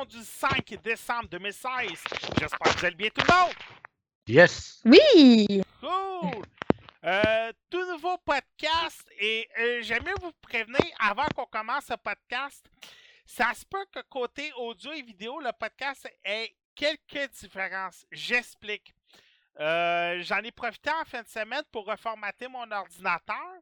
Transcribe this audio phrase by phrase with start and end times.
[0.00, 1.90] Édition du 5 décembre 2016.
[2.38, 3.54] J'espère que vous allez bien tout le monde.
[4.26, 4.80] Yes!
[4.84, 5.62] Oui!
[5.80, 6.44] Cool!
[7.04, 12.64] Euh, tout nouveau podcast et euh, j'aime mieux vous prévenir avant qu'on commence ce podcast.
[13.24, 18.04] Ça se peut que côté audio et vidéo, le podcast ait quelques différences.
[18.12, 18.92] J'explique.
[19.58, 23.54] Euh, J'en ai profité en fin de semaine pour reformater mon ordinateur.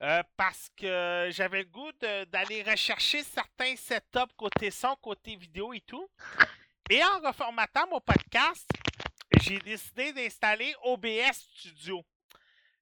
[0.00, 1.90] Euh, parce que j'avais le goût
[2.28, 6.08] d'aller rechercher certains setups côté son, côté vidéo et tout.
[6.88, 8.68] Et en reformatant mon podcast,
[9.42, 12.04] j'ai décidé d'installer OBS Studio.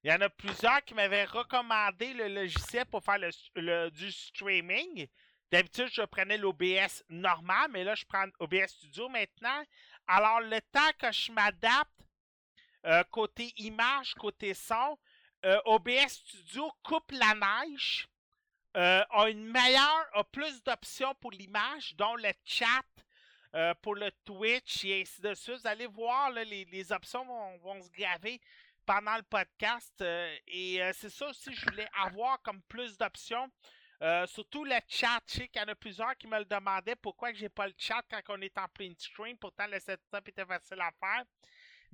[0.04, 5.08] Il y en a plusieurs qui m'avaient recommandé le logiciel pour faire le- du streaming.
[5.50, 9.62] D'habitude, je prenais l'OBS normal, mais là, je prends OBS Studio maintenant.
[10.06, 11.90] Alors, le temps que je m'adapte,
[12.84, 14.98] euh, côté image, côté son,
[15.46, 18.08] euh, OBS Studio coupe la neige,
[18.76, 22.82] euh, a une meilleure, a plus d'options pour l'image, dont le chat,
[23.54, 25.60] euh, pour le Twitch et ainsi de suite.
[25.60, 28.40] Vous allez voir, les, les options vont, vont se graver
[28.84, 30.00] pendant le podcast.
[30.48, 33.48] et c'est ça aussi je voulais avoir comme plus d'options.
[34.26, 35.20] Surtout le chat.
[35.26, 37.74] Je sais qu'il y en a plusieurs qui me le demandaient pourquoi j'ai pas le
[37.78, 39.36] chat quand on est en plein stream.
[39.38, 41.24] Pourtant, le setup était facile à faire.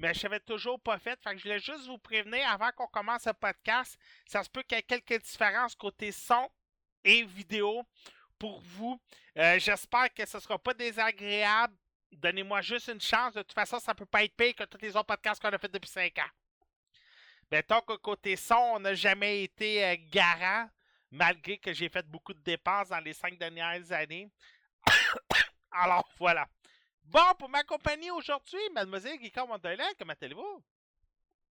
[0.02, 1.16] Mais je n'avais toujours pas fait.
[1.22, 3.96] Fait je voulais juste vous prévenir avant qu'on commence le podcast.
[4.26, 6.50] Ça se peut qu'il y ait quelques différences côté son
[7.04, 7.86] et vidéo
[8.36, 9.00] pour vous.
[9.38, 11.72] Euh, J'espère que ce ne sera pas désagréable.
[12.10, 13.34] Donnez-moi juste une chance.
[13.34, 15.52] De toute façon, ça ne peut pas être pire que tous les autres podcasts qu'on
[15.52, 16.30] a fait depuis 5 ans.
[17.52, 20.68] Mettons que côté son, on n'a jamais été euh, garant,
[21.12, 24.28] malgré que j'ai fait beaucoup de dépenses dans les 5 dernières années.
[25.70, 26.48] Alors voilà.
[27.04, 30.62] Bon, pour m'accompagner aujourd'hui, mademoiselle Guica Wonderland, comment allez-vous?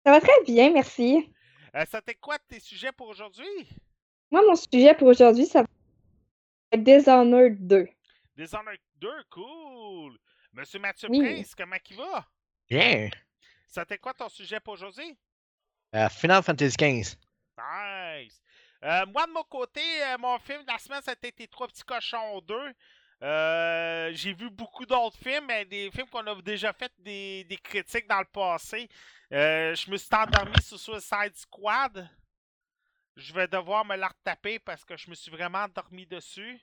[0.05, 1.31] Ça va très bien, merci.
[1.75, 3.69] Euh, C'était quoi tes sujets pour aujourd'hui?
[4.31, 5.69] Moi, mon sujet pour aujourd'hui, ça va
[6.73, 7.89] être Dishonored 2.
[8.37, 10.19] Dishonored 2, cool!
[10.53, 11.21] Monsieur Mathieu Oui.
[11.21, 12.27] Prince, comment il va?
[12.69, 13.11] Bien!
[13.67, 15.17] C'était quoi ton sujet pour aujourd'hui?
[15.95, 17.17] Euh, Final Fantasy XV.
[17.59, 18.41] Nice!
[18.83, 21.83] Euh, moi, de mon côté, euh, mon film de la semaine, c'était Tes Trois Petits
[21.85, 22.55] Cochons 2.
[23.23, 27.59] Euh, J'ai vu beaucoup d'autres films, mais des films qu'on a déjà fait des, des
[27.59, 28.89] critiques dans le passé.
[29.33, 32.09] Euh, je me suis endormi sur Suicide Squad.
[33.17, 36.61] Je vais devoir me la retaper parce que je me suis vraiment endormi dessus.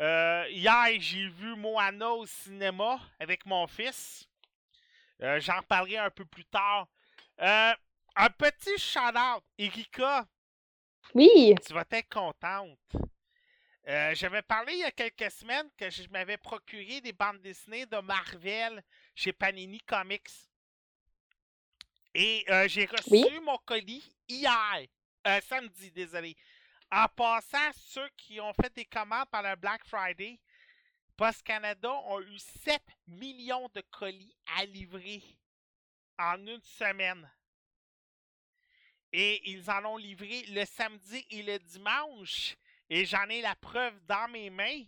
[0.00, 4.28] Euh, hier, j'ai vu Moana au cinéma avec mon fils.
[5.20, 6.88] J'en parlerai un peu plus tard.
[7.38, 9.42] Un petit shout-out.
[9.58, 10.26] Erika,
[11.14, 12.78] Oui, tu vas être contente.
[13.86, 17.84] Euh, J'avais parlé il y a quelques semaines que je m'avais procuré des bandes dessinées
[17.86, 18.82] de Marvel
[19.14, 20.30] chez Panini Comics.
[22.14, 23.40] Et euh, j'ai reçu Oui.
[23.40, 24.86] mon colis hier.
[25.26, 26.34] Euh, samedi, désolé.
[26.90, 30.38] En passant, ceux qui ont fait des commandes par le Black Friday,
[31.16, 35.22] Post Canada ont eu 7 millions de colis à livrer
[36.18, 37.28] en une semaine.
[39.12, 42.56] Et ils en ont livré le samedi et le dimanche.
[42.90, 44.82] Et j'en ai la preuve dans mes mains.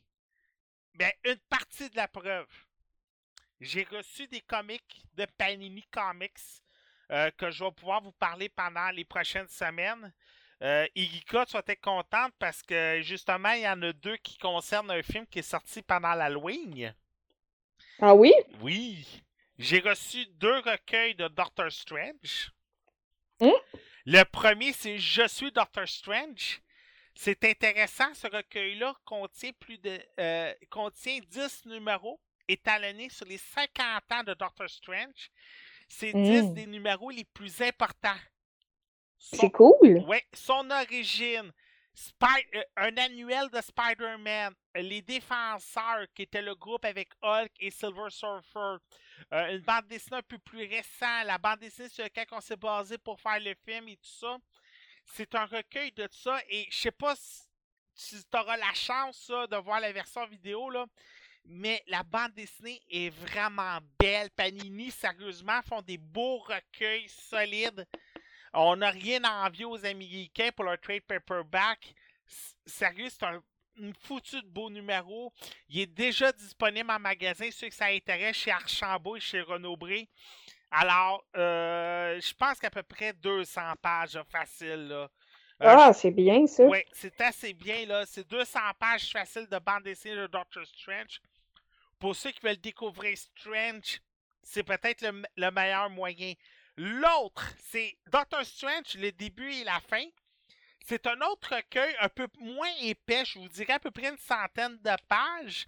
[0.94, 2.48] Ben, une partie de la preuve.
[3.60, 6.38] J'ai reçu des comics de Panini Comics
[7.10, 10.12] euh, que je vais pouvoir vous parler pendant les prochaines semaines.
[10.62, 14.38] Euh, Igika, tu vas être contente parce que justement, il y en a deux qui
[14.38, 16.94] concernent un film qui est sorti pendant l'Halloween.
[18.00, 18.32] ah oui?
[18.60, 19.22] Oui.
[19.58, 22.50] j'ai reçu deux recueils de Doctor Strange.
[23.40, 23.52] Hein?
[24.06, 26.60] Le premier, c'est Je suis Doctor Strange.
[27.18, 34.02] C'est intéressant, ce recueil-là contient plus de euh, contient 10 numéros étalonnés sur les 50
[34.12, 35.30] ans de Doctor Strange.
[35.88, 36.54] C'est 10 Mm.
[36.54, 38.18] des numéros les plus importants.
[39.18, 40.04] C'est cool.
[40.06, 41.50] Ouais, son origine,
[41.94, 47.70] Spy- euh, un annuel de Spider-Man, les Défenseurs, qui était le groupe avec Hulk et
[47.70, 48.76] Silver Surfer,
[49.32, 52.56] euh, une bande dessinée un peu plus récente, la bande dessinée sur laquelle on s'est
[52.56, 54.36] basé pour faire le film et tout ça.
[55.06, 57.14] C'est un recueil de ça et je sais pas
[57.94, 60.70] si tu auras la chance de voir la version vidéo.
[61.44, 64.30] Mais la bande dessinée est vraiment belle.
[64.30, 67.86] Panini, sérieusement, font des beaux recueils solides.
[68.52, 71.94] On n'a rien à envier aux Américains pour leur trade paperback.
[72.66, 73.42] Sérieux, c'est un
[73.78, 75.32] une foutu de beau numéro.
[75.68, 80.08] Il est déjà disponible en magasin, ceux que ça intéresse, chez Archambault et chez Renaud-Bré.
[80.78, 84.88] Alors, euh, je pense qu'à peu près 200 pages, là, facile.
[84.88, 84.96] Là.
[85.04, 85.08] Euh,
[85.60, 86.64] Ah, c'est bien ça.
[86.64, 88.04] oui, c'est assez bien, là.
[88.06, 91.20] C'est 200 pages faciles de bande dessinée de Doctor Strange.
[91.98, 94.00] Pour ceux qui veulent découvrir Strange,
[94.42, 96.34] c'est peut-être le, le meilleur moyen.
[96.76, 100.04] L'autre, c'est Doctor Strange, le début et la fin.
[100.84, 104.18] C'est un autre recueil un peu moins épais, je vous dirais à peu près une
[104.18, 105.66] centaine de pages.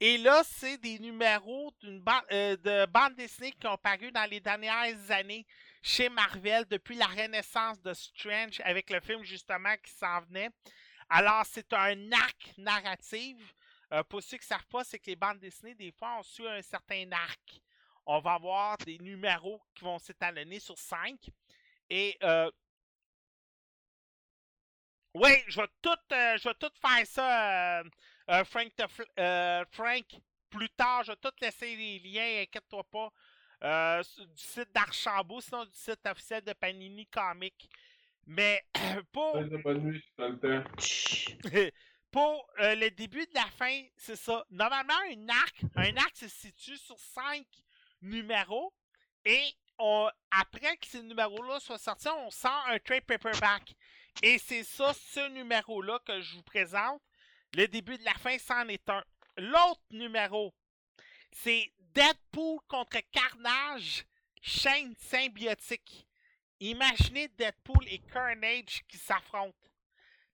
[0.00, 5.10] Et là, c'est des numéros euh, de bande dessinée qui ont paru dans les dernières
[5.10, 5.44] années
[5.82, 10.50] chez Marvel depuis la renaissance de Strange avec le film justement qui s'en venait.
[11.08, 13.36] Alors, c'est un arc narratif.
[13.92, 16.22] Euh, pour ceux qui ne savent pas, c'est que les bandes dessinées, des fois, on
[16.22, 17.60] suit un certain arc.
[18.06, 21.30] On va avoir des numéros qui vont s'étalonner sur cinq.
[21.90, 22.50] Et euh,
[25.14, 27.82] oui, je vais tout, euh, tout faire ça,
[28.30, 28.72] euh, Frank,
[29.18, 30.04] euh, Frank,
[30.50, 31.04] plus tard.
[31.04, 33.10] Je vais tout laisser les liens, inquiète-toi pas.
[33.64, 34.02] euh,
[34.36, 37.68] du site d'Archambault, sinon du site officiel de Panini Comics.
[38.26, 38.62] Mais
[39.12, 39.34] pour,
[39.64, 40.70] bonne nuit, le temps.
[42.10, 44.42] Pour euh, le début de la fin, c'est ça.
[44.50, 47.46] Normalement, un arc, un arc se situe sur cinq
[48.00, 48.72] numéros
[49.26, 49.44] et
[49.78, 53.74] on, après que ces numéros-là soient sortis, on sort un trade paperback.
[54.22, 57.02] Et c'est ça, ce numéro-là que je vous présente.
[57.54, 59.02] Le début de la fin, c'en est un.
[59.36, 60.54] L'autre numéro,
[61.32, 64.04] c'est Deadpool contre Carnage,
[64.42, 66.06] chaîne symbiotique.
[66.60, 69.56] Imaginez Deadpool et Carnage qui s'affrontent.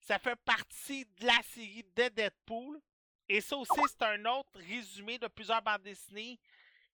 [0.00, 2.80] Ça fait partie de la série de Deadpool.
[3.28, 6.38] Et ça aussi, c'est un autre résumé de plusieurs bandes dessinées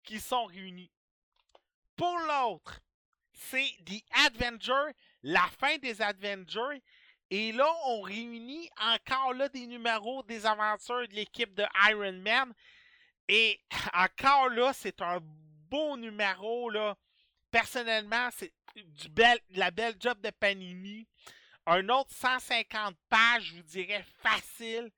[0.02, 0.92] qui sont réunies.
[1.96, 2.80] Pour l'autre,
[3.32, 4.92] c'est The Avenger,
[5.22, 6.82] la fin des Avengers.
[7.30, 12.52] Et là, on réunit encore là des numéros des aventures de l'équipe de Iron Man.
[13.28, 13.60] Et
[13.94, 16.70] encore là, c'est un beau numéro.
[17.50, 21.06] Personnellement, c'est du bel, la belle job de Panini.
[21.66, 24.90] Un autre 150 pages, je vous dirais facile.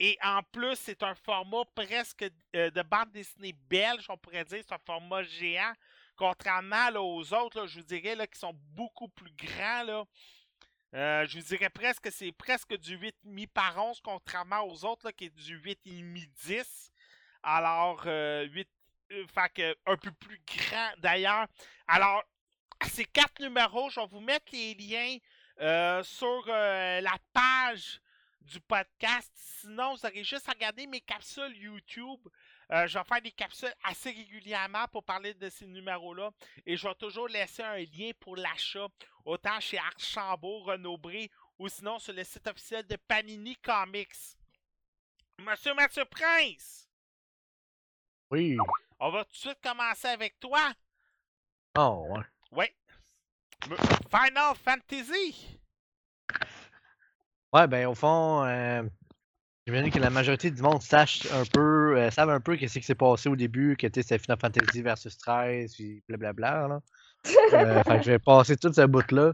[0.00, 2.24] Et en plus, c'est un format presque
[2.56, 4.62] euh, de bande dessinée belge, on pourrait dire.
[4.66, 5.72] C'est un format géant.
[6.16, 10.06] Contrairement aux autres, je vous dirais, là, qui sont beaucoup plus grands.
[10.94, 15.06] Euh, je vous dirais presque que c'est presque du 8,5 par 11, contrairement aux autres,
[15.06, 16.92] là, qui est du 8,5 10.
[17.42, 18.68] Alors, euh, 8,
[19.12, 21.46] euh, fait que un peu plus grand d'ailleurs.
[21.88, 22.22] Alors,
[22.88, 25.16] ces quatre numéros, je vais vous mettre les liens
[25.60, 28.00] euh, sur euh, la page
[28.40, 29.32] du podcast.
[29.34, 32.20] Sinon, vous aurez juste à regarder mes capsules YouTube.
[32.72, 36.30] Euh, je vais faire des capsules assez régulièrement pour parler de ces numéros-là.
[36.66, 38.88] Et je vais toujours laisser un lien pour l'achat,
[39.24, 44.36] autant chez Archambault, Renaud-Bré, ou sinon sur le site officiel de Panini Comics.
[45.38, 46.88] Monsieur Mathieu Prince,
[48.30, 48.56] Oui.
[49.00, 50.72] on va tout de suite commencer avec toi.
[51.76, 52.22] Oh, ouais.
[52.52, 52.66] Oui.
[54.10, 55.58] Final Fantasy.
[57.52, 58.82] Ouais, ben, au fond, euh,
[59.66, 62.84] j'imagine que la majorité du monde sache un peu, euh, savent un peu qu'est-ce qui
[62.84, 66.80] s'est passé au début, que c'était Final Fantasy versus 13, puis blablabla, là.
[67.54, 69.32] Euh, je vais passer tout ce bout-là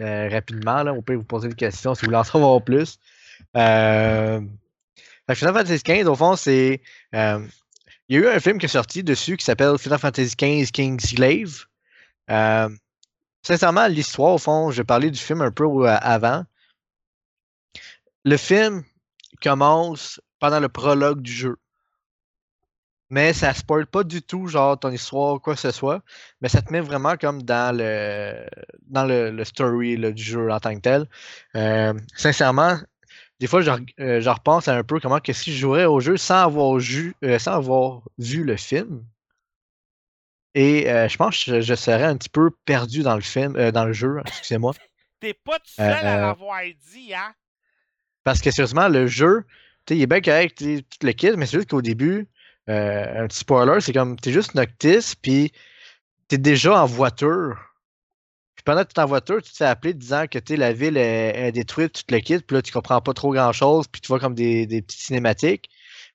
[0.00, 0.82] euh, rapidement.
[0.88, 2.98] On peut vous poser des questions si vous voulez en savoir plus.
[3.56, 4.40] Euh,
[5.32, 6.82] Final Fantasy 15, au fond, c'est.
[7.12, 7.18] il
[8.08, 11.66] y a eu un film qui est sorti dessus qui s'appelle Final Fantasy 15 King's.
[12.30, 12.68] Euh,
[13.42, 16.44] sincèrement, l'histoire, au fond, je parler du film un peu avant.
[18.24, 18.84] Le film
[19.42, 21.56] commence pendant le prologue du jeu.
[23.12, 26.00] Mais ça spoil pas du tout, genre, ton histoire, quoi que ce soit.
[26.40, 28.46] Mais ça te met vraiment comme dans le
[28.88, 31.06] dans le, le story là, du jeu en tant que tel.
[31.54, 32.78] Euh, sincèrement,
[33.38, 36.00] des fois, je, euh, je repense à un peu comment que si je jouerais au
[36.00, 39.04] jeu sans avoir, ju- euh, sans avoir vu le film,
[40.54, 43.72] Et je pense que je, je serais un petit peu perdu dans le film, euh,
[43.72, 44.72] dans le jeu, excusez-moi.
[45.20, 46.60] T'es pas tout seul à l'avoir
[46.92, 47.32] dit, hein?
[48.24, 49.44] Parce que sérieusement, le jeu,
[49.86, 52.28] tu sais, il est bien correct, tout le kit, mais c'est juste qu'au début,
[52.68, 55.52] un petit spoiler, c'est comme t'es juste Noctis, puis
[56.28, 57.58] t'es déjà en voiture.
[58.54, 61.52] Puis pendant que t'es en voiture, tu te fais appeler disant que la ville est,
[61.52, 64.08] détruite, tu te le quittes, puis là, tu comprends pas trop grand chose, puis tu
[64.08, 65.68] vois comme des, petites cinématiques.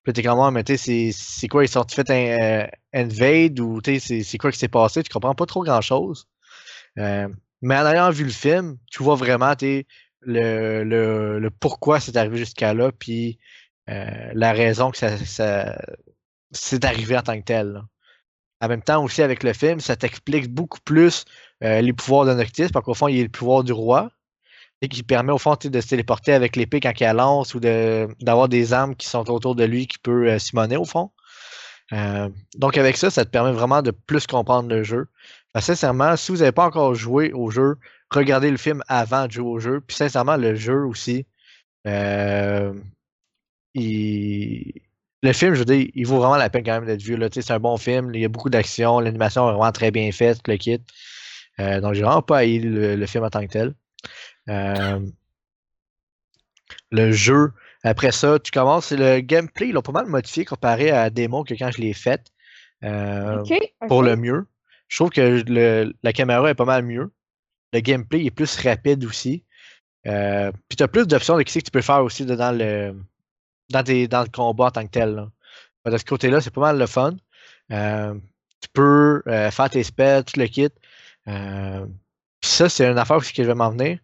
[0.03, 3.81] Puis t'es comme, mais tu sais, c'est- quoi, ils sont fait un euh, invade, ou
[3.81, 6.27] tu sais, c'est- quoi qui s'est passé, tu comprends pas trop grand chose.
[6.99, 7.27] Euh,
[7.61, 9.85] mais en ayant vu le film, tu vois vraiment, sais,
[10.21, 13.39] le, le, pourquoi c'est arrivé jusqu'à là, puis
[13.89, 15.77] euh, la raison que ça, ça
[16.51, 17.81] c'est arrivé en tant que tel.
[18.61, 21.25] En même temps, aussi avec le film, ça t'explique beaucoup plus
[21.63, 24.11] euh, les pouvoirs de Noctis, parce qu'au fond, il y a le pouvoir du roi,
[24.81, 27.59] et qui permet au fond de se téléporter avec l'épée quand il la lance, ou
[27.59, 31.11] d'avoir des armes qui sont autour de lui qui peut euh, au fond.
[31.93, 35.07] Euh, donc avec ça, ça te permet vraiment de plus comprendre le jeu.
[35.59, 37.77] Sincèrement, si vous n'avez pas encore joué au jeu,
[38.11, 39.81] regardez le film avant de jouer au jeu.
[39.81, 41.25] Puis sincèrement, le jeu aussi,
[41.87, 42.73] euh,
[43.73, 44.81] il-
[45.23, 47.17] le film, je veux dire, il vaut vraiment la peine quand même d'être vu.
[47.31, 50.39] C'est un bon film, il y a beaucoup d'action, l'animation est vraiment très bien faite,
[50.47, 50.79] le kit.
[51.59, 53.73] Euh, donc j'ai vraiment pas haï le, le film en tant que tel.
[54.49, 54.99] Euh,
[56.91, 57.51] le jeu,
[57.83, 61.43] après ça, tu commences, le gameplay, ils l'ont pas mal modifié comparé à la démo
[61.43, 62.27] que quand je l'ai faite.
[62.83, 63.43] Euh,
[63.87, 64.45] pour le mieux.
[64.87, 67.11] Je trouve que le- la caméra est pas mal mieux.
[67.73, 69.43] Le gameplay est plus rapide aussi.
[70.05, 72.95] Euh, puis tu as plus d'options de ce que tu peux faire aussi dans le,
[73.69, 75.15] dans, tes- dans le combat en tant que tel.
[75.15, 75.29] là.
[75.91, 77.15] De ce côté-là, c'est pas mal le fun.
[77.71, 78.13] Euh,
[78.61, 80.69] tu peux euh, faire tes spells, tout le kit.
[81.27, 81.85] Euh,
[82.43, 83.99] ça, c'est une affaire aussi que je vais m'en venir.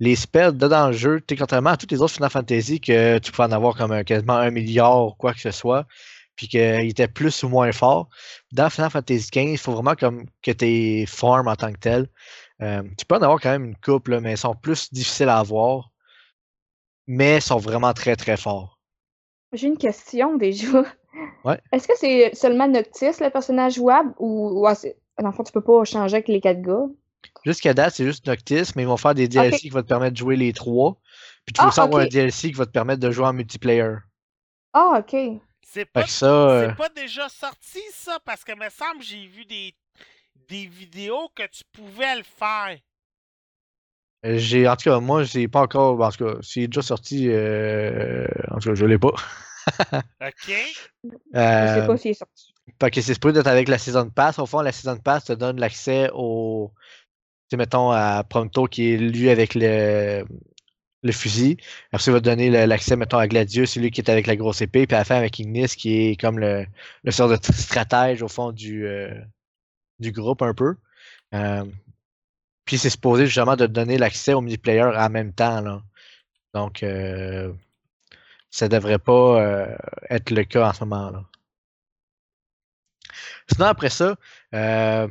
[0.00, 3.18] Les spells de dans le jeu, sais, contrairement à tous les autres Final Fantasy que
[3.18, 5.86] tu peux en avoir comme un- quasiment un milliard ou quoi que ce soit,
[6.36, 8.08] puis qu'ils étaient plus ou moins forts.
[8.52, 12.08] Dans Final Fantasy XV, il faut vraiment comme que tu formes en tant que tel.
[12.62, 15.38] Euh, tu peux en avoir quand même une couple, mais ils sont plus difficiles à
[15.38, 15.90] avoir.
[17.08, 18.77] Mais ils sont vraiment très très forts.
[19.52, 20.84] J'ai une question déjà.
[21.44, 21.60] Ouais.
[21.72, 25.52] Est-ce que c'est seulement Noctis, le personnage jouable, ou ouais, c'est- dans le fond, tu
[25.52, 26.86] peux pas changer avec les quatre gars?
[27.44, 30.12] Jusqu'à date, c'est juste Noctis, mais ils vont faire des DLC qui vont te permettre
[30.14, 30.96] de jouer les trois.
[31.46, 32.06] Puis tu Ah, peux aussi avoir un.
[32.06, 33.96] DLC qui va te permettre de jouer en multiplayer.
[34.72, 35.40] Ah, ok.
[35.62, 38.18] C'est pas, euh, c'est pas déjà sorti, ça?
[38.24, 39.74] Parce que, me semble, j'ai vu des,
[40.48, 42.78] des vidéos que tu pouvais le faire.
[44.24, 46.00] J'ai en tout cas, moi, j'ai pas encore.
[46.00, 47.28] En tout cas, c'est déjà sorti.
[47.28, 49.12] euh, en tout cas, je l'ai pas.
[50.22, 50.48] OK?
[51.34, 52.52] Je Euh, sais pas s'il est sorti.
[52.80, 54.38] Fait que c'est supposé d'être avec la Season Pass.
[54.38, 56.72] Au fond, la Season Pass te donne l'accès au.
[57.48, 60.24] Tu sais, mettons à Prompto qui est lui avec le,
[61.02, 61.56] le fusil.
[61.92, 64.36] Après, ça, il va te donner l'accès, mettons, à Gladius, celui qui est avec la
[64.36, 64.86] grosse épée.
[64.86, 66.66] Puis à la fin, avec Ignis, qui est comme le,
[67.04, 69.10] le sort de stratège au fond du, euh,
[69.98, 70.76] du groupe un peu.
[71.34, 71.64] Euh,
[72.68, 75.80] puis c'est supposé justement de donner l'accès au multiplayer en même temps.
[76.52, 77.50] Donc, euh,
[78.50, 79.74] ça devrait pas euh,
[80.10, 81.10] être le cas en ce moment.
[81.10, 81.24] là
[83.50, 84.16] Sinon, après ça,
[84.54, 85.08] euh,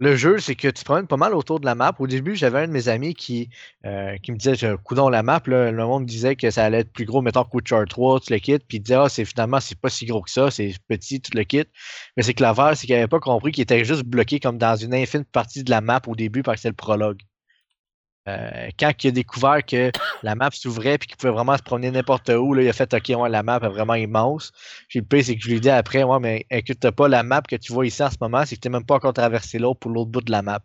[0.00, 1.94] le jeu, c'est que tu te promènes pas mal autour de la map.
[1.98, 3.50] Au début, j'avais un de mes amis qui,
[3.84, 7.04] euh, qui me disait Coudon, la map, le monde disait que ça allait être plus
[7.04, 8.58] gros, mettons Witcher 3, tout le kit.
[8.58, 11.32] Puis il disait Ah, c'est finalement, c'est pas si gros que ça, c'est petit, tout
[11.36, 11.64] le kit.
[12.16, 14.76] Mais c'est que l'affaire, c'est qu'il avait pas compris qu'il était juste bloqué comme dans
[14.76, 17.20] une infime partie de la map au début parce que c'est le prologue.
[18.28, 19.90] Euh, quand il a découvert que
[20.22, 22.92] la map s'ouvrait et qu'il pouvait vraiment se promener n'importe où, là, il a fait
[22.92, 24.52] OK, la map est vraiment immense.
[24.88, 27.22] Puis le pire, c'est que je lui ai dit après, ouais, mais inquiète pas, la
[27.22, 29.14] map que tu vois ici en ce moment, c'est que tu n'as même pas encore
[29.14, 30.60] traversé l'autre pour l'autre bout de la map.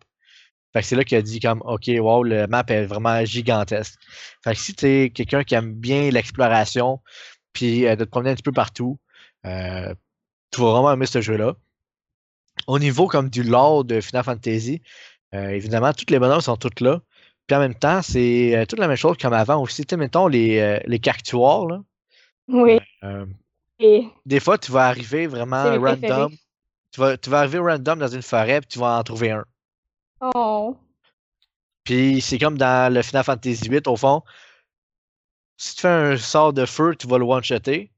[0.72, 3.98] Fait que c'est là qu'il a dit comme OK, wow, la map est vraiment gigantesque.
[4.44, 7.00] Fait que si tu es quelqu'un qui aime bien l'exploration,
[7.54, 8.98] puis euh, de te promener un petit peu partout,
[9.46, 9.94] euh,
[10.50, 11.54] tu vas vraiment aimer ce jeu-là.
[12.66, 14.82] Au niveau comme du lore de Final Fantasy,
[15.32, 17.02] évidemment, toutes les bonhommes sont toutes là.
[17.46, 19.84] Puis en même temps, c'est euh, toute la même chose comme avant aussi.
[19.84, 21.82] Tu sais, mettons les, euh, les cactuars, là.
[22.48, 22.80] Oui.
[23.04, 23.26] Euh,
[23.78, 26.32] Et des fois, tu vas arriver vraiment random.
[26.92, 29.44] Tu vas, tu vas arriver random dans une forêt, puis tu vas en trouver un.
[30.20, 30.76] Oh.
[31.84, 34.22] Puis c'est comme dans le Final Fantasy VIII, au fond.
[35.56, 37.90] Si tu fais un sort de feu, tu vas le one-shotter.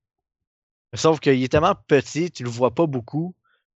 [0.95, 3.35] Sauf qu'il est tellement petit, tu le vois pas beaucoup,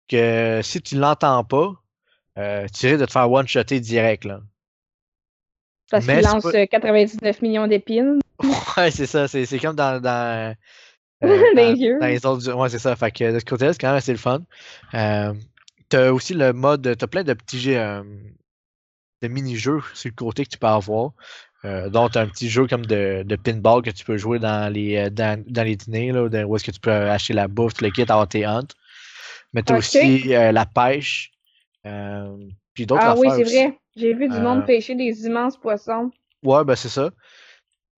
[0.07, 1.73] que si tu l'entends pas,
[2.37, 4.41] euh, tu risques de te faire one-shotter direct, là.
[5.91, 8.19] Parce qu'il lance pas- euh, 99 millions d'épines.
[8.77, 9.27] Ouais, c'est ça.
[9.27, 10.55] C'est, comme dans, dans,
[11.23, 11.65] euh, Dans
[12.07, 12.53] les dans- autres.
[12.53, 12.95] Ouais, c'est ça.
[12.95, 14.41] Fait que de ce côté-là, c'est quand même assez le fun.
[14.93, 15.33] Euh,
[15.89, 16.95] t'as aussi le mode.
[16.97, 18.03] T'as plein de petits jeux, euh,
[19.21, 21.11] de mini-jeux sur le côté que tu peux avoir.
[21.65, 24.95] Euh, t'as un petit jeu comme de, de pinball que tu peux jouer dans les,
[24.95, 27.89] euh, dans, dans les dîners, là, où est-ce que tu peux acheter la bouffe, le
[27.89, 28.67] kit, avoir tes hunts.
[29.51, 29.79] Mais tu as Ok.
[29.79, 31.31] aussi euh, la pêche.
[31.85, 32.37] euh,
[32.79, 33.77] puis d'autres Ah oui, c'est vrai.
[33.97, 36.11] J'ai vu du Euh, monde pêcher des immenses poissons.
[36.43, 37.09] Ouais, ben c'est ça.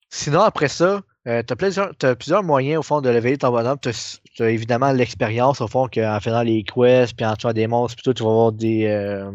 [0.09, 3.77] Sinon, après ça, euh, t'as plusieurs, t'as plusieurs moyens au fond de lever ton bonhomme.
[3.81, 7.98] T'as, t'as évidemment l'expérience au fond qu'en faisant les quests, puis en tuant des monstres,
[7.98, 9.29] puis tout, tu vas avoir des, euh,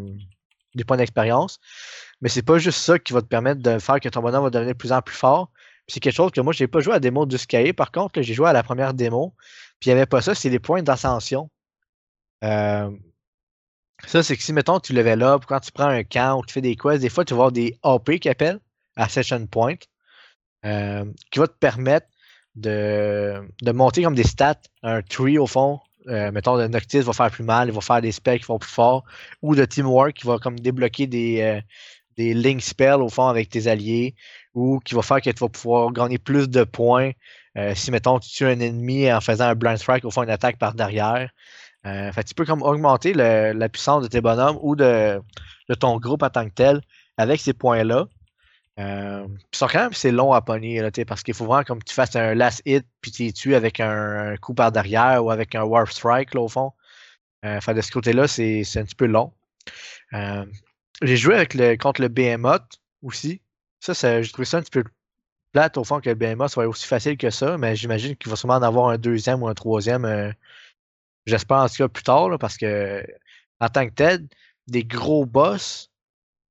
[0.73, 1.59] des points d'expérience.
[2.21, 4.49] Mais c'est pas juste ça qui va te permettre de faire que ton bonhomme va
[4.49, 5.51] devenir de plus en plus fort.
[5.87, 7.71] C'est quelque chose que moi, j'ai pas joué à la démo du Sky.
[7.73, 9.35] Par contre, j'ai joué à la première démo.
[9.79, 11.51] Puis il n'y avait pas ça, c'est les points d'ascension.
[12.43, 12.89] Euh,
[14.07, 16.53] ça, c'est que si, mettons, tu level up, quand tu prends un camp ou tu
[16.53, 18.59] fais des quests, des fois, tu vas avoir des AP qu'ils appellent,
[18.95, 19.75] Ascension Point,
[20.65, 22.07] euh, qui va te permettre
[22.55, 25.79] de, de monter comme des stats, un tree au fond.
[26.07, 28.59] Euh, mettons, le Noctis va faire plus mal, il va faire des spells qui vont
[28.59, 29.03] plus fort,
[29.41, 31.61] ou de Teamwork qui va comme débloquer des, euh,
[32.17, 34.15] des link spells au fond avec tes alliés,
[34.53, 37.11] ou qui va faire que tu vas pouvoir gagner plus de points
[37.73, 40.57] si, mettons, tu tues un ennemi en faisant un blind strike, au fond, une attaque
[40.57, 41.29] par derrière.
[41.85, 45.21] Euh, tu peux comme augmenter la puissance de tes bonhommes ou de,
[45.79, 46.81] ton groupe en tant que tel
[47.17, 48.07] avec ces points-là.
[48.77, 49.25] Euh,
[49.59, 52.33] quand même, c'est long à pogner, là, parce qu'il faut vraiment comme tu fasses un
[52.33, 56.33] last hit, puis tu tues avec un, coup par derrière ou avec un warp strike,
[56.33, 56.73] là, au fond.
[57.45, 59.33] Euh, de ce côté-là, c'est c'est un petit peu long.
[60.13, 60.45] Euh,
[61.01, 63.41] j'ai joué avec le, contre le Behemoth aussi.
[63.79, 64.83] Ça, ça j'ai trouvé ça un petit peu
[65.53, 68.35] plate, au fond, que le Behemoth soit aussi facile que ça, mais j'imagine qu'il va
[68.35, 70.33] sûrement en avoir un deuxième ou un troisième.
[71.25, 73.05] J'espère en tout cas plus tard, là, parce que
[73.59, 74.27] en tant que tel,
[74.67, 75.89] des gros boss,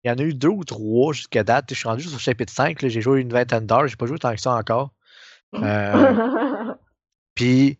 [0.02, 1.66] il y en a eu deux ou trois jusqu'à date.
[1.70, 4.06] Je suis rendu juste au chapitre 5, là, j'ai joué une vingtaine d'heures, j'ai pas
[4.06, 4.92] joué tant que ça encore.
[5.54, 6.74] Euh,
[7.34, 7.78] Puis les-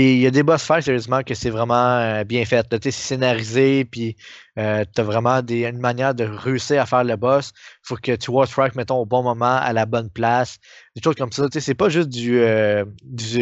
[0.00, 2.66] il y a des boss fights, sérieusement, que c'est vraiment euh, bien fait.
[2.82, 4.16] C'est scénarisé, puis
[4.58, 7.52] euh, tu as vraiment des, une manière de réussir à faire le boss.
[7.82, 10.58] faut que tu watch strike, mettons, au bon moment, à la bonne place.
[10.96, 11.46] Des choses comme ça.
[11.52, 13.38] C'est pas juste du, euh, du,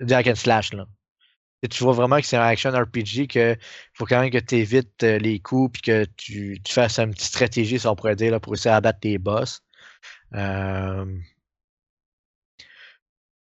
[0.00, 0.72] du hack and slash.
[0.72, 0.86] Là.
[1.70, 3.56] Tu vois vraiment que c'est un action RPG, que
[3.94, 7.28] faut quand même que tu évites les coups, puis que tu, tu fasses une petite
[7.28, 9.62] stratégie, si on pourrait dire, là, pour essayer d'abattre tes boss.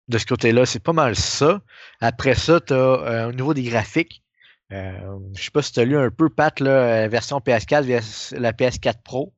[0.09, 1.61] De ce côté-là, c'est pas mal ça.
[2.01, 4.23] Après ça, tu as au niveau des graphiques.
[4.71, 8.03] Euh, je sais pas si tu as lu un peu, Pat, euh, version PS4 vers
[8.33, 9.33] la PS4 Pro.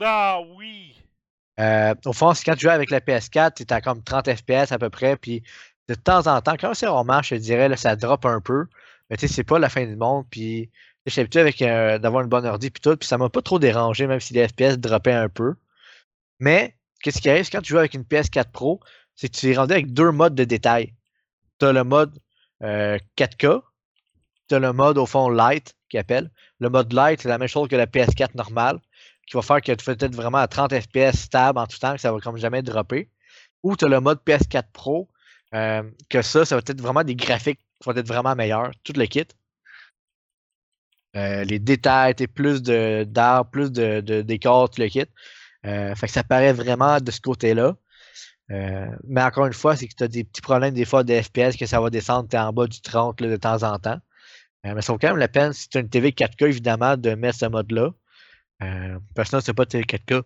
[0.00, 0.94] Ah oui!
[1.58, 4.78] Euh, au fond, quand tu joues avec la PS4, tu à comme 30 FPS à
[4.78, 5.42] peu près, puis
[5.88, 8.66] de temps en temps, quand c'est rarement, je te dirais, là, ça drop un peu.
[9.10, 10.70] Mais tu sais, c'est pas la fin du monde, puis
[11.06, 13.42] je suis habitué avec euh, d'avoir une bonne ordi puis tout, puis ça m'a pas
[13.42, 15.54] trop dérangé, même si les FPS droppaient un peu.
[16.40, 18.80] Mais, qu'est-ce qui arrive, quand tu joues avec une PS4 Pro,
[19.18, 20.94] c'est que tu es rendu avec deux modes de détail.
[21.58, 22.16] Tu as le mode
[22.62, 23.62] euh, 4K,
[24.48, 26.30] tu as le mode au fond light, qui appelle.
[26.60, 28.78] Le mode light, c'est la même chose que la PS4 normale,
[29.26, 31.94] qui va faire que tu fais peut-être vraiment à 30 FPS stable en tout temps,
[31.94, 33.10] que ça va comme jamais dropper.
[33.64, 35.08] Ou tu as le mode PS4 Pro,
[35.52, 38.92] euh, que ça, ça va être vraiment des graphiques qui vont être vraiment meilleurs, tout
[38.94, 39.26] le kit.
[41.16, 45.06] Euh, les détails, t'sais, plus d'arbres, plus de, de décors, tout le kit.
[45.66, 47.74] Euh, fait que ça paraît vraiment de ce côté-là.
[48.50, 51.20] Euh, mais encore une fois, c'est que tu as des petits problèmes des fois de
[51.20, 54.00] FPS que ça va descendre en bas du 30 là, de temps en temps.
[54.66, 56.96] Euh, mais ça vaut quand même la peine, si tu as une TV 4K, évidemment,
[56.96, 57.92] de mettre ce mode-là.
[58.58, 60.24] Parce que sinon, c'est pas TV 4K.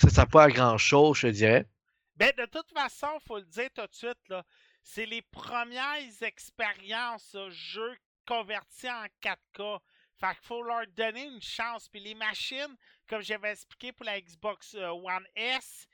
[0.00, 1.66] Ça ne sert pas à grand-chose, je dirais.
[2.16, 4.44] Ben, de toute façon, faut le dire tout de suite, là,
[4.82, 7.96] c'est les premières expériences jeux
[8.26, 9.80] convertis en 4K.
[10.20, 11.88] Fait qu'il faut leur donner une chance.
[11.88, 12.76] Puis les machines,
[13.08, 15.88] comme j'avais expliqué pour la Xbox euh, One S,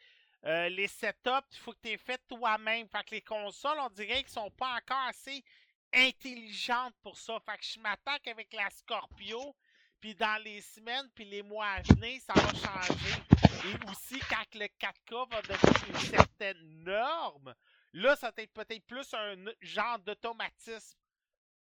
[0.47, 2.89] euh, les setups, il faut que tu les fait toi-même.
[2.89, 5.45] Fait que les consoles, on dirait qu'ils sont pas encore assez
[5.93, 7.39] intelligentes pour ça.
[7.41, 9.55] Fait que je m'attends qu'avec la Scorpio,
[10.01, 13.23] puis dans les semaines puis les mois à venir, ça va changer.
[13.65, 17.55] Et aussi, quand le 4K va devenir une certaine norme,
[17.93, 20.99] là, ça va être peut-être plus un genre d'automatisme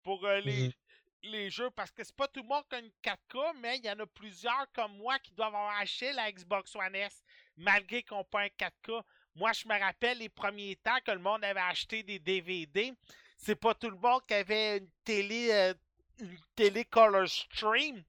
[0.02, 0.72] pour euh, les, Mhm.
[1.22, 1.70] Les jeux.
[1.70, 3.98] Parce que c'est pas tout le monde qui a une 4K, mais il y en
[3.98, 7.22] a plusieurs comme moi qui doivent avoir acheté la Xbox One S,
[7.56, 9.02] malgré qu'on pas un 4K.
[9.34, 12.92] Moi, je me rappelle les premiers temps que le monde avait acheté des DVD.
[13.36, 15.74] C'est pas tout le monde qui avait une télé, euh,
[16.20, 18.02] une télé Color Stream.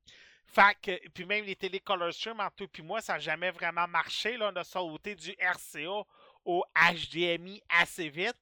[0.46, 3.88] Fait puis même les télé Color Stream, entre toi puis moi, ça n'a jamais vraiment
[3.88, 4.36] marché.
[4.36, 4.52] Là.
[4.54, 6.04] On a sauté du RCA
[6.44, 8.36] au HDMI assez vite.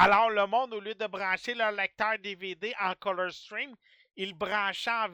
[0.00, 3.74] Alors, le monde, au lieu de brancher leur lecteur DVD en Color Stream,
[4.16, 5.08] ils branchaient en,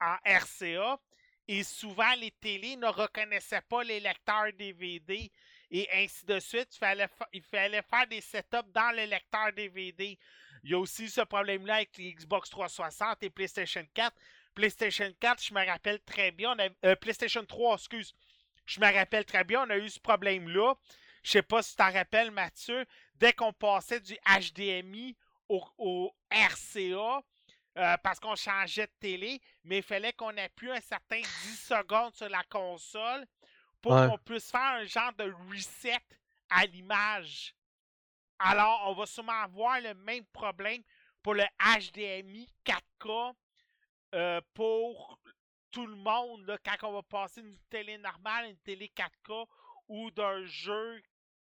[0.00, 0.98] en RCA.
[1.46, 5.30] Et souvent, les télés ne reconnaissaient pas les lecteurs DVD.
[5.70, 9.52] Et ainsi de suite, il fallait, fa- il fallait faire des setups dans le lecteur
[9.52, 10.18] DVD.
[10.64, 14.16] Il y a aussi ce problème-là avec les Xbox 360 et PlayStation 4.
[14.54, 16.56] PlayStation 4, je me rappelle très bien.
[16.84, 18.14] euh, PlayStation 3, excuse.
[18.66, 20.74] Je me rappelle très bien, on a eu ce problème-là.
[21.22, 22.84] Je sais pas si tu t'en rappelles, Mathieu.
[23.24, 25.16] Dès qu'on passait du HDMI
[25.48, 27.22] au, au RCA
[27.78, 31.24] euh, parce qu'on changeait de télé, mais il fallait qu'on appuie un certain 10
[31.56, 33.26] secondes sur la console
[33.80, 34.08] pour Ouais.
[34.10, 35.96] qu'on puisse faire un genre de reset
[36.50, 37.54] à l'image.
[38.38, 40.82] Alors, on va sûrement avoir le même problème
[41.22, 41.44] pour le
[41.78, 43.34] HDMI 4K
[44.16, 45.18] euh, pour
[45.70, 49.46] tout le monde là, quand on va passer d'une télé normale à une télé 4K
[49.88, 51.00] ou d'un jeu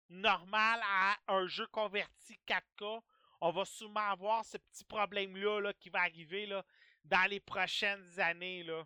[0.09, 3.01] normal à un jeu converti 4K.
[3.41, 6.63] On va sûrement avoir ce petit problème-là là, qui va arriver là,
[7.05, 8.63] dans les prochaines années.
[8.63, 8.83] Là.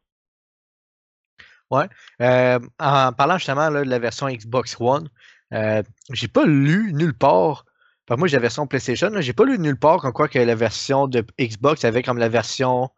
[2.22, 5.10] Euh, en parlant justement là, de la version Xbox One,
[5.54, 7.66] euh, j'ai pas lu nulle part.
[8.06, 10.56] Que moi, j'ai la version PlayStation, j'ai pas lu nulle part comme quoi que la
[10.56, 12.90] version de Xbox avait comme la version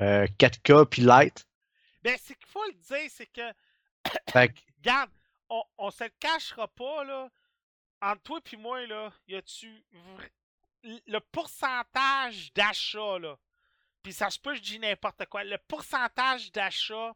[0.00, 1.46] euh, 4K puis Lite.
[2.04, 3.42] Ben, c'est qu'il faut le dire, c'est que,
[4.30, 5.10] Fait que, regarde,
[5.50, 7.28] on, on se le cachera pas, là.
[8.02, 9.70] Entre toi et moi, là, y a-tu
[10.82, 13.36] le pourcentage d'achat, là?
[14.02, 15.44] Puis ça se peut, je dis n'importe quoi.
[15.44, 17.12] Le pourcentage d'achat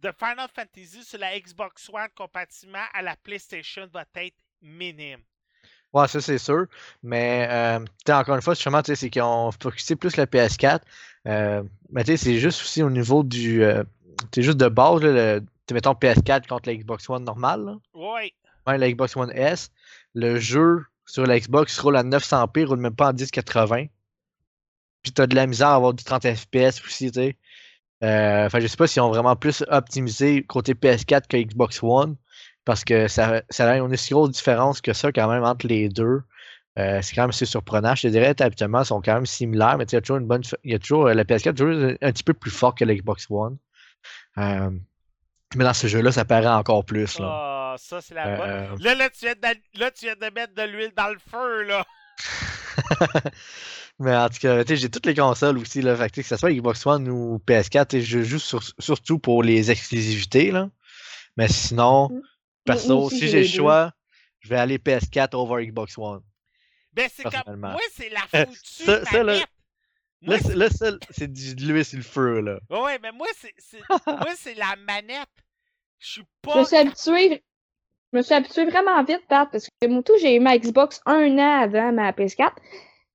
[0.00, 5.22] de Final Fantasy sur la Xbox One comparativement à la PlayStation va être minime.
[5.92, 6.66] ouais, ça c'est sûr.
[7.04, 10.80] Mais euh, encore une fois, justement, tu sais, c'est qu'ils ont focusé plus le PS4.
[11.28, 13.62] Euh, mais tu sais, c'est juste aussi au niveau du.
[13.62, 13.84] euh,
[14.34, 17.64] c'est juste de base, là, le, mettons PS4 contre la Xbox One normale.
[17.64, 17.76] là.
[17.94, 18.34] Oui,
[18.66, 19.70] même la Xbox One S,
[20.14, 23.86] le jeu sur la Xbox roule à 900p, roule même pas en 1080.
[25.02, 27.36] Puis t'as de la misère à avoir du 30 FPS aussi, tu sais.
[28.02, 32.16] Euh, je sais pas s'ils ont vraiment plus optimisé côté PS4 que Xbox One,
[32.64, 35.88] parce que ça, ça a une aussi grosse différence que ça quand même entre les
[35.88, 36.22] deux.
[36.78, 37.94] Euh, c'est quand même assez surprenant.
[37.94, 40.26] Je te dirais, habituellement, ils sont quand même similaires, mais il y a toujours une
[40.26, 40.42] bonne.
[40.64, 42.84] Il y a toujours, euh, la PS4 est toujours un petit peu plus fort que
[42.84, 43.58] la Xbox One.
[44.38, 44.70] Euh,
[45.56, 47.18] mais dans ce jeu-là, ça paraît encore plus.
[47.18, 47.59] Là.
[47.72, 48.48] Ah, ça, c'est la bonne.
[48.50, 51.18] Euh, Là, là, tu viens de, là, tu viens de mettre de l'huile dans le
[51.18, 51.86] feu, là.
[53.98, 55.94] Mais en tout cas, tu sais, j'ai toutes les consoles aussi, là.
[55.96, 59.42] Fait que, ce soit Xbox One ou PS4, tu sais, je joue sur- surtout pour
[59.42, 60.70] les exclusivités, là.
[61.36, 62.08] Mais sinon,
[62.64, 63.92] perso, si j'ai le choix,
[64.40, 66.22] je vais aller PS4 over Xbox One.
[66.92, 67.56] Ben, c'est comme.
[67.60, 69.48] Moi, c'est la Euh, foutue ça- ça, là- manette.
[70.22, 72.58] Moi, Là, c'est- là, ça, c'est du- de l'huile sur le feu, là.
[72.70, 75.28] ouais, mais moi, c'est, c'est- moi, c'est la manette.
[75.98, 76.60] Je suis Je pas.
[76.84, 77.42] me suis.
[78.12, 81.00] Je me suis habituée vraiment vite, Pat, parce que moi, tout, j'ai eu ma Xbox
[81.06, 82.52] un an avant ma PS4.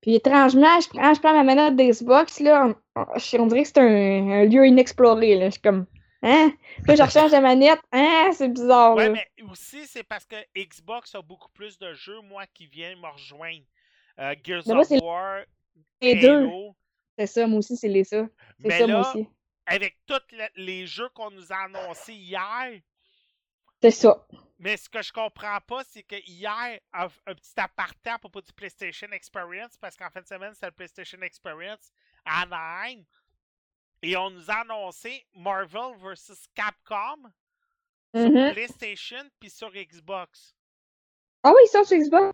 [0.00, 4.30] Puis étrangement, je, quand je prends ma manette d'Xbox, là, on, dirait que c'est un,
[4.30, 5.34] un lieu inexploré.
[5.36, 5.46] Là.
[5.46, 5.86] Je suis comme,
[6.22, 6.52] hein?
[6.76, 7.80] Puis là, je rechange la manette.
[7.92, 8.30] Hein?
[8.32, 8.94] C'est bizarre.
[8.94, 9.14] Ouais, là.
[9.14, 13.08] mais aussi, c'est parce que Xbox a beaucoup plus de jeux, moi, qui viennent me
[13.08, 13.64] rejoindre.
[14.18, 15.40] Euh, Gears of War,
[16.00, 16.48] Les deux.
[17.18, 18.26] C'est ça, moi aussi, c'est les ça.
[18.60, 19.26] C'est Mais ça, là, moi aussi.
[19.66, 22.80] avec tous le- les jeux qu'on nous a annoncés hier,
[23.82, 24.26] C'est ça.
[24.58, 28.40] mais ce que je comprends pas, c'est que hier, un, un petit aparté à propos
[28.40, 31.90] du PlayStation Experience, parce qu'en fin de semaine, c'est le PlayStation Experience
[32.24, 33.04] à Anaheim,
[34.02, 36.48] et on nous a annoncé Marvel vs.
[36.54, 37.30] Capcom
[38.14, 38.48] sur Mhm.
[38.48, 40.54] PlayStation puis sur Xbox.
[41.42, 42.32] Ah oui, ils sont sur Xbox,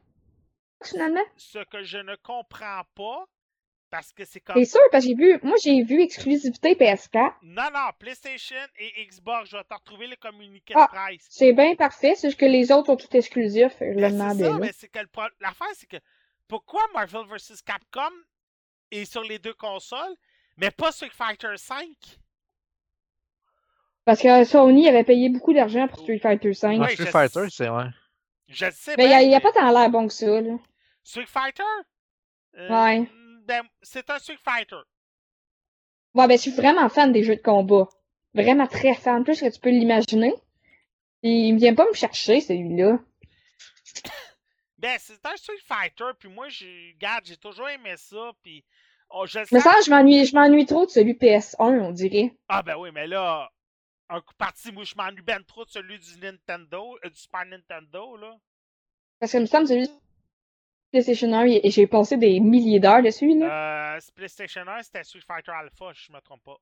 [0.84, 1.24] finalement.
[1.36, 3.26] Ce que je ne comprends pas,
[3.92, 7.34] parce que c'est comme C'est sûr, parce que j'ai vu, moi, j'ai vu exclusivité PS4.
[7.42, 11.26] Non, non, PlayStation et Xbox, je vais te retrouver le communiqué Ah, de presse.
[11.28, 13.76] C'est bien parfait, c'est juste que les autres sont tout exclusifs.
[13.80, 14.58] Je Ben, c'est ça, là.
[14.58, 15.98] mais c'est que le pro- l'affaire, c'est que
[16.48, 17.60] pourquoi Marvel vs.
[17.64, 18.00] Capcom
[18.90, 20.16] est sur les deux consoles,
[20.56, 21.86] mais pas Street Fighter V?
[24.06, 26.78] Parce que Sony avait payé beaucoup d'argent pour Street Fighter V.
[26.78, 27.84] Ouais, Street Fighter, c'est ouais.
[28.48, 30.56] Je le sais Mais il n'y a, pas tant l'air bon que ça, là.
[31.04, 31.62] Street Fighter?
[32.56, 33.08] Euh, Ouais.
[33.82, 34.80] C'est un Street Fighter.
[36.14, 37.88] Ouais, ben, je suis vraiment fan des jeux de combat.
[38.34, 40.34] Vraiment très fan, plus que tu peux l'imaginer.
[41.22, 42.98] Il vient pas me chercher, celui-là.
[44.78, 48.64] Ben, c'est un Street Fighter, puis moi, j'ai, regarde, j'ai toujours aimé ça, puis
[49.10, 52.34] oh, je Mais ça, je m'ennuie, je m'ennuie trop de celui PS1, on dirait.
[52.48, 53.48] Ah ben oui, mais là,
[54.08, 57.46] un coup parti, moi, je m'ennuie ben trop de celui du Nintendo, euh, du Super
[57.46, 58.34] Nintendo, là.
[59.20, 59.88] Parce que, il me semble, celui
[60.92, 63.96] PlayStation 1, et j'ai passé des milliers d'heures dessus, là.
[63.96, 66.58] Euh, PlayStation 1, c'était Street Fighter Alpha, je me trompe pas.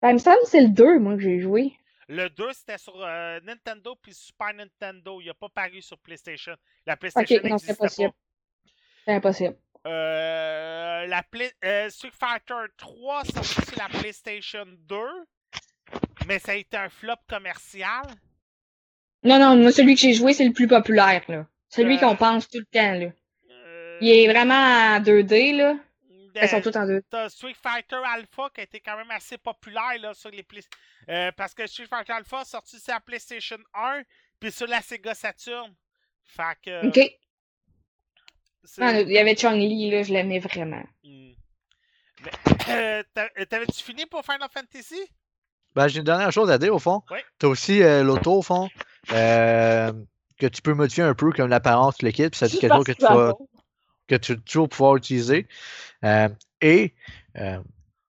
[0.00, 1.76] Ben, il me semble que c'est le 2, moi, que j'ai joué.
[2.08, 5.20] Le 2, c'était sur euh, Nintendo puis Super Nintendo.
[5.20, 6.54] Il n'a pas paru sur PlayStation.
[6.86, 8.10] La PlayStation Ok, non, c'est n'existait possible.
[8.10, 8.70] pas.
[9.04, 9.56] C'est impossible.
[9.86, 14.96] Euh, la Play- euh, Street Fighter 3 sorti sur la PlayStation 2,
[16.26, 18.02] mais ça a été un flop commercial.
[19.24, 21.46] Non, non, moi, celui que j'ai joué, c'est le plus populaire, là.
[21.74, 22.00] Celui Euh.
[22.00, 23.06] qu'on pense tout le temps, là.
[23.50, 24.54] Euh, Il est vraiment
[24.96, 25.74] en 2D, là.
[26.34, 27.02] ben, Ils sont tous en 2D.
[27.10, 30.62] T'as Street Fighter Alpha qui a été quand même assez populaire là, sur les Play-
[31.08, 34.02] euh, parce que Street Fighter Alpha a sorti sur la PlayStation 1
[34.40, 35.74] puis sur la Sega Saturn.
[36.24, 36.98] Fait que OK.
[38.80, 40.82] Ah, Il y avait Chun-Li, là, je l'aimais vraiment.
[41.04, 41.32] Hmm.
[42.68, 45.00] Euh, t'a- T'avais-tu fini pour Final Fantasy?
[45.74, 47.02] Ben, j'ai une dernière chose à dire au fond.
[47.10, 47.24] Ouais.
[47.38, 48.68] T'as aussi euh, l'auto au fond.
[49.12, 49.92] euh,
[50.42, 52.86] que tu peux modifier un peu comme l'apparence de l'équipe, puis ça dit quelque chose
[52.86, 53.32] que tu vas,
[54.08, 55.46] que tu vas toujours pouvoir utiliser.
[56.04, 56.28] Euh,
[56.60, 56.92] et
[57.36, 57.60] euh,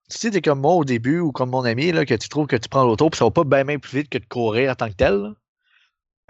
[0.08, 2.46] si tu es comme moi au début ou comme mon ami, là, que tu trouves
[2.48, 4.74] que tu prends l'auto, puis ça va pas bien plus vite que de courir en
[4.74, 5.34] tant que tel,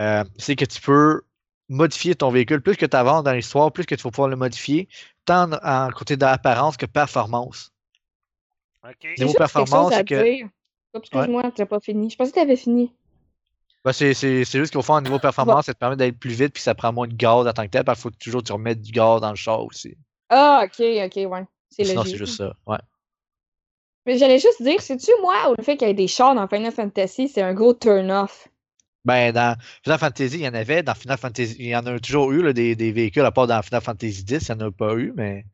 [0.00, 1.22] euh, c'est que tu peux
[1.70, 2.60] modifier ton véhicule.
[2.60, 4.88] Plus que tu avances dans l'histoire, plus que tu vas pouvoir le modifier,
[5.24, 7.72] tant en, en côté d'apparence que performance.
[8.84, 9.04] Ok.
[9.18, 10.14] Niveau performance, c'est que-
[10.96, 12.10] Excuse-moi, tu n'as pas fini.
[12.10, 12.92] Je pensais que tu avais fini.
[13.84, 16.30] Ben, c'est c'est- c'est juste qu'au fond, au niveau performance, ça te permet d'aller plus
[16.30, 18.40] vite, puis ça prend moins de gaz en tant que tel, parce qu'il faut toujours
[18.42, 19.96] que tu remettes du gaz dans le char aussi.
[20.30, 21.44] Ah, ok, ok, ouais.
[21.68, 22.12] C'est Sinon, logique.
[22.12, 22.54] c'est juste ça.
[22.66, 22.78] Ouais.
[24.06, 26.46] Mais j'allais juste dire, sais-tu, moi, ou le fait qu'il y ait des chars dans
[26.48, 28.48] Final Fantasy, c'est un gros turn-off?
[29.04, 30.82] Ben, dans Final Fantasy, il y en avait.
[30.82, 33.46] Dans Final Fantasy, il y en a toujours eu, là, des, des véhicules, à part
[33.46, 35.44] dans Final Fantasy X, il n'y en a pas eu, mais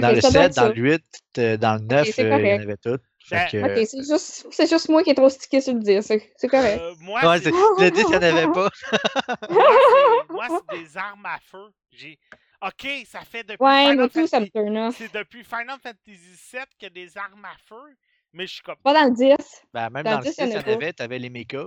[0.00, 1.04] dans le ça doit 7, être dans le 8,
[1.38, 2.98] euh, dans le 9, c'est euh, il y en avait tout.
[3.30, 6.02] Que, Ok, c'est juste, c'est juste moi qui est trop stické sur le dire.
[6.02, 6.80] C'est c'est correct.
[6.80, 8.68] Euh, moi, ouais, le 10, il n'y en avait pas.
[10.28, 11.72] moi, c'est- des armes à feu.
[11.90, 12.18] J'ai.
[12.62, 13.62] Ok, ça fait depuis.
[13.64, 14.96] ouais, Final tout, Fantasy-.
[14.98, 16.16] C'est depuis Final Fantasy
[16.52, 17.96] VII qu'il y a des armes à feu.
[18.32, 18.76] Mais je suis comme.
[18.76, 19.36] Pas dans le 10.
[19.72, 20.64] Ben, même Dans dans le le 10, 6, il y en il y a en
[20.64, 20.70] pas.
[20.72, 21.58] avait, tu avais les mechas.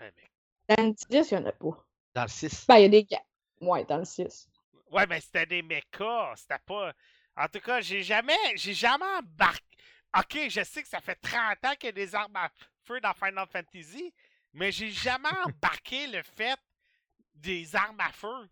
[0.00, 1.84] Ouais, mais- Dans le 10, il y en a pas.
[2.14, 2.66] Dans le 6.
[2.66, 3.22] Ben, il y a des gars.
[3.60, 4.48] Ouais, dans le 6.
[4.90, 6.32] Ouais, mais c'était des mechas.
[6.36, 6.92] C'était pas.
[7.36, 8.36] En tout cas, j'ai jamais.
[8.56, 9.62] J'ai jamais embarqué.
[10.16, 12.50] Ok, je sais que ça fait 30 ans qu'il y a des armes à
[12.84, 14.12] feu dans Final Fantasy.
[14.54, 16.58] Mais j'ai jamais embarqué le fait
[17.34, 18.48] des armes à feu.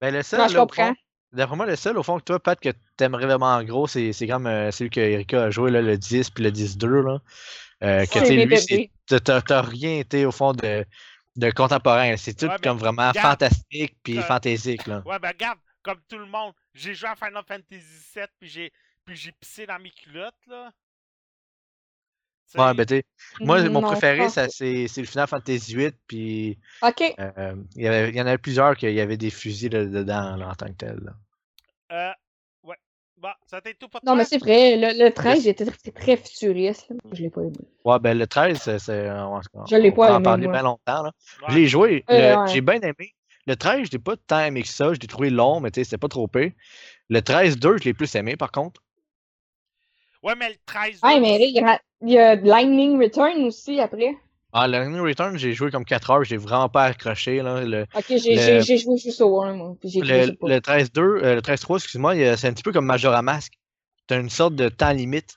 [0.00, 0.94] Ben, le seul, Non, je là, au comprends.
[0.94, 0.96] fond,
[1.32, 4.12] d'après moi, le seul, au fond, que toi, Pat, que t'aimerais vraiment en gros, c'est
[4.12, 7.20] c'est comme euh, celui que Erika a joué, là, le 10 puis le 10-2, là.
[7.82, 8.58] Euh, que, C'est tu sais, mes lui,
[9.06, 10.84] t'as- rien été, au fond, de,
[11.36, 12.16] de contemporain.
[12.16, 15.04] C'est tout Ouais, comme vraiment regarde, fantastique puis euh, fantaisique, là.
[15.04, 17.80] Ouais, ben regarde, comme tout le monde, j'ai joué à Final Fantasy
[18.14, 18.72] VII puis j'ai
[19.04, 20.70] puis j'ai pissé dans mes culottes, là.
[22.56, 23.04] Ouais, ben, tu sais,
[23.40, 24.48] moi, mon Non, préféré, ça, pas.
[24.48, 27.02] c'est c'est le Final Fantasy VIII, puis Ok.
[27.18, 29.84] euh, il y avait- il y en avait plusieurs qu'il y avait des fusils là,
[29.84, 31.00] dedans, là, en tant que tel.
[31.02, 31.12] là.
[31.92, 32.12] euh,
[32.68, 32.76] ouais.
[33.16, 36.16] Bon, ça t'est tout pour Non, mais c'est vrai, le, le 13, j'étais très, très
[36.16, 36.88] futuriste.
[36.90, 36.96] là.
[37.12, 37.52] Je l'ai pas aimé.
[37.84, 39.10] Ouais, ben, le 13, c'est- c'est.
[39.10, 41.12] On, on- Je l'ai on pas peut en aimé, parler bien longtemps, là.
[41.42, 41.46] Ouais.
[41.48, 42.52] Je l'ai joué, Euh, le- ouais.
[42.52, 43.14] j'ai bien aimé.
[43.46, 45.80] Le 13, je l'ai pas tant aimé que ça, je l'ai trouvé long, mais tu
[45.80, 46.52] sais, c'était pas trop pire.
[47.10, 48.80] Le 13-2, je l'ai plus aimé, par contre.
[50.24, 53.44] Ouais, mais le 13 Ouais, mais là, il y a, il y a Lightning Return
[53.44, 54.16] aussi après.
[54.52, 57.62] Ah, Lightning Return, j'ai joué comme 4 heures, j'ai vraiment pas accroché, là.
[57.62, 59.76] Le, Ok, j'ai joué juste au 1, moi.
[59.80, 62.86] Puis j'ai trouvé le, le 13-2, euh, le 13-3, excuse-moi, c'est un petit peu comme
[62.86, 63.52] Majora Mask.
[64.06, 65.34] T'as une sorte de temps limite.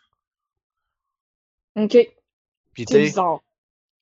[1.76, 1.96] Ok,
[2.74, 3.40] Puis tu c'est sais, bizarre.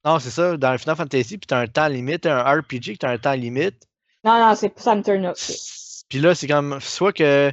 [0.04, 2.94] non, c'est ça, dans le Final Fantasy, puis t'as un temps limite, t'as un RPG
[2.94, 3.88] que t'as un temps limite.
[4.24, 5.38] Non, non, c'est- ça me turn off.
[5.38, 5.54] ça.
[6.10, 7.52] Puis là, c'est comme soit que.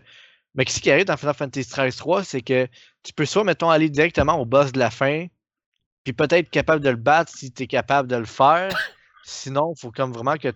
[0.55, 2.69] Mais qu'est-ce qui arrive dans Final Fantasy 13-3, c'est que
[3.03, 5.27] tu peux soit, mettons, aller directement au boss de la fin,
[6.05, 8.69] puis peut-être être capable de le battre si tu es capable de le faire.
[9.25, 10.49] Sinon, il faut comme vraiment que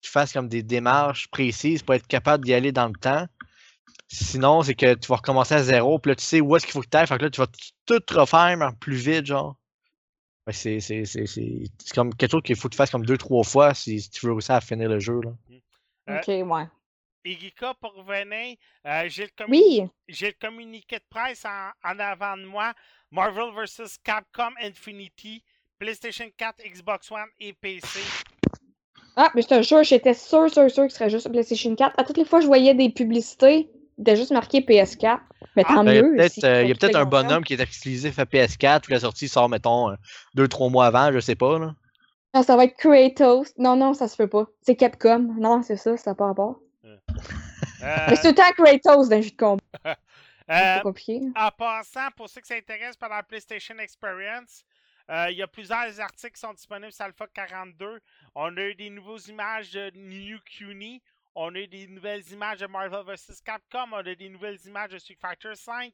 [0.00, 3.26] tu fasses comme des démarches précises pour être capable d'y aller dans le temps.
[4.08, 6.72] Sinon, c'est que tu vas recommencer à zéro, puis là, tu sais où est-ce qu'il
[6.72, 7.46] faut que tu ailles, fait que là, tu vas
[7.86, 9.56] tout refaire, mais en plus vite, genre.
[10.50, 13.16] C'est c'est- c'est- c'est- c'est comme quelque chose qu'il faut que tu fasses comme deux,
[13.16, 15.30] trois fois si, si tu veux réussir à finir le jeu, là.
[16.10, 16.66] Euh, Ok, ouais.
[17.24, 18.56] Erika, pour revenir,
[18.86, 22.72] euh, j'ai le, commu- Oui, j'ai le communiqué de presse en, en avant de moi.
[23.10, 23.98] Marvel vs.
[24.02, 25.42] Capcom Infinity,
[25.78, 28.00] PlayStation 4, Xbox One et PC.
[29.16, 31.74] Ah, mais je te jure, j'étais sûr, sûr, sûr que ce serait juste sur PlayStation
[31.74, 31.94] 4.
[31.98, 35.20] À toutes les fois je voyais des publicités, c'était juste marqué PS4.
[35.56, 36.16] Mais Ah, tant Ben, il y a mieux.
[36.16, 38.92] peut-être si euh, il y a peut-être un bonhomme qui est exclusif à PS4, puis
[38.94, 39.94] la sortie sort, mettons, euh,
[40.34, 41.58] deux, trois mois avant, je sais pas.
[41.60, 41.74] Là.
[42.32, 43.52] Ah, ça va être Kratos.
[43.56, 44.46] Non, non, ça se fait pas.
[44.62, 45.32] C'est Capcom.
[45.38, 46.58] Non, c'est ça, ça n'a pas rapport.
[47.82, 49.62] Euh, Mais c'est tout le temps Kratos dans le jeu de combat.
[49.86, 49.94] euh,
[50.48, 51.20] C'est pas compliqué.
[51.36, 54.64] En passant, pour ceux qui s'intéressent par la PlayStation Experience,
[55.10, 58.00] euh, il y a plusieurs articles qui sont disponibles sur Alpha 42.
[58.34, 61.02] On a eu des nouvelles images de New Cuny.
[61.34, 63.42] On a eu des nouvelles images de Marvel vs.
[63.44, 63.92] Capcom.
[63.92, 65.92] On a des nouvelles images de Street Fighter 5,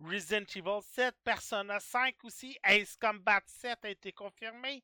[0.00, 2.58] Resident Evil 7, Persona 5 aussi.
[2.64, 4.82] Ace Combat 7 a été confirmé.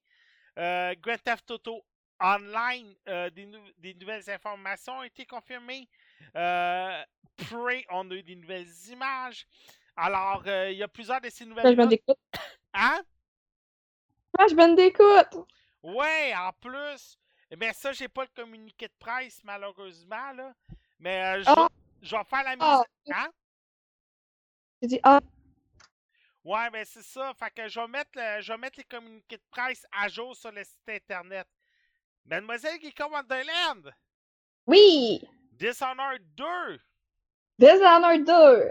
[0.58, 1.84] Euh, Grand Theft Auto
[2.20, 5.88] Online, euh, des, nou- des nouvelles informations ont été confirmées.
[6.34, 7.02] Euh,
[7.36, 9.46] Prey, on a eu des nouvelles images.
[9.96, 11.76] Alors, euh, il y a plusieurs de ces nouvelles.
[11.76, 12.16] Bandicoot.
[12.74, 13.02] Hein?
[14.34, 15.46] Crash Bandicoot!
[15.82, 17.18] Ouais, en plus.
[17.58, 20.52] Mais ça, j'ai pas le communiqué de presse, malheureusement, là.
[20.98, 21.68] Mais euh, je, Ah.
[21.68, 22.58] vais- je vais faire la mise.
[22.62, 22.82] Ah.
[23.14, 23.30] Hein?
[24.82, 25.20] J'ai dit, ah,
[26.44, 27.32] Ouais, mais c'est ça.
[27.34, 30.36] Fait que je vais, mettre le- je vais mettre les communiqués de presse à jour
[30.36, 31.46] sur le site internet.
[32.28, 33.92] Mademoiselle Geeka Wonderland!
[34.66, 35.20] oui!
[35.58, 36.44] Dishonored 2!
[37.58, 38.70] Dishonored 2!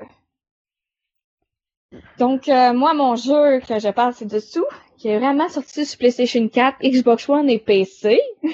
[2.20, 4.66] Donc, euh, moi, mon jeu que je parle, c'est dessous,
[4.98, 8.20] qui est vraiment sorti sur PlayStation 4, Xbox One et PC.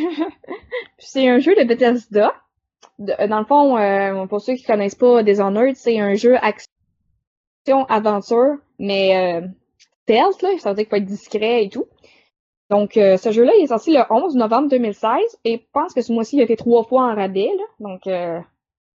[0.99, 2.33] c'est un jeu de Bethesda.
[2.99, 6.35] De- dans le fond, euh, pour ceux qui connaissent pas Dishonored, c'est un jeu
[7.65, 9.47] action-aventure, mais euh,
[10.03, 11.87] stealth, là, ça veut dire qu'il faut être discret et tout.
[12.71, 16.01] Donc, euh, ce jeu-là, il est sorti le 11 novembre 2016, et je pense que
[16.01, 17.63] ce mois-ci, il a été trois fois en rabais, là.
[17.81, 18.39] Donc, euh,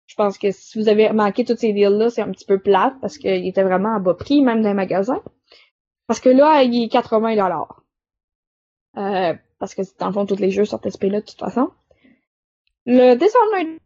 [0.08, 2.94] je pense que si vous avez manqué tous ces deals-là, c'est un petit peu plate
[3.02, 5.22] parce qu'il était vraiment à bas prix, même dans les magasins.
[6.08, 7.36] Parce que là, il est 80
[8.98, 11.70] euh, Parce que dans le fond, tous les jeux sortent SP là de toute façon.
[12.86, 13.78] Le Dishonored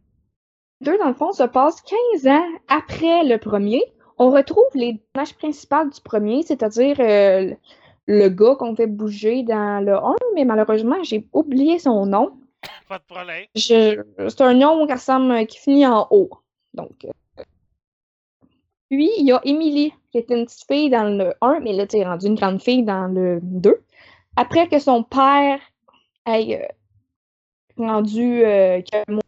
[0.82, 3.82] 2, dans le fond, se passe 15 ans après le premier.
[4.18, 7.54] On retrouve les personnages principaux du premier, c'est-à-dire euh,
[8.12, 12.32] le gars qu'on fait bouger dans le 1, mais malheureusement, j'ai oublié son nom.
[12.88, 13.44] Pas de problème.
[13.54, 16.28] Je- C'est un nom qui ressemble, qui finit en O.
[16.74, 17.42] Donc, euh,
[18.88, 21.86] puis, il y a Emily, qui était une petite fille dans le 1, mais là,
[21.86, 23.80] tu es rendue une grande fille dans le 2.
[24.36, 25.60] Après que son père
[26.26, 26.66] ait euh,
[27.84, 29.24] rendu, euh, a montré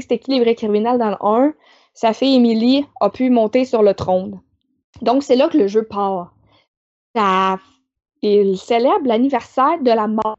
[0.00, 1.54] c'était qui les vrais criminels dans le 1,
[1.94, 4.40] sa fille Emily a pu monter sur le trône.
[5.02, 6.34] Donc, c'est là que le jeu part.
[7.14, 7.58] Ça,
[8.26, 10.36] il célèbre l'anniversaire de la mort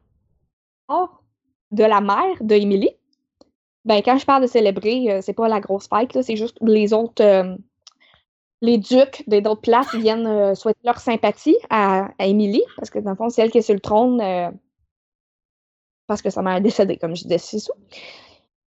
[1.70, 2.90] de la mère de Emily.
[3.84, 6.92] Ben, quand je parle de célébrer, euh, c'est pas la grosse fête, c'est juste les
[6.92, 7.56] autres, euh,
[8.60, 12.98] les ducs des d'autres places viennent euh, souhaiter leur sympathie à, à Emily, parce que
[12.98, 14.22] dans le fond, c'est elle qui est sur le trône,
[16.06, 17.72] parce que sa mère est décédée, comme je disais, c'est ça.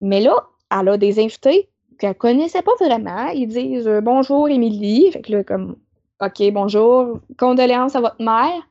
[0.00, 3.28] Mais là, elle a des invités qu'elle connaissait pas vraiment.
[3.28, 5.10] Ils disent Bonjour, Émilie.
[5.12, 5.76] Fait que là, comme
[6.20, 8.62] OK, bonjour, condoléances à votre mère.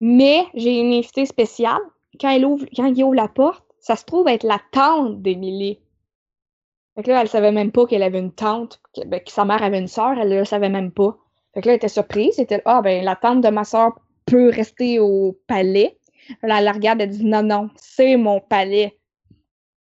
[0.00, 1.80] Mais j'ai une invitée spéciale.
[2.20, 5.78] Quand, elle ouvre, quand il ouvre la porte, ça se trouve être la tante d'Émilie.
[6.94, 9.62] Fait que là, elle savait même pas qu'elle avait une tante, que, ben, sa mère
[9.62, 11.16] avait une sœur, elle le savait même pas.
[11.54, 12.34] Fait là, elle était surprise.
[12.38, 13.92] Elle était Ah, ben, la tante de ma sœur
[14.26, 15.98] peut rester au palais.
[16.42, 18.98] Elle la regarde, elle dit Non, non, c'est mon palais.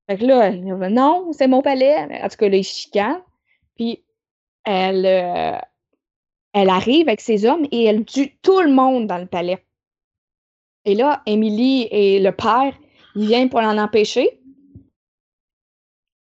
[0.08, 2.22] Fait que là, elle dit Non, c'est mon palais.
[2.22, 3.22] En tout cas, là, chicanent.
[3.76, 4.04] Puis,
[4.64, 5.58] elle, euh,
[6.52, 9.64] elle arrive avec ses hommes et elle tue tout le monde dans le palais.
[10.88, 12.72] Et là, Émilie et le père,
[13.14, 14.40] ils viennent pour l'en empêcher.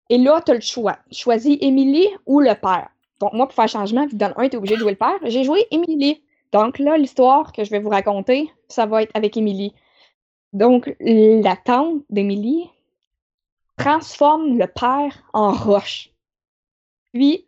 [0.09, 0.99] Et là, tu as le choix.
[1.11, 2.89] Choisis Émilie ou le père.
[3.19, 5.17] Donc, moi, pour faire changement, que dans 1, tu es obligé de jouer le père,
[5.23, 6.21] j'ai joué Émilie.
[6.51, 9.73] Donc là, l'histoire que je vais vous raconter, ça va être avec Émilie.
[10.53, 12.69] Donc, la tante d'Émilie
[13.77, 16.11] transforme le père en roche.
[17.13, 17.47] Puis,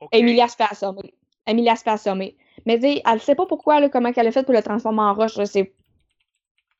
[0.00, 0.08] Ok.
[0.12, 1.12] Emilia se fait assommer.
[1.46, 2.36] Emilia se fait assommer.
[2.64, 5.42] Mais elle sait pas pourquoi, là, comment elle a fait pour le transformer en roche.
[5.44, 5.74] C'est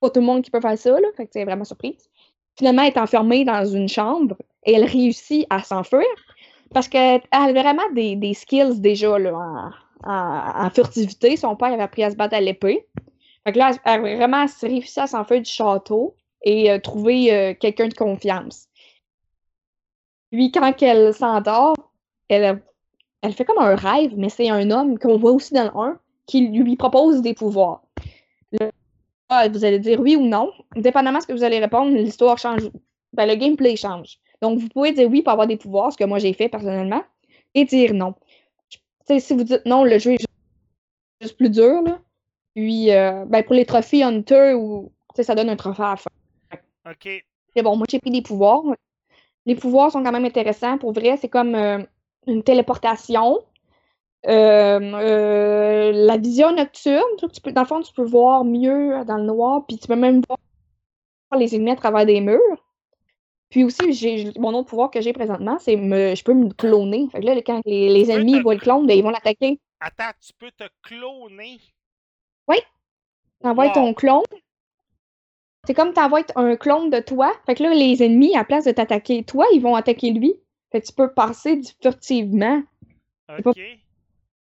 [0.00, 1.08] pas tout le monde qui peut faire ça, là.
[1.16, 2.08] Fait que c'est vraiment surprise.
[2.56, 6.04] Finalement, elle est enfermée dans une chambre et elle réussit à s'enfuir
[6.74, 9.70] parce qu'elle a vraiment des, des skills déjà, là,
[10.04, 11.36] en, en- furtivité.
[11.36, 12.86] Son père avait appris à se battre à l'épée.
[13.44, 17.54] Fait que là, elle a vraiment réussi à s'enfuir du château et euh, trouver euh,
[17.58, 18.66] quelqu'un de confiance.
[20.30, 21.74] Puis, quand elle s'endort,
[22.28, 22.62] elle,
[23.22, 25.98] elle fait comme un rêve, mais c'est un homme qu'on voit aussi dans le 1
[26.26, 27.82] qui lui propose des pouvoirs.
[29.30, 30.52] Vous allez dire oui ou non.
[30.76, 32.70] Dépendamment de ce que vous allez répondre, l'histoire change.
[33.12, 34.18] Ben, le gameplay change.
[34.40, 37.02] Donc, vous pouvez dire oui pour avoir des pouvoirs, ce que moi j'ai fait personnellement,
[37.54, 38.14] et dire non.
[39.06, 40.18] Si vous dites non, le jeu est
[41.20, 41.98] juste- plus dur, là.
[42.54, 46.10] Puis, euh, ben, pour les trophées Hunter, ou, ça donne un trophée à la fin.
[46.88, 47.24] Ok.
[47.56, 48.62] Mais bon, moi, j'ai pris des pouvoirs.
[49.46, 50.78] Les pouvoirs sont quand même intéressants.
[50.78, 51.78] Pour vrai, c'est comme euh,
[52.26, 53.38] une téléportation.
[54.26, 59.16] Euh, euh, la vision nocturne, tu peux, dans le fond, tu peux voir mieux dans
[59.16, 60.38] le noir, puis tu peux même voir
[61.38, 62.64] les ennemis à travers des murs.
[63.50, 67.08] Puis aussi, j'ai mon autre pouvoir que j'ai présentement, c'est me, je peux me cloner.
[67.10, 69.58] Fait que là, quand les, ennemis te- voient le clone, ben, ils vont l'attaquer.
[69.80, 71.58] Attends, tu peux te cloner?
[73.40, 73.72] T'envoies Wow.
[73.72, 74.22] ton clone.
[75.64, 77.32] C'est comme t'envoies un clone de toi.
[77.46, 80.34] Fait que là, les ennemis, à place de t'attaquer toi, ils vont attaquer lui.
[80.72, 82.62] Fait que tu peux passer furtivement.
[83.44, 83.60] Ok.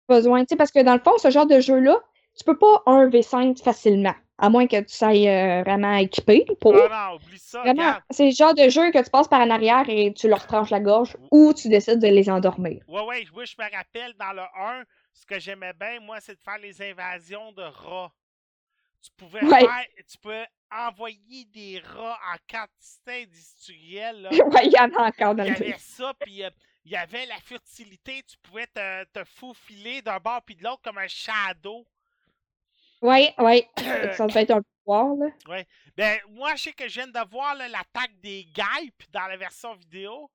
[0.08, 1.98] Besoin, tu sais, parce que dans le fond, ce genre de jeu-là,
[2.36, 4.14] tu peux pas 1v5 facilement.
[4.38, 6.76] À moins que tu sois euh, vraiment équipé pour.
[6.76, 7.62] Ah non, oublie ça.
[8.10, 10.68] C'est le genre de jeu que tu passes par en arrière et tu leur tranches
[10.70, 12.82] la gorge ou tu décides de les endormir.
[12.86, 14.84] Ouais, ouais, oui, je me rappelle dans le 1,
[15.14, 18.12] ce que j'aimais bien, moi, c'est de faire les invasions de rats.
[19.02, 19.60] Tu pouvais Ouais.
[19.60, 24.22] faire, tu peux envoyer des rats en quantité industrielle.
[24.22, 24.30] Là.
[24.48, 26.50] ouais, il y en a encore dans Il y le avait ça, puis euh,
[26.86, 28.22] il y avait la fertilité.
[28.22, 31.84] Tu pouvais te, te faufiler d'un bord puis de l'autre comme un shadow.
[33.02, 33.68] Ouais, ouais.
[34.16, 35.62] Ça va être un pouvoir, là.
[35.96, 39.36] Ben, moi, je sais que je viens de voir là, l'attaque des guêpes dans la
[39.36, 40.30] version vidéo.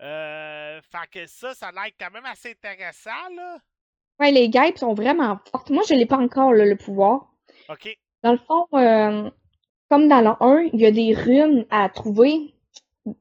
[0.00, 3.58] Euh, fait que ça, ça a l'air quand même assez intéressant, là.
[4.18, 5.68] Ouais, les guêpes sont vraiment fortes.
[5.68, 7.30] Moi, je l'ai pas encore, là, le pouvoir.
[7.68, 7.94] OK.
[8.22, 9.30] Dans le fond, euh,
[9.90, 12.54] comme dans le 1, il y a des runes à trouver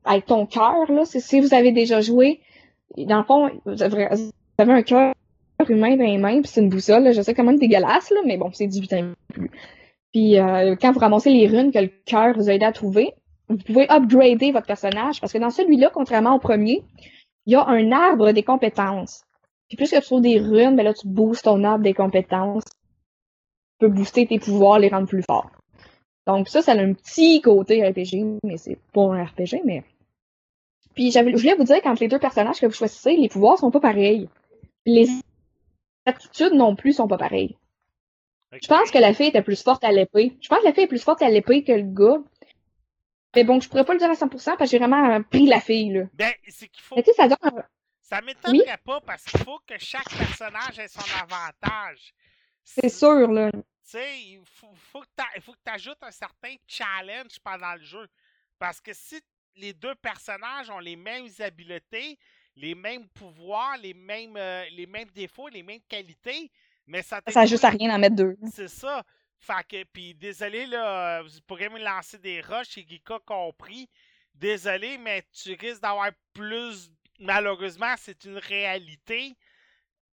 [0.06, 1.04] avec ton cœur, là.
[1.06, 2.42] Si vous avez déjà joué.
[2.98, 4.08] Dans le fond, vous avez,
[4.58, 5.14] un cœur
[5.68, 7.04] humain dans les mains, puis c'est une boussole.
[7.04, 7.12] là.
[7.12, 9.52] Je sais comment dégueulasse, là, mais bon, c'est 18 ans plus.
[10.12, 13.14] Puis euh, quand vous ramassez les runes que le cœur vous a aidé à trouver,
[13.48, 15.22] vous pouvez upgrader votre personnage.
[15.22, 16.84] Parce que dans celui-là, contrairement au premier,
[17.46, 19.24] il y a un arbre des compétences.
[19.68, 22.66] Puis plus que tu trouves des runes, ben là, tu boostes ton arbre des compétences.
[22.66, 25.52] Tu peux booster tes pouvoirs, les rendre plus forts.
[26.26, 29.84] Donc ça, ça a un petit côté RPG, mais c'est pas un RPG, mais.
[31.00, 33.58] Puis j'avais, je voulais vous dire qu'entre les deux personnages que vous choisissez, les pouvoirs
[33.58, 34.28] sont pas pareils.
[34.86, 35.08] Les
[36.06, 37.56] attitudes non plus sont pas pareilles.
[38.52, 40.36] Je pense que la fille était plus forte à l'épée.
[40.42, 42.22] Je pense que la fille est plus forte à l'épée que le gars.
[43.34, 45.62] Mais bon, je pourrais pas le dire à 100% parce que j'ai vraiment pris la
[45.62, 46.04] fille, là.
[46.16, 46.98] Ben, c'est qu'il faut.
[46.98, 47.64] Mais tu sais, ça donne un...
[48.02, 52.14] Ça m'étonnerait pas parce qu'il faut que chaque personnage ait son avantage.
[52.66, 53.52] C'est sûr, là.
[53.54, 55.08] Tu sais, il faut, faut que
[55.66, 58.06] tu ajoutes un certain challenge pendant le jeu.
[58.58, 59.22] Parce que si
[59.56, 62.18] les deux personnages ont les mêmes habiletés,
[62.56, 66.52] les mêmes pouvoirs, les mêmes, euh, les mêmes défauts, les mêmes qualités,
[66.88, 68.36] mais ça Ça ajuste à rien d'en mettre deux.
[68.52, 69.04] C'est ça.
[69.38, 73.90] Fait que, puis désolé, là, euh, vous pourrez me lancer des rushs, et Geeka compris.
[74.34, 76.92] Désolé, mais tu risques d'avoir plus.
[77.20, 79.34] Malheureusement, c'est une réalité.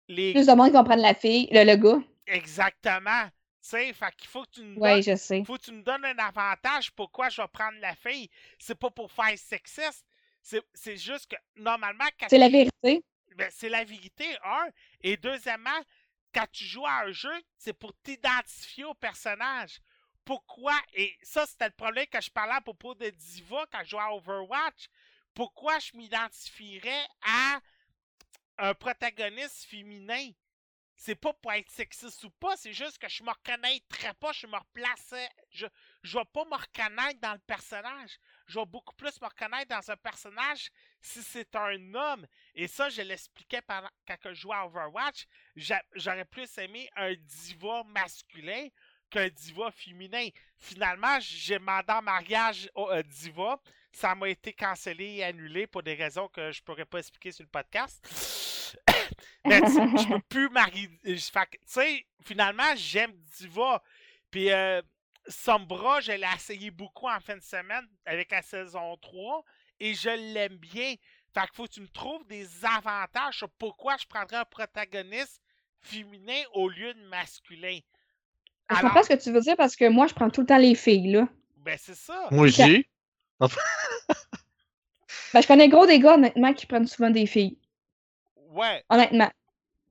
[0.09, 0.33] Les...
[0.33, 2.03] Plus de monde qui va prendre la fille, le, le gars.
[2.27, 3.25] Exactement.
[3.67, 5.43] Sais, fait qu'il faut que tu me Ouais, donnes je sais.
[5.45, 8.31] faut que tu me donnes un avantage pourquoi je vais prendre la fille.
[8.61, 10.07] C'est pas pour faire sexiste.
[10.41, 13.03] C'est juste que normalement, quand C'est la tu- vérité.
[13.35, 14.69] ben, c'est la vérité, un.
[15.01, 15.81] Et deuxièmement,
[16.33, 19.81] quand tu joues à un jeu, c'est pour t'identifier au personnage.
[20.25, 23.91] Pourquoi, et ça c'était le problème que je parlais à propos de Diva quand je
[23.91, 24.87] jouais à Overwatch,
[25.35, 27.61] pourquoi je m'identifierais à
[28.59, 30.31] un protagoniste féminin?
[30.99, 34.47] C'est pas pour être sexiste ou pas, c'est juste que je me reconnaîtrais pas, je
[34.47, 35.67] me replaçais, je,
[36.03, 38.19] je vais pas me reconnaître dans le personnage.
[38.47, 40.71] Je vais beaucoup plus me reconnaître dans un personnage
[41.03, 42.27] si c'est un homme.
[42.55, 45.27] Et ça, je l'expliquais pendant quand je jouais à Overwatch.
[45.55, 48.69] j'a- J'aurais plus aimé un diva masculin
[49.11, 50.29] qu'un diva féminin.
[50.57, 53.61] Finalement, j'ai demandé en mariage au euh, diva.
[53.99, 57.45] Ça m'a été cancellé et annulé pour des raisons que je pourrais pas expliquer sur
[57.45, 57.99] le podcast.
[59.47, 60.91] Mais je peux plus marier.
[61.03, 63.83] je- Tu sais, finalement, j'aime diva.
[64.31, 64.83] Puis euh,
[65.29, 69.43] Sombra, je l'ai essayé beaucoup en fin de semaine avec la saison 3
[69.81, 70.95] et je l'aime bien.
[71.33, 75.41] Fait qu'il faut que tu me trouves des avantages sur pourquoi je prendrais un protagoniste
[75.81, 77.79] féminin au lieu de masculin.
[78.69, 80.47] Je Alors, comprends ce que tu veux dire parce que moi, je prends tout le
[80.49, 81.29] temps les filles, là.
[81.57, 82.29] ben c'est ça.
[82.31, 82.87] Moi aussi.
[85.33, 87.57] Ben, je connais gros des gars, honnêtement, qui prennent souvent des filles.
[88.37, 89.31] Ouais, Honnêtement.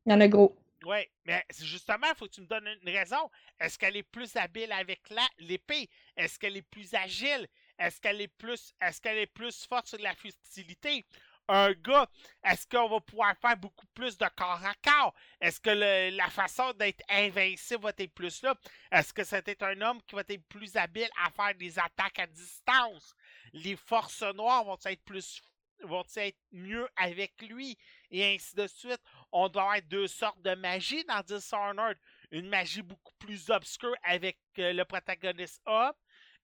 [0.06, 0.56] Il y en a gros.
[0.86, 1.10] ouais.
[1.26, 3.30] Mais justement, il faut que tu me donnes une raison.
[3.60, 5.02] Est-ce qu'elle est plus habile avec
[5.40, 5.90] l'épée?
[6.16, 7.48] Est-ce qu'elle est plus agile?
[7.80, 11.06] Est-ce qu'elle est plus est-ce qu'elle est plus forte sur la futilité?
[11.48, 12.10] Un gars,
[12.44, 15.14] est-ce qu'on va pouvoir faire beaucoup plus de corps à corps?
[15.40, 18.56] Est-ce que le- la façon d'être invincible va être plus là?
[18.92, 22.26] Est-ce que c'était un homme qui va être plus habile à faire des attaques à
[22.28, 23.14] distance?
[23.56, 25.42] Les forces noires vont être plus
[25.84, 27.78] vont être mieux avec lui?
[28.12, 29.02] Et ainsi de suite.
[29.32, 31.98] On doit avoir deux sortes de magie dans Dishonored.
[32.32, 35.94] Une magie beaucoup plus obscure avec euh, le protagoniste homme.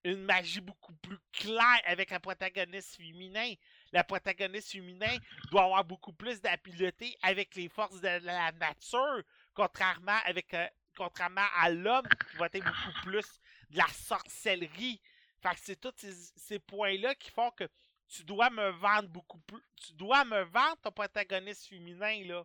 [0.05, 3.53] Une magie beaucoup plus claire avec un protagoniste féminin.
[3.91, 5.18] Le protagoniste féminin
[5.51, 9.22] doit avoir beaucoup plus d'habileté avec les forces de la nature,
[9.53, 15.01] contrairement, avec, euh, contrairement à l'homme qui va être beaucoup plus de la sorcellerie.
[15.42, 17.68] Fait que c'est tous ces, ces points-là qui font que
[18.08, 19.62] tu dois me vendre beaucoup plus.
[19.86, 22.44] Tu dois me vendre ton protagoniste féminin, là.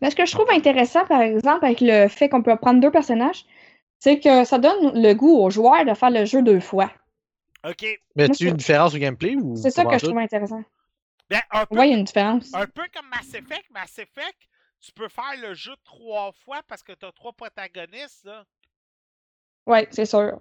[0.00, 2.90] Mais ce que je trouve intéressant, par exemple, avec le fait qu'on peut prendre deux
[2.90, 3.44] personnages,
[3.98, 6.90] c'est que ça donne le goût aux joueurs de faire le jeu deux fois.
[7.64, 7.84] OK.
[8.16, 10.62] Mais tu une différence au gameplay ou C'est ça que je trouve intéressant.
[11.28, 12.52] Ben, un peu, Ouais, il y a une différence.
[12.54, 13.70] un peu comme Mass Effect.
[13.70, 14.48] Mass Effect,
[14.80, 18.44] tu peux faire le jeu trois fois parce que tu as trois protagonistes, là.
[19.66, 20.40] Ouais, c'est sûr.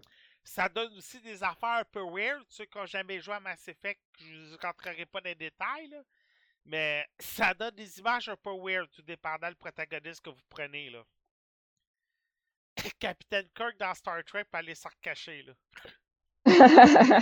[0.49, 2.43] Ça donne aussi des affaires un peu weird.
[2.49, 5.87] Ceux qui n'ont jamais joué à Mass Effect, je ne rentrerai pas dans les détails,
[5.89, 6.01] là.
[6.65, 10.89] Mais ça donne des images un peu weird, tout dépendant du protagoniste que vous prenez,
[10.89, 11.03] là.
[12.97, 15.53] Capitaine Kirk dans Star Trek peut aller se recacher, là.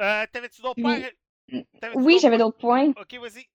[0.00, 1.06] Euh, T'avais-tu d'autres Oui.
[1.48, 1.92] points?
[1.94, 2.88] Oui, j'avais d'autres points.
[2.96, 3.46] Ok, vas-y.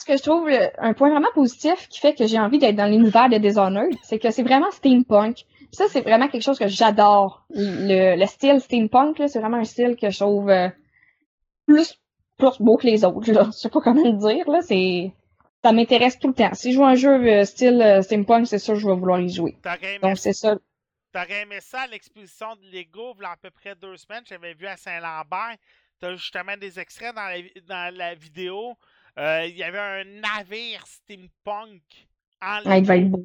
[0.00, 2.76] Ce que je trouve euh, un point vraiment positif qui fait que j'ai envie d'être
[2.76, 5.44] dans l'univers de Dishonored, c'est que c'est vraiment steampunk.
[5.72, 7.44] Ça, c'est vraiment quelque chose que j'adore.
[7.50, 10.68] Le, le style steampunk, là, c'est vraiment un style que je trouve euh,
[11.66, 11.98] plus
[12.38, 13.32] plus beau que les autres.
[13.32, 13.46] Là.
[13.52, 14.48] Je sais pas comment le dire.
[14.48, 14.60] Là.
[14.62, 15.12] C'est...
[15.64, 16.54] Ça m'intéresse tout le temps.
[16.54, 19.20] Si je joue un jeu euh, style euh, steampunk, c'est sûr que je vais vouloir
[19.20, 19.56] y jouer.
[19.60, 20.56] T'aurais aimé, Donc c'est ça.
[21.12, 24.22] t'aurais aimé ça à l'exposition de Lego, il y a à peu près deux semaines,
[24.24, 25.56] j'avais vu à Saint-Lambert.
[26.00, 28.74] T'as justement des extraits dans la, vi- dans la vidéo.
[29.18, 31.82] Euh, Il y avait un navire steampunk
[32.40, 33.24] en Ouais, il va être beau.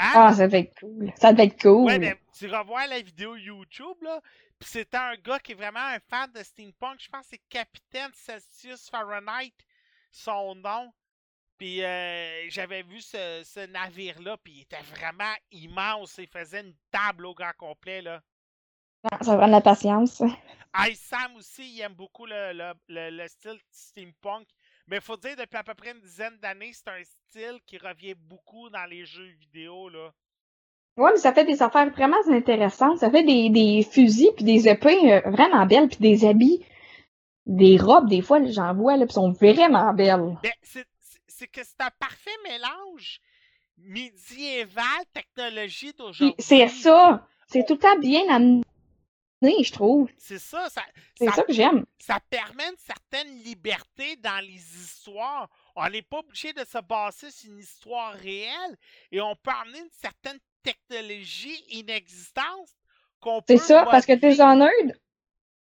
[0.00, 0.12] Hein?
[0.14, 1.12] Ah, ça va être cool.
[1.20, 1.86] Ça va être cool.
[1.86, 4.20] Ouais, mais tu revois la vidéo YouTube, là.
[4.58, 7.00] Puis c'était un gars qui est vraiment un fan de steampunk.
[7.00, 9.52] Je pense que c'est Capitaine Celsius Fahrenheit,
[10.12, 10.92] son nom.
[11.58, 16.18] Puis euh, j'avais vu ce, ce navire-là, puis il était vraiment immense.
[16.18, 18.22] Il faisait une table au grand complet, là.
[19.10, 20.22] Ah, Ça de la patience.
[20.88, 24.46] Ice Sam aussi, il aime beaucoup le, le, le- le style steampunk.
[24.88, 27.76] Mais il faut dire, depuis à peu près une dizaine d'années, c'est un style qui
[27.78, 30.10] revient beaucoup dans les jeux vidéo, là.
[30.96, 32.98] Ouais, mais ça fait des affaires vraiment intéressantes.
[32.98, 36.64] Ça fait des, des fusils puis des épées euh, vraiment belles puis des habits,
[37.46, 40.36] des robes des fois, j'en vois là, puis sont vraiment belles.
[40.42, 43.20] Ben, c'est que c'est un parfait mélange
[43.76, 46.34] médiéval, technologie d'aujourd'hui.
[46.40, 48.62] c'est ça, c'est tout le temps bien amené,
[49.42, 50.10] je trouve.
[50.16, 50.82] C'est ça, ça,
[51.16, 51.84] C'est ça, ça que j'aime.
[51.98, 55.48] ça permet une certaine liberté dans les histoires.
[55.76, 58.76] On n'est pas obligé de se baser sur une histoire réelle
[59.12, 62.68] et on peut amener une certaine technologie inexistante
[63.20, 64.12] qu'on peut C'est ça, parce que.
[64.14, 64.98] Dishonored,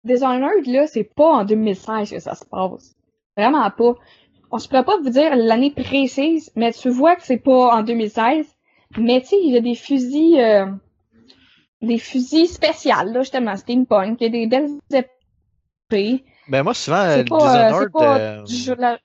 [0.04, 2.96] Dishonored, là, c'est pas en 2016 que ça se passe.
[3.36, 3.96] Vraiment pas.
[4.52, 7.84] On se pourrait pas vous dire l'année précise, mais tu vois que c'est pas en
[7.84, 8.46] 2016.
[8.98, 10.68] Mais tu sais, il y a des fusils, euh,
[11.82, 14.70] des fusils spéciales, là, justement, steampunk, il y a des belles
[15.92, 16.24] épées.
[16.48, 19.00] Ben moi, souvent, euh, pas, euh, Dishonored, pas euh, la...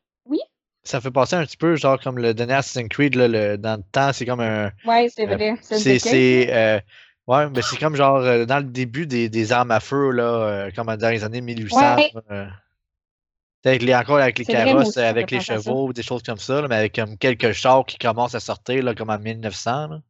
[0.82, 3.76] ça fait passer un petit peu, genre comme le dernier Assassin's Creed, là, le- dans
[3.76, 4.70] le temps, c'est comme un.
[4.84, 5.54] Ouais, c'est Euh, vrai.
[5.62, 6.80] C'est euh,
[7.26, 10.22] ouais, mais c'est comme genre euh, dans le début des, des armes à feu, là,
[10.22, 11.96] euh, comme dans les années 1800.
[11.96, 12.12] Ouais.
[12.30, 12.46] euh,
[13.64, 16.68] avec les, encore avec les carrosses, aussi, avec les chevaux, des choses comme ça, là,
[16.68, 20.00] mais avec comme quelques chars qui commencent à sortir, là, comme en 1900, là,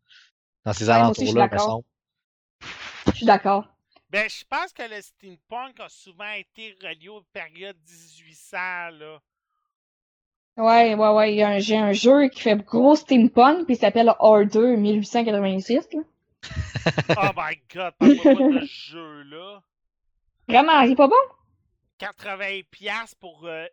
[0.64, 1.84] dans ces Ouais, alentours-là, me semble.
[3.06, 3.66] Je suis d'accord.
[4.10, 8.56] Ben, je pense que le steampunk a souvent été relié aux périodes 1800,
[8.98, 9.20] là.
[10.56, 11.32] Ouais, ouais, ouais.
[11.32, 14.76] il y a un- J'ai un jeu qui fait gros steampunk, puis il s'appelle Order
[14.76, 15.88] 1886.
[15.92, 16.00] Là.
[17.10, 19.62] Oh my god, pas de ce jeu-là.
[20.48, 21.14] Vraiment, il est pas bon?
[22.00, 23.66] 80$ piastres pour euh,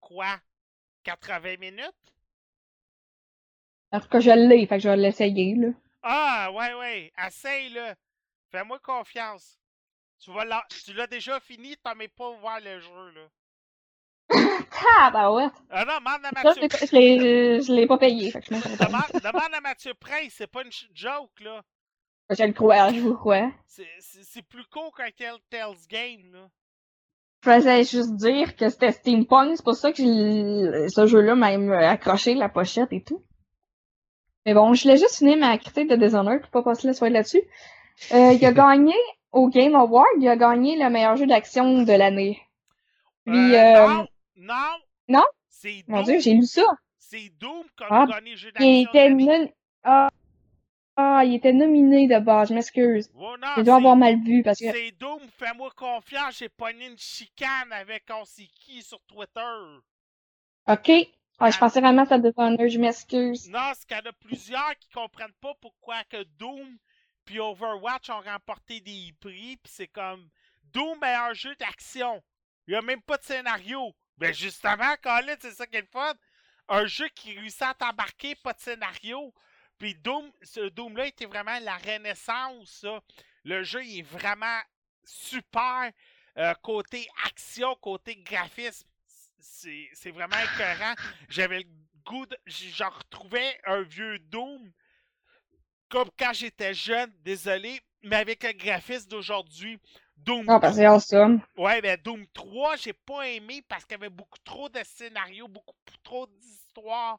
[0.00, 0.36] quoi?
[1.04, 1.92] 80 minutes?
[3.90, 5.68] En tout cas, je l'ai, fait que je vais l'essayer, là.
[6.02, 7.12] Ah, ouais, ouais.
[7.26, 7.94] Essaye-le.
[8.52, 9.58] Fais-moi confiance.
[10.20, 13.28] Tu vas l'a- tu l'as déjà fini, t'en mets pas ouvert le jeu, là.
[14.96, 15.48] Ah, bah ouais.
[15.70, 16.68] Ah non, demande à Ça, Mathieu.
[16.92, 18.84] l'ai- je l'ai pas payé, fait que je.
[18.86, 21.62] Demande, demande à Mathieu Prince, c'est pas une joke, là.
[22.30, 23.50] Je le crois, je vous crois.
[23.66, 26.48] C'est- plus court qu'un Telltale's Game, là.
[27.44, 29.98] Je faisais juste dire que c'était steampunk, c'est pour ça que
[30.88, 31.48] ce jeu-là m'a
[31.90, 33.24] accroché la pochette et tout.
[34.46, 37.12] Mais bon, je voulais juste finir ma critique de Dishonored pour pas passer la soirée
[37.12, 37.42] là-dessus.
[38.12, 38.94] Euh, il a gagné
[39.32, 42.40] au Game Award, il a gagné le meilleur jeu d'action de l'année.
[43.24, 44.74] Puis, Euh, euh, non, non.
[45.08, 45.24] non?
[45.48, 46.62] C'est Mon dieu, j'ai lu ça.
[46.98, 48.68] C'est Doom qui Ah, le jeu d'action.
[48.68, 49.48] Il était non...
[49.84, 50.08] ah,
[50.96, 53.10] ah, il était nominé de base, je m'excuse.
[53.16, 54.70] Oh, Je dois avoir mal vu parce que.
[54.70, 59.40] C'est Doom, fais-moi confiance, j'ai pogné une chicane avec on sait qui sur Twitter.
[60.68, 60.90] Ok.
[61.38, 63.48] Ah, je pensais vraiment que ça Dishonored, je m'excuse.
[63.50, 66.76] Non, c'est qu'il y en a plusieurs qui comprennent pas pourquoi que Doom
[67.24, 70.28] puis Overwatch ont remporté des prix, puis c'est comme
[70.64, 72.22] Doom meilleur jeu d'action.
[72.66, 73.94] Il y a même pas de scénario.
[74.18, 76.14] Ben justement, Colin, c'est ça qui est le fun.
[76.68, 79.34] Un jeu qui réussit à t'embarquer, pas de scénario.
[79.78, 82.86] Puis Doom, ce Doom-là était vraiment la renaissance.
[83.44, 84.60] Le jeu, il est vraiment
[85.04, 85.90] super.
[86.38, 88.86] euh, côté action, côté graphisme,
[89.38, 90.94] c'est c'est vraiment écœurant.
[91.28, 91.68] J'avais le
[92.04, 92.36] goût de.
[92.46, 94.72] J'en retrouvais un vieux Doom
[95.92, 99.78] comme quand j'étais jeune, désolé, mais avec le graphisme d'aujourd'hui.
[100.16, 101.42] Doom Ah, parce awesome.
[101.58, 105.48] Ouais, ben Doom 3, j'ai pas aimé parce qu'il y avait beaucoup trop de scénarios,
[105.48, 107.18] beaucoup trop d'histoires.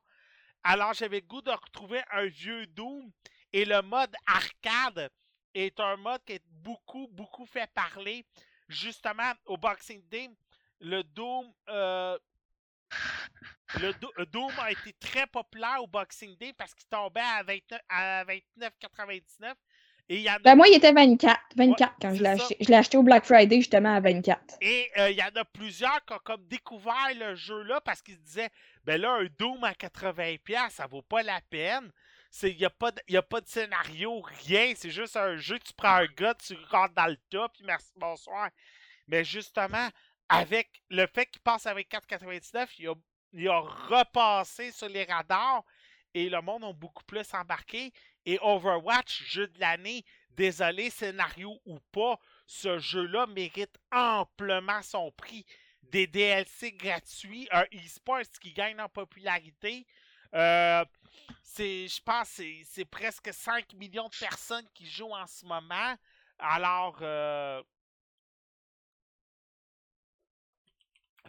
[0.63, 3.11] Alors j'avais le goût de retrouver un vieux Doom.
[3.51, 5.11] Et le mode arcade
[5.53, 8.25] est un mode qui est beaucoup, beaucoup fait parler.
[8.69, 10.31] Justement, au Boxing Day,
[10.79, 11.53] le Doom.
[11.69, 12.17] euh,
[13.79, 17.43] le Do- euh, Doom a été très populaire au Boxing Day parce qu'il tombait à
[17.43, 19.53] 29 à 29,99.
[20.09, 21.39] Et il y en a Ben, moi, il était 24.
[21.55, 22.57] 24 quand je l'ai acheté.
[22.59, 24.57] Je l'ai acheté au Black Friday, justement, à 24.
[24.59, 28.15] Et euh, il y en a plusieurs qui ont comme découvert le jeu-là parce qu'ils
[28.15, 28.49] se disaient
[28.83, 31.89] ben là, un Doom à 80$, ça vaut pas la peine.
[32.41, 34.73] Il n'y a, pas de- y a pas de scénario, rien.
[34.75, 37.91] C'est juste un jeu, tu prends un gars, tu rentres dans le tas, puis merci,
[37.95, 38.49] bonsoir.
[39.07, 39.87] Mais justement,
[40.29, 42.67] avec le fait qu'il passe avec 4,99,
[43.33, 45.63] il a, repassé sur les radars
[46.13, 47.91] et le monde a beaucoup plus embarqué.
[48.25, 55.45] Et Overwatch, jeu de l'année, désolé, scénario ou pas, ce jeu-là mérite amplement son prix.
[55.81, 59.85] Des DLC gratuits, un e-sport qui gagne en popularité.
[60.33, 60.85] Euh,
[61.57, 65.95] je pense que c'est presque 5 millions de personnes qui jouent en ce moment.
[66.39, 67.61] Alors, euh,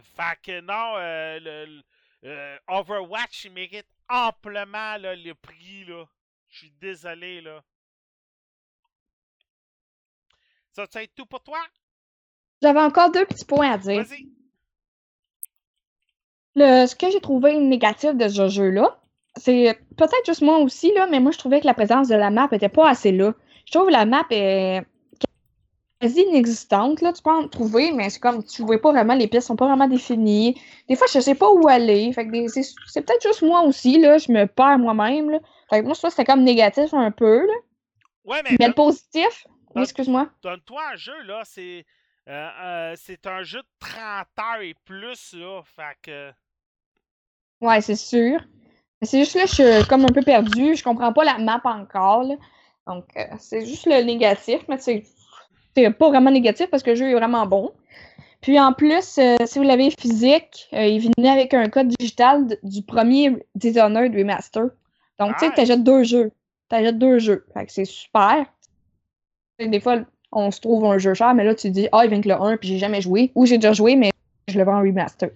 [0.01, 1.81] fait que non, euh, le,
[2.25, 5.85] euh, Overwatch il mérite amplement là, le prix.
[5.85, 6.05] Là.
[6.49, 7.41] Je suis désolé.
[7.41, 7.63] là.
[10.71, 11.59] Ça, ça va être tout pour toi?
[12.61, 14.03] J'avais encore deux petits points à dire.
[14.03, 14.29] Vas-y.
[16.55, 18.97] Le, ce que j'ai trouvé négatif de ce jeu-là,
[19.35, 22.29] c'est peut-être juste moi aussi, là, mais moi je trouvais que la présence de la
[22.29, 23.33] map était pas assez là.
[23.65, 24.85] Je trouve que la map est
[25.99, 27.01] quasi inexistante.
[27.01, 27.13] Là.
[27.13, 29.67] Tu peux en trouver, mais c'est comme tu vois pas vraiment, les pièces sont pas
[29.67, 30.59] vraiment définies.
[30.89, 32.11] Des fois, je sais pas où aller.
[32.13, 34.17] Fait que c'est, peut-être juste moi aussi, là.
[34.17, 35.31] Je me perds moi-même.
[35.31, 35.39] Là.
[35.69, 37.45] Fait que moi, je trouve que c'était comme négatif un peu.
[37.45, 37.53] Là.
[38.25, 40.29] Ouais, mais, Mais le positif, oui, excuse-moi.
[40.41, 41.41] donne-toi un jeu, là.
[41.43, 41.85] C'est
[42.27, 45.61] euh, euh, c'est un jeu de 30 heures et plus, là.
[45.63, 46.31] Fait que.
[47.61, 48.39] Ouais, c'est sûr.
[48.99, 50.75] Mais c'est juste là, je suis comme un peu perdue.
[50.75, 52.23] Je comprends pas la map encore.
[52.23, 52.35] Là.
[52.87, 55.03] Donc, euh, c'est juste le négatif, mais c'est,
[55.75, 57.71] c'est pas vraiment négatif parce que le jeu est vraiment bon.
[58.41, 62.45] Puis en plus, euh, si vous l'avez physique, euh, il venait avec un code digital
[62.63, 64.65] du premier Dishonored Remaster.
[65.19, 66.31] Donc, tu sais, t'achètes deux jeux.
[66.69, 67.45] T'achètes deux jeux.
[67.53, 68.45] Fait que c'est super.
[69.59, 69.99] Des fois,
[70.31, 72.35] on se trouve un jeu cher, mais là, tu dis, ah, il vient que le
[72.35, 73.31] 1, puis j'ai jamais joué.
[73.35, 74.11] Ou j'ai déjà joué, mais
[74.47, 75.29] je le vends en remaster.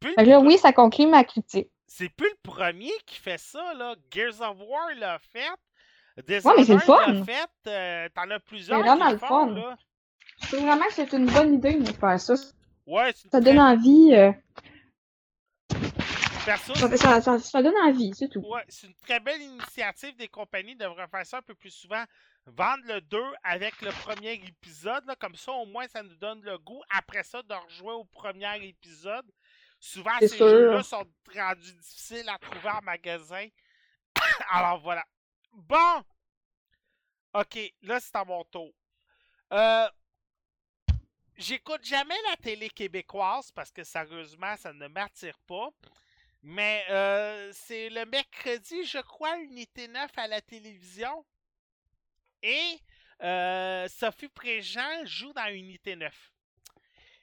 [0.00, 1.68] Plus, Fait que là, oui, ça conclut ma critique.
[1.86, 3.94] c'est plus le premier qui fait ça, là.
[4.10, 5.50] Gears of War l'a fait.
[6.16, 7.12] Ouais, mais c'est le fun.
[7.12, 7.48] l'a fait.
[7.68, 8.80] euh, T'en as plusieurs.
[8.80, 9.50] vraiment le fun.
[9.50, 9.76] Là.
[10.42, 12.34] C'est vraiment que c'est une bonne idée de faire ça.
[12.86, 14.14] Ouais, c'est une Ça donne envie.
[14.14, 14.32] euh,
[16.44, 18.40] perso, ça, ça- ça- ça donne envie, c'est tout.
[18.40, 20.74] Ouais, c'est une très belle initiative des compagnies.
[20.76, 22.02] devraient faire ça un peu plus souvent.
[22.46, 25.04] Vendre le 2 avec le premier épisode.
[25.06, 28.04] Là, comme ça, au moins, ça nous donne le goût, après ça, de rejouer au
[28.04, 29.26] premier épisode.
[29.78, 31.04] Souvent, ces jeux-là sont
[31.36, 33.46] rendus difficiles à trouver en magasin.
[34.50, 35.04] Alors, voilà.
[35.52, 36.04] Bon!
[37.34, 38.72] Ok, là, c'est à mon tour.
[39.52, 39.88] Euh,
[41.40, 45.70] J'écoute jamais la télé québécoise parce que sérieusement, ça ne m'attire pas.
[46.42, 51.24] Mais euh, c'est le mercredi, je crois, Unité 9 à la télévision.
[52.42, 52.78] Et
[53.22, 56.32] euh, Sophie Préjean joue dans Unité 9.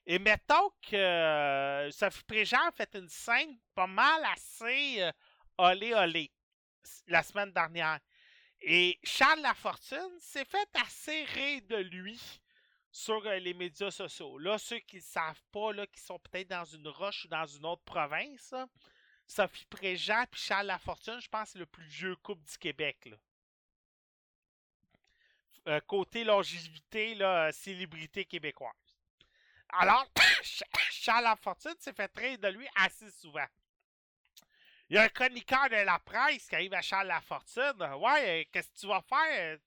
[0.07, 5.11] Et mettons que euh, Sophie Préjean a fait une scène pas mal assez
[5.59, 6.31] olé olé
[7.05, 7.99] la semaine dernière.
[8.61, 12.19] Et Charles Lafortune s'est fait assez rire de lui
[12.91, 14.37] sur euh, les médias sociaux.
[14.39, 17.45] Là, ceux qui ne savent pas, là, qui sont peut-être dans une roche ou dans
[17.45, 18.53] une autre province,
[19.27, 23.09] Sophie Préjean et Charles Lafortune, je pense c'est le plus vieux couple du Québec.
[25.67, 28.73] Euh, côté longévité, là, euh, célébrité québécoise.
[29.69, 30.05] Alors,
[30.41, 33.45] Ch- Charles Lafortune s'est fait rire de lui assez souvent.
[34.89, 37.81] Il y a un chroniqueur de la presse qui arrive à Charles Lafortune.
[37.99, 39.55] Ouais, euh, qu'est-ce que tu vas faire?
[39.55, 39.57] euh,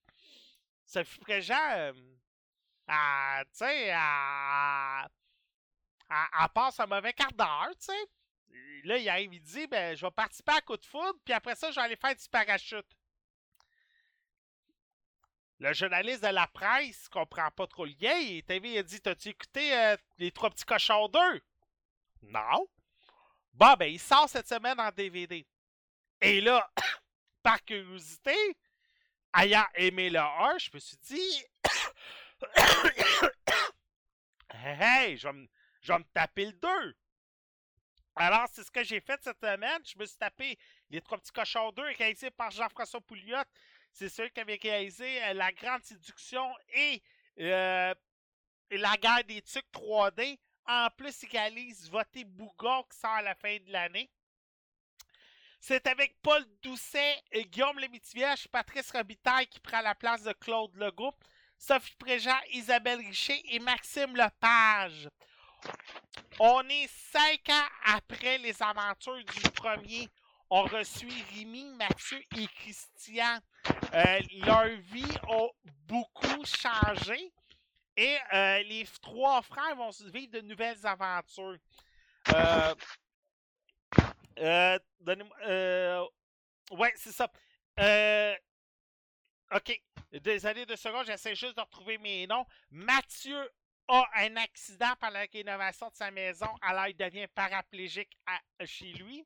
[0.87, 1.93] Sophie Préjean, euh,
[2.89, 5.09] elle, tu sais, elle,
[6.11, 8.07] elle- elle passe un mauvais quart d'heure, tu sais.
[8.85, 11.55] Là, il arrive, il dit, ben, je vais participer à coup de foudre, puis après
[11.55, 12.87] ça, je vais aller faire du parachute.
[15.61, 18.15] Le journaliste de la presse comprend pas trop le lien.
[18.19, 21.41] Il il a dit, t'as-tu écouté euh, Les Trois Petits Cochons 2?
[22.23, 22.67] Non.
[23.53, 25.47] Bon, ben, il sort cette semaine en DVD.
[26.21, 26.71] Et là,
[27.43, 28.37] par curiosité,
[29.37, 31.45] ayant aimé le 1, je me suis dit,
[34.55, 35.49] hey, je vais me,
[35.81, 36.69] je vais me taper le 2.
[38.17, 39.81] Alors, c'est ce que j'ai fait cette semaine.
[39.85, 40.59] Je me suis tapé
[40.91, 43.39] Les Trois Petits Cochons 2, réalisé par Jean-François Pouliot.
[43.93, 47.03] C'est celui qui avait réalisé euh, La Grande Séduction et
[47.41, 47.95] euh,
[48.71, 50.39] La Guerre des Tucs 3D.
[50.67, 54.11] En plus, il réalise Voter Bougon qui sort à la fin de l'année.
[55.61, 60.75] C'est avec Paul Doucet, et Guillaume Lemaitre-Vierge, Patrice Robitaille qui prend la place de Claude
[60.77, 61.15] Legault,
[61.59, 65.09] Sophie Préjean, Isabelle Richer et Maxime Lepage.
[66.39, 70.09] On est cinq ans après les aventures du premier.
[70.49, 73.39] On reçu Rémi, Mathieu et Christian.
[73.93, 75.51] Euh, leurs vies ont
[75.87, 77.31] beaucoup changé.
[77.97, 81.59] Et euh, les trois frères vont vivre de nouvelles aventures.
[82.35, 82.75] Euh,
[84.39, 84.79] euh,
[85.47, 86.07] euh,
[86.71, 87.31] ouais, c'est ça.
[87.79, 88.35] Euh,
[89.55, 89.81] ok.
[90.13, 92.45] Désolé deux secondes, j'essaie juste de retrouver mes noms.
[92.71, 93.49] Mathieu
[93.87, 98.17] a un accident pendant la rénovation de sa maison, alors il devient paraplégique
[98.65, 99.25] chez lui.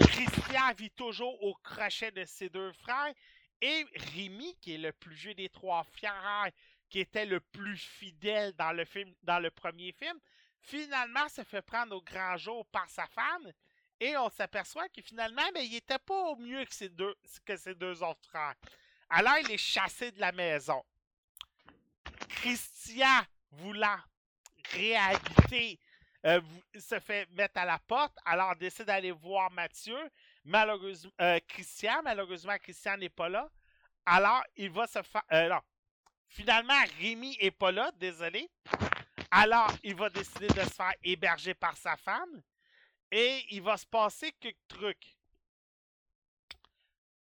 [0.00, 3.12] Christian vit toujours au crochet de ses deux frères.
[3.60, 6.50] Et Rémi, qui est le plus vieux des trois frères,
[6.88, 10.18] qui était le plus fidèle dans le film, dans le premier film,
[10.60, 13.52] finalement se fait prendre au grand jour par sa femme.
[13.98, 17.14] Et on s'aperçoit que finalement, ben, il était pas au mieux que ses deux,
[17.44, 18.54] que autres frères.
[19.08, 20.84] Alors, il est chassé de la maison.
[22.28, 23.98] Christian, voulant
[24.72, 25.78] réhabiter,
[26.26, 26.40] euh,
[26.78, 29.98] se fait mettre à la porte, alors décide d'aller voir Mathieu.
[30.44, 33.48] Malheureusement, euh, Christian, malheureusement, Christian n'est pas là.
[34.04, 35.22] Alors, il va se faire.
[35.32, 35.58] euh.
[36.28, 38.50] Finalement, Rémi est pas là, désolé.
[39.30, 42.42] Alors, il va décider de se faire héberger par sa femme.
[43.10, 45.16] Et il va se passer quelques trucs.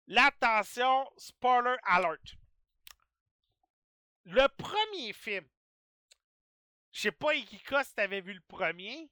[0.07, 2.35] L'attention, spoiler alert.
[4.25, 5.45] Le premier film.
[6.91, 9.09] Je sais pas, Igika, si t'avais vu le premier.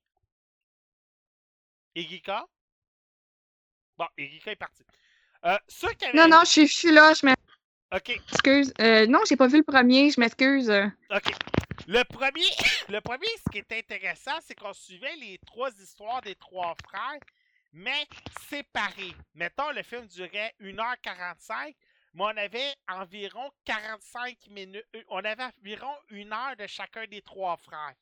[1.96, 2.46] Igika?
[3.98, 4.84] Bon, Igika est parti.
[5.46, 5.58] Euh,
[6.14, 7.26] Non, non, je suis- là, je
[7.92, 8.74] Ok, m'excuse.
[8.82, 10.70] Euh, non, j'ai pas vu le premier, je m'excuse.
[10.70, 11.32] ok.
[11.88, 12.46] Le premier,
[12.90, 17.20] le premier, ce qui est intéressant, c'est qu'on suivait les trois histoires des trois frères,
[17.74, 18.06] mais
[18.48, 19.16] séparés.
[19.34, 21.74] Mettons, le film durait 1h45,
[22.14, 24.86] mais on avait environ 45 minutes.
[24.96, 27.94] euh, On avait environ une heure de chacun des trois frères.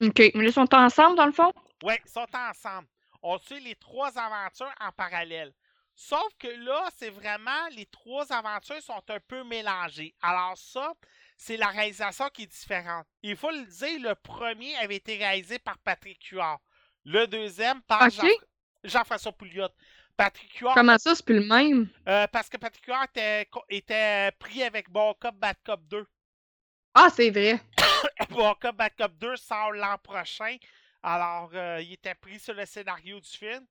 [0.00, 1.52] Ok, mais là, ils sont ensemble dans le fond?
[1.84, 2.88] Ouais, ils sont ensemble.
[3.22, 5.52] On suit les trois aventures en parallèle.
[6.00, 10.14] Sauf que là, c'est vraiment les trois aventures sont un peu mélangées.
[10.22, 10.92] Alors ça,
[11.36, 13.04] c'est la réalisation qui est différente.
[13.22, 16.60] Il faut le dire, le premier avait été réalisé par Patrick Huard.
[17.04, 18.08] Le deuxième par.
[18.10, 18.22] Jean-
[18.84, 19.68] Jean-François Pouliot.
[20.16, 21.88] Patrick Huard, Comment ça, c'est plus le même?
[22.06, 23.08] euh, parce que Patrick Huard
[23.68, 26.06] était pris avec Bon Cop, Bad Cop 2.
[26.94, 27.60] Ah, c'est vrai.
[28.30, 30.56] Bon Cop, Bad Cop 2 sort l'an prochain.
[31.02, 33.66] Alors, euh, il était pris sur le scénario du film.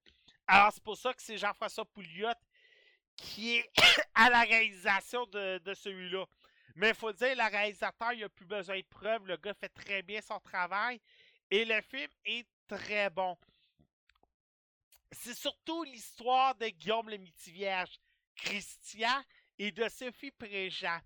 [0.48, 2.30] Alors, c'est pour ça que c'est Jean-François Pouliot
[3.18, 3.70] qui est
[4.16, 6.26] à la réalisation de, celui-là.
[6.76, 9.26] Mais il faut dire, le réalisateur, il n'a plus besoin de preuves.
[9.26, 11.02] Le gars fait très bien son travail.
[11.50, 13.38] Et le film est très bon.
[15.12, 18.00] C'est surtout l'histoire de Guillaume le Mitivierge,
[18.36, 19.24] Christian
[19.58, 21.00] et de Sophie Préjean.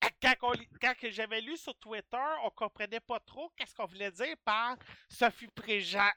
[0.22, 4.76] Quand, j'avais lu sur Twitter, on comprenait pas trop qu'est-ce qu'on voulait dire par
[5.08, 6.10] Sophie Préjean.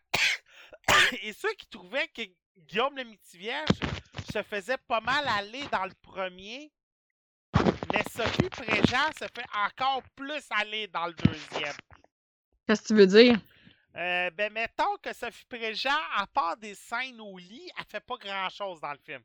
[1.24, 2.22] Et ceux qui trouvaient que
[2.58, 3.80] Guillaume le Mitivierge
[4.32, 6.72] se faisait pas mal aller dans le premier,
[7.91, 11.76] mais Sophie Préjean se fait encore plus aller dans le deuxième.
[12.66, 13.39] Qu'est-ce que tu veux dire?
[13.95, 18.18] Euh, ben, mettons que Sophie Préjean, à part des scènes au lit, elle fait pas
[18.18, 19.24] grand-chose dans le film.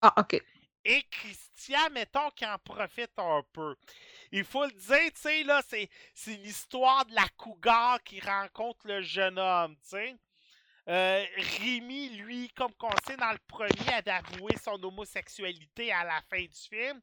[0.00, 0.42] Ah, ok.
[0.84, 3.76] Et Christian, mettons qu'il en profite un peu.
[4.32, 8.86] Il faut le dire, tu sais, là, c'est, c'est l'histoire de la cougar qui rencontre
[8.86, 10.16] le jeune homme, tu sais.
[10.88, 11.26] Euh,
[11.58, 16.40] Rémi, lui, comme qu'on sait dans le premier, avait avoué son homosexualité à la fin
[16.40, 17.00] du film.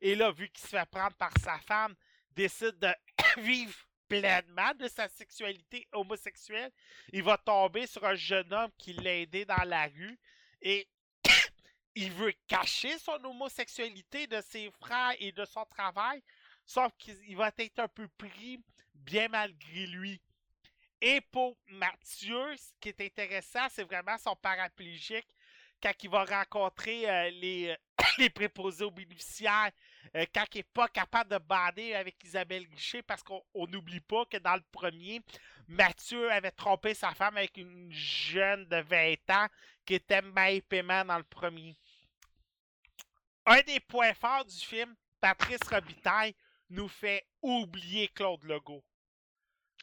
[0.00, 1.94] Et là, vu qu'il se fait prendre par sa femme,
[2.34, 2.92] décide de
[3.40, 3.74] vivre
[4.08, 6.72] pleinement de sa sexualité homosexuelle.
[7.12, 10.18] Il va tomber sur un jeune homme qui l'a aidé dans la rue.
[10.62, 10.88] Et
[11.94, 16.22] il veut cacher son homosexualité de ses frères et de son travail,
[16.66, 18.60] sauf qu'il va être un peu pris
[18.94, 20.20] bien malgré lui.
[21.00, 25.28] Et pour Mathieu, ce qui est intéressant, c'est vraiment son paraplégique
[25.82, 27.76] quand il va rencontrer euh, les,
[28.18, 29.70] les préposés aux bénéficiaires,
[30.16, 34.24] euh, quand il n'est pas capable de bander avec Isabelle Guichet, parce qu'on n'oublie pas
[34.26, 35.20] que dans le premier,
[35.68, 39.46] Mathieu avait trompé sa femme avec une jeune de 20 ans
[39.84, 41.76] qui était Maï Paiement dans le premier.
[43.46, 46.34] Un des points forts du film, Patrice Robitaille
[46.70, 48.84] nous fait oublier Claude Legault.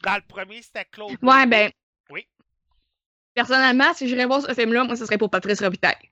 [0.04, 1.72] Dans le premier, c'était Claude Ouais, ben.
[2.10, 2.28] Oui.
[3.34, 6.10] Personnellement, si j'irais voir ce film-là, moi, ce serait pour Patrice Robitaille.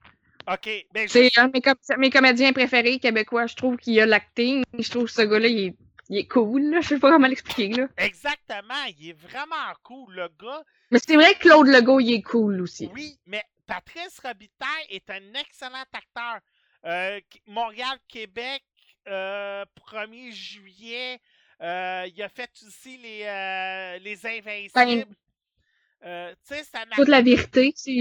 [0.51, 0.69] OK.
[0.91, 3.47] Ben, C'est je- un de mes, com- mes comédiens préférés québécois.
[3.47, 4.63] Je trouve qu'il a l'acting.
[4.77, 5.75] Je trouve que ce gars-là, il est,
[6.09, 6.63] il est cool.
[6.69, 6.81] Là.
[6.81, 7.69] Je sais pas comment l'expliquer.
[7.69, 7.87] Là.
[7.97, 8.83] Exactement.
[8.99, 10.63] Il est vraiment cool, le gars.
[10.91, 12.89] Mais c'est vrai que Claude Legault, il est cool aussi.
[12.93, 16.39] Oui, mais Patrice Robitaille est un excellent acteur.
[16.85, 18.63] Euh, Qu- Montréal, Québec,
[19.07, 21.21] euh, 1er juillet.
[21.61, 25.15] Euh, il a fait aussi les, euh, les Invincibles.
[26.05, 26.33] Euh,
[26.95, 27.95] Toute la vérité, c'est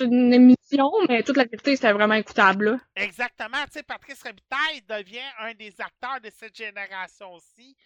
[0.00, 2.70] une émission, mais toute la vérité, c'était vraiment écoutable.
[2.70, 2.80] Là.
[2.96, 3.64] Exactement.
[3.66, 7.76] Tu sais, Patrice Robitaille devient un des acteurs de cette génération aussi,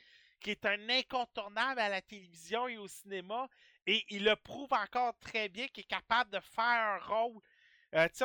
[0.40, 3.46] qui est un incontournable à la télévision et au cinéma.
[3.86, 7.42] Et il le prouve encore très bien qu'il est capable de faire un rôle.
[7.94, 8.24] Euh, tu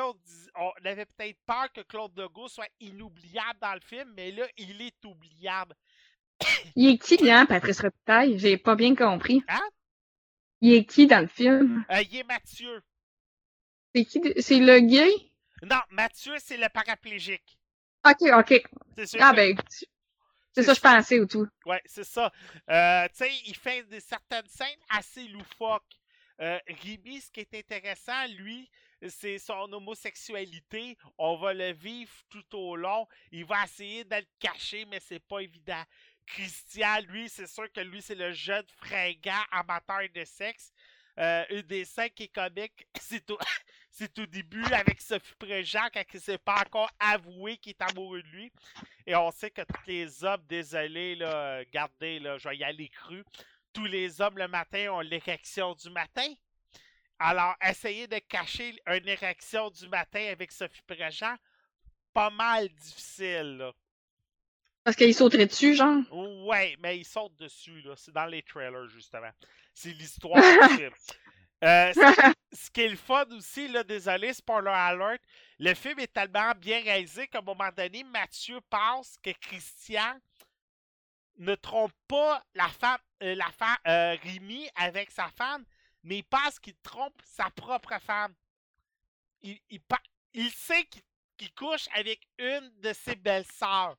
[0.54, 4.80] on avait peut-être peur que Claude Legault soit inoubliable dans le film, mais là, il
[4.80, 5.74] est oubliable.
[6.76, 8.38] Il est qui, hein, Patrice Reptaille?
[8.38, 9.42] J'ai pas bien compris.
[9.48, 9.68] Hein?
[10.60, 11.84] Il est qui dans le film?
[11.90, 12.82] Euh, il est Mathieu.
[13.94, 14.20] C'est qui?
[14.40, 15.10] C'est le gay?
[15.62, 17.58] Non, Mathieu, c'est le paraplégique.
[18.06, 18.62] Ok, ok.
[18.96, 19.58] C'est sûr Ah que- ben,
[20.52, 21.46] c'est ça je pensais ou tout.
[21.66, 22.32] Ouais, c'est ça.
[22.70, 25.82] Euh, tu sais, il fait des, certaines scènes assez loufoques.
[26.40, 28.70] Euh, Ribi, ce qui est intéressant, lui,
[29.08, 30.96] c'est son homosexualité.
[31.18, 33.06] On va le vivre tout au long.
[33.32, 35.82] Il va essayer de le cacher, mais c'est pas évident.
[36.28, 40.72] Christian, lui, c'est sûr que lui, c'est le jeune fringant amateur de sexe.
[41.18, 43.38] Euh, une des scènes qui est comique, c'est au,
[43.90, 47.82] c'est au début avec Sophie Préjean quand il ne s'est pas encore avoué qu'il est
[47.82, 48.52] amoureux de lui.
[49.06, 52.88] Et on sait que tous les hommes, désolé, là, gardez, là, je vais y aller
[52.88, 53.24] cru.
[53.72, 56.32] Tous les hommes le matin ont l'érection du matin.
[57.18, 61.34] Alors, essayer de cacher une érection du matin avec Sophie Préjean,
[62.12, 63.72] pas mal difficile.
[64.88, 66.00] Parce qu'il sauterait dessus, genre?
[66.46, 67.92] Ouais, mais ils sautent dessus, là.
[67.94, 69.28] C'est dans les trailers, justement.
[69.74, 70.92] C'est l'histoire du film.
[71.62, 71.92] Euh,
[72.54, 75.20] ce, qui est le fun aussi, là, désolé, spoiler alert,
[75.58, 80.18] le film est tellement bien réalisé qu'à un moment donné, Mathieu pense que Christian
[81.36, 85.66] ne trompe pas la femme, euh, la femme euh, Rémi avec sa femme,
[86.02, 88.32] mais il pense qu'il trompe sa propre femme.
[89.42, 89.58] Il,
[90.32, 91.02] il, sait qu'il
[91.36, 93.94] qu'il couche avec une de ses belles-sœurs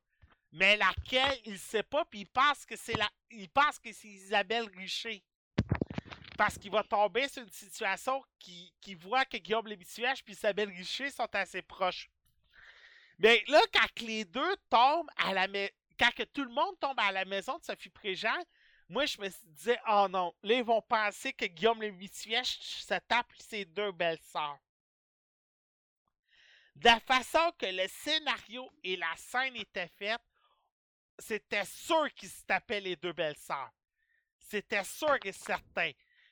[0.51, 5.23] mais laquelle il sait pas, puis il pense que c'est Isabelle Richer.
[6.37, 11.11] Parce qu'il va tomber sur une situation qui, voit que Guillaume Lévituage puis Isabelle Richer
[11.11, 12.09] sont assez proches.
[13.17, 17.11] Mais là, quand les deux tombent à la maison, quand tout le monde tombe à
[17.11, 18.41] la maison de Sophie Préjean,
[18.87, 23.31] moi je me disais, oh non, là ils vont penser que Guillaume Lévituage se tape
[23.37, 24.57] ses deux belles-sœurs.
[26.75, 30.21] De la façon que le scénario et la scène étaient faites,
[31.19, 33.71] c'était sûr qu'ils se tapaient les deux belles-sœurs.
[34.39, 35.91] C'était sûr et certain.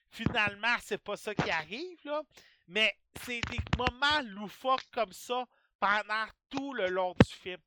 [0.10, 2.22] Finalement, c'est pas ça qui arrive, là.
[2.68, 5.46] Mais c'est des moments loufoques comme ça
[5.80, 7.62] pendant tout le long du film.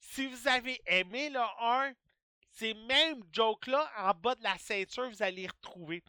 [0.00, 1.92] Si vous avez aimé le 1,
[2.50, 6.02] ces mêmes jokes-là en bas de la ceinture, vous allez les retrouver.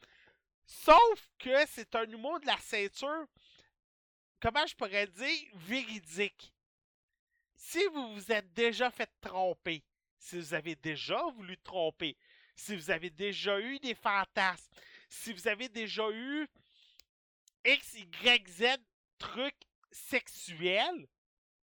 [0.65, 3.25] Sauf que c'est un humour de la ceinture,
[4.39, 6.53] comment je pourrais dire, véridique.
[7.55, 9.83] Si vous vous êtes déjà fait tromper,
[10.20, 12.15] si vous avez déjà voulu tromper,
[12.55, 14.70] si vous avez déjà eu des fantasmes,
[15.09, 16.47] si vous avez déjà eu
[17.65, 18.63] X, Y, Z
[19.17, 21.07] trucs sexuels,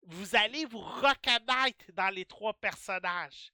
[0.02, 3.52] vous allez vous reconnaître dans les trois personnages.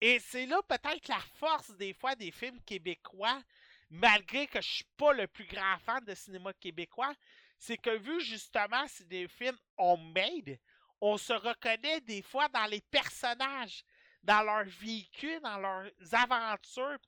[0.00, 3.42] Et c'est là peut-être la force des fois des films québécois,
[3.90, 7.14] malgré que je suis pas le plus grand fan de cinéma québécois,
[7.58, 10.58] c'est que vu justement c'est des films homemade,
[11.00, 13.84] on se reconnaît des fois dans les personnages,
[14.22, 16.98] dans leurs véhicules, dans leurs aventures.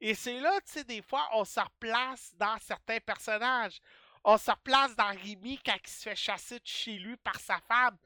[0.00, 3.80] Et c'est là, tu sais, des fois, on se replace dans certains personnages.
[4.24, 7.58] On se replace dans Rémi quand il se fait chasser de chez lui par sa
[7.60, 7.96] femme.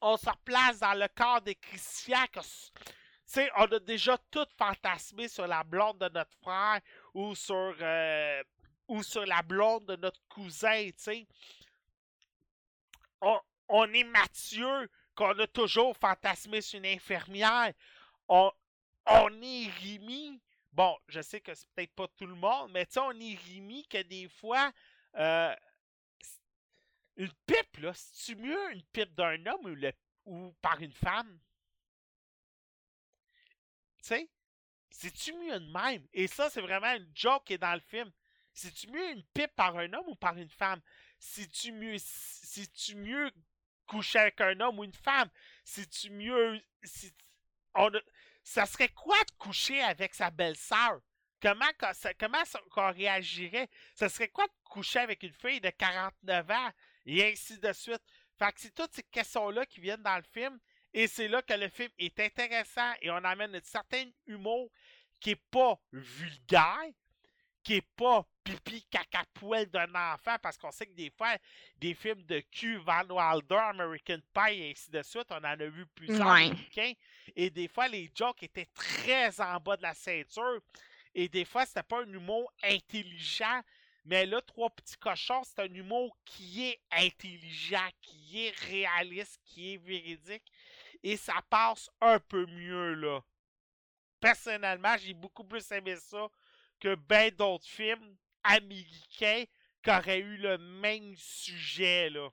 [0.00, 2.24] On se replace dans le corps de Christian.
[2.26, 2.40] que
[3.56, 6.80] on a déjà tout fantasmé sur la blonde de notre frère
[7.14, 8.42] ou sur, euh,
[8.88, 11.26] ou sur la blonde de notre cousin, tu sais.
[13.20, 14.88] On, on est Mathieu,
[15.18, 17.72] qu'on a toujours fantasmé sur une infirmière.
[18.28, 18.52] On,
[19.06, 20.40] on est Rémi.
[20.70, 23.36] Bon, je sais que c'est peut-être pas tout le monde, mais tu sais, on est
[23.48, 24.72] Rémi que des fois,
[25.16, 25.56] euh,
[27.16, 29.92] une pipe, là, c'est-tu mieux une pipe d'un homme ou, le-
[30.24, 31.40] ou par une femme?
[34.02, 34.30] Tu sais?
[34.90, 36.06] C'est-tu mieux de même?
[36.12, 38.12] Et ça, c'est vraiment une joke qui est dans le film.
[38.52, 40.80] C'est-tu mieux une pipe par un homme ou par une femme?
[41.18, 43.32] C'est-tu mieux, c'est-tu mieux
[43.88, 45.28] coucher avec un homme ou une femme?
[45.64, 46.60] C'est-tu mieux.
[46.84, 47.12] si-
[47.74, 47.90] on
[48.42, 51.00] ça serait quoi de coucher avec sa belle-sœur?
[51.42, 51.66] Comment,
[52.18, 53.68] comment qu'on réagirait?
[53.94, 56.70] Ça serait quoi de coucher avec une fille de 49 ans?
[57.06, 58.02] Et ainsi de suite.
[58.38, 60.58] Fait que c'est toutes ces questions-là qui viennent dans le film.
[60.94, 64.70] Et c'est là que le film est intéressant et on amène un certain humour
[65.20, 66.78] qui est pas vulgaire,
[67.68, 71.36] qui est pas pipi caca poêle d'un enfant, parce qu'on sait que des fois,
[71.76, 75.56] des films de cul, Van Wilder, American Pie et ainsi de suite, on en a
[75.56, 76.46] vu plusieurs Ouais.
[76.46, 76.94] américains,
[77.36, 80.62] et des fois, les jokes étaient très en bas de la ceinture,
[81.14, 83.60] et des fois, c'était pas un humour intelligent,
[84.06, 89.74] mais là, Trois Petits Cochons, c'est un humour qui est intelligent, qui est réaliste, qui
[89.74, 90.50] est véridique,
[91.02, 93.20] et ça passe un peu mieux, là.
[94.20, 96.28] Personnellement, j'ai beaucoup plus aimé ça
[96.80, 99.44] que ben d'autres films américains
[99.82, 102.28] qui auraient eu le même sujet, là.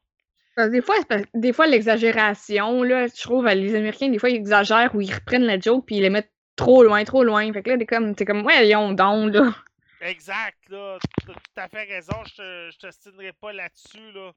[0.69, 0.95] Des fois,
[1.33, 5.43] des fois l'exagération, là, je trouve, les Américains, des fois, ils exagèrent ou ils reprennent
[5.43, 7.51] la joke puis ils les mettent trop loin, trop loin.
[7.51, 9.53] Fait que là, t'es comme, t'es comme, ouais, ils ont don, là.
[9.99, 10.97] Exact, là.
[11.25, 12.23] T'as tout à fait raison.
[12.25, 14.31] Je te, je pas là-dessus, là.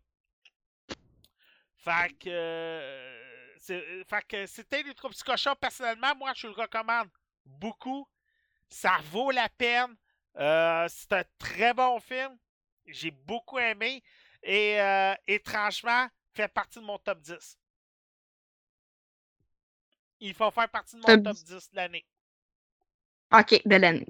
[1.76, 2.28] Fait que.
[2.28, 3.28] euh,
[3.70, 5.14] euh, fait que c'était les troupes.
[5.60, 7.08] Personnellement, moi, je le recommande
[7.44, 8.06] beaucoup.
[8.68, 9.96] Ça vaut la peine.
[10.36, 12.36] Euh, c'est un très bon film.
[12.86, 14.02] J'ai beaucoup aimé.
[14.42, 17.58] Et euh, étrangement, fait partie de mon top 10.
[20.20, 22.06] Il faut faire partie de mon Top top 10 de l'année.
[23.32, 24.06] Ok, de l'année.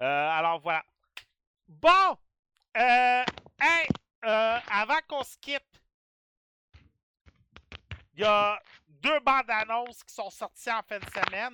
[0.00, 0.82] Euh, alors voilà.
[1.68, 2.16] Bon!
[2.74, 3.24] Euh,
[3.60, 3.88] hey,
[4.22, 5.62] avant qu'on se quitte,
[8.14, 11.52] il y a deux bandes annonces qui sont sorties en fin de semaine.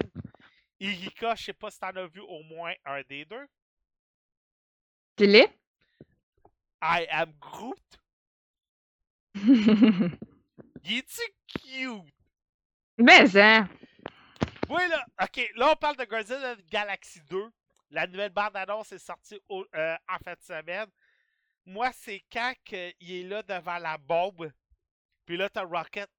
[0.81, 3.47] Erika, je sais pas si t'en as vu au moins un des deux.
[5.19, 5.49] L'es?
[6.83, 7.99] I am Groot.
[9.35, 12.13] Il est-tu cute?
[12.99, 13.69] ben, ça.
[14.69, 17.51] Oui, là, ok, là, on parle de Guardians of the Galaxy 2.
[17.91, 20.89] La nouvelle bande-annonce est sortie au- euh, en fin de semaine.
[21.65, 24.51] Moi, c'est quand il est là devant la bombe.
[25.25, 26.11] Puis là, t'as Rocket.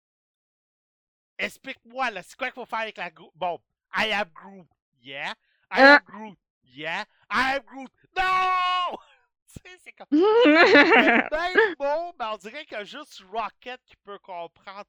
[1.38, 3.62] Explique-moi, là, c'est quoi qu'il faut faire avec la bombe?
[3.98, 4.68] I am Groot.
[5.02, 5.34] Yeah.
[5.72, 6.38] I am Groot.
[6.64, 7.04] Yeah.
[7.30, 7.90] I am Groot.
[8.16, 8.98] Non!
[9.54, 10.08] tu sais, c'est comme.
[10.12, 14.86] Même bon, mais on dirait qu'il y a juste Rocket qui peut comprendre.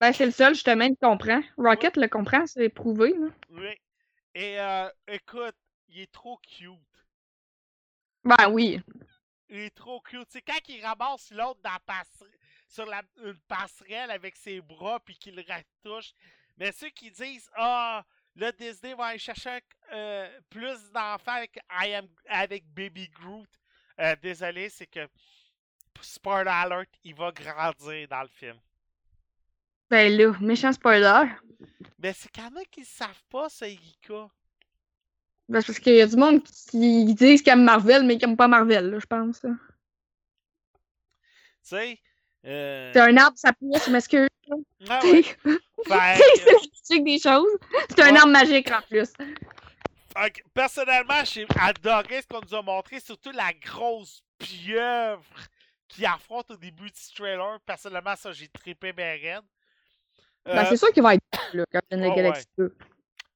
[0.00, 1.42] ben, c'est le seul, justement, qui comprend.
[1.58, 3.28] Rocket le comprend, c'est prouvé, là.
[3.50, 3.76] Oui.
[4.34, 5.56] Et euh, écoute,
[5.88, 6.78] il est trop cute.
[8.24, 8.80] Ben oui.
[9.48, 10.28] Il est trop cute.
[10.30, 12.04] C'est quand il ramasse l'autre dans la
[12.68, 16.12] sur la, une passerelle avec ses bras puis qu'il le retouche.
[16.56, 18.04] Mais ceux qui disent Ah,
[18.36, 19.60] là Disney va aller chercher
[19.92, 23.48] euh, plus d'enfants avec, I am, avec Baby Groot.
[24.00, 25.06] Euh, désolé, c'est que
[26.00, 28.56] spoiler alert, il va grandir dans le film.
[29.90, 31.24] Ben là, méchant spoiler.
[31.98, 34.30] Mais c'est quand même qu'ils savent pas, ça, Erika.
[35.48, 38.36] Ben, parce qu'il y a du monde qui disent qu'ils aiment Marvel, mais qui aiment
[38.36, 39.40] pas Marvel, là, je pense.
[39.40, 39.48] Tu
[41.62, 41.98] sais.
[42.46, 42.90] Euh...
[42.92, 44.28] C'est un arbre, ça pousse, je m'excuse.
[44.88, 45.22] ah ouais.
[45.88, 47.46] Fait des choses.
[47.90, 48.18] C'est un Ouais.
[48.18, 49.12] arbre magique en plus.
[50.52, 55.24] Personnellement, j'ai adoré ce qu'on nous a montré, surtout la grosse pieuvre
[55.88, 57.60] qui affronte au début du trailer.
[57.60, 59.40] Personnellement, ça, j'ai trippé mes reines.
[60.44, 61.22] Ben, c'est sûr qu'il va être
[61.52, 62.76] là, quand ouais, the Galaxy 2.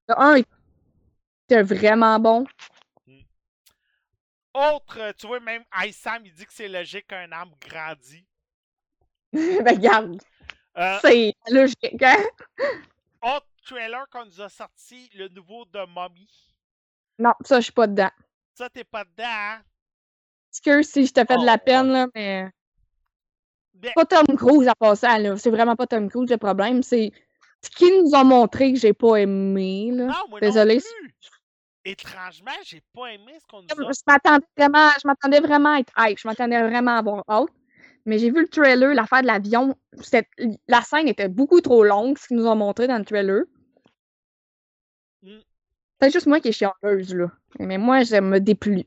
[0.09, 2.47] Le 1 était vraiment bon.
[4.55, 8.25] Autre, euh, tu vois, même Sam, il dit que c'est logique qu'un arbre grandit.
[9.33, 10.21] ben, regarde,
[10.77, 12.25] Euh, c'est logique, hein?
[13.65, 16.29] Trailer qu'on nous a sorti, le nouveau de Mommy.
[17.19, 18.11] Non, ça, je suis pas dedans.
[18.55, 19.63] Ça, t'es pas dedans, hein?
[20.51, 22.51] Excuse si je te fais de la Oh, peine, là, mais.
[23.75, 25.37] Ben, Pas Tom Cruise à passant, là.
[25.37, 26.83] C'est vraiment pas Tom Cruise le problème.
[26.83, 27.11] C'est
[27.63, 30.07] ce qu'ils nous ont montré que j'ai pas aimé, là.
[30.07, 31.15] non, moi Désolée, non plus.
[31.87, 35.81] Étrangement, j'ai pas aimé ce qu'on nous a Je m'attendais vraiment, je m'attendais vraiment à
[35.81, 36.19] être hype.
[36.19, 37.51] Je m'attendais vraiment à avoir hâte.
[38.07, 39.77] Mais j'ai vu le trailer, l'affaire de l'avion.
[40.69, 43.43] La scène était beaucoup trop longue, ce qu'ils nous ont montré dans le trailer.
[46.01, 47.31] C'est juste moi qui est chialeuse, là.
[47.59, 48.85] Mais moi, je me déplu.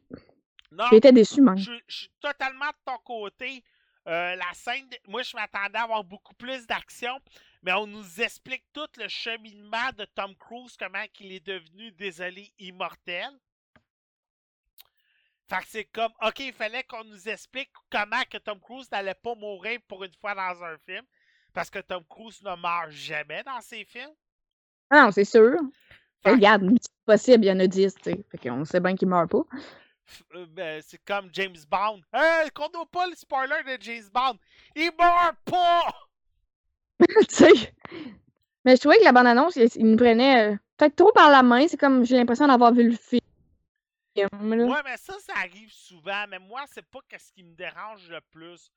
[0.91, 1.57] J'étais déçue, même.
[1.57, 3.63] je, je suis totalement de ton côté.
[4.07, 7.19] Euh, la scène, de- moi je m'attendais à avoir beaucoup plus d'action,
[7.63, 12.53] mais on nous explique tout le cheminement de Tom Cruise, comment il est devenu, désolé,
[12.59, 13.27] immortel.
[15.49, 19.13] Fait que c'est comme, ok, il fallait qu'on nous explique comment que Tom Cruise n'allait
[19.15, 21.03] pas mourir pour une fois dans un film,
[21.53, 24.13] parce que Tom Cruise ne meurt jamais dans ses films.
[24.89, 25.55] Ah non, c'est sûr.
[26.23, 28.25] Que- Regarde, c'est possible, il y en a 10, tu sais.
[28.31, 29.43] Fait qu'on sait bien qu'il meurt pas.
[30.35, 32.01] Euh, ben, c'est comme James Bond.
[32.13, 34.37] Hey, qu'on n'a pas le spoiler de James Bond.
[34.75, 35.93] Il meurt pas!
[37.29, 37.73] tu sais.
[38.65, 41.43] Mais je trouvais que la bande-annonce, il, il me prenait euh, peut-être trop par la
[41.43, 41.67] main.
[41.67, 43.21] C'est comme, j'ai l'impression d'avoir vu le film.
[44.15, 44.25] là.
[44.65, 46.25] Ouais, mais ça, ça arrive souvent.
[46.29, 48.71] Mais moi, c'est pas ce qui me dérange le plus.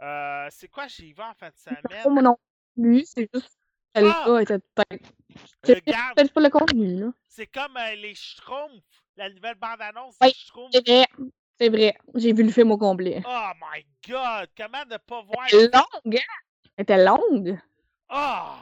[0.00, 2.12] Euh, c'est quoi j'ai vu en fin de semaine?
[2.14, 2.38] mon nom
[2.76, 3.58] plus, c'est juste
[3.94, 4.24] que le Ah!
[4.26, 5.12] gars était peut-être.
[5.62, 7.06] C'est Regarde, pas le contenu, là.
[7.28, 8.82] c'est comme euh, les Schtroumpfs.
[9.16, 10.72] La nouvelle bande-annonce Oui, des Schtroumpfs.
[10.72, 11.06] C'est vrai.
[11.58, 11.96] C'est vrai.
[12.14, 13.22] J'ai vu le film au complet.
[13.26, 14.48] Oh my god!
[14.56, 15.46] Comment ne pas voir.
[15.52, 16.42] Elle était longue, hein?
[16.76, 17.58] Elle était longue.
[18.08, 18.58] Ah!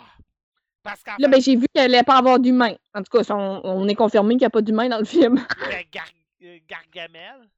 [0.82, 2.76] Parce qu'en Là, fait, ben, j'ai vu qu'elle allait pas avoir d'humain.
[2.94, 5.34] En tout cas, on, on est confirmé qu'il n'y a pas d'humain dans le film.
[5.68, 6.04] ben, Gar-
[6.42, 7.48] euh, Gargamel.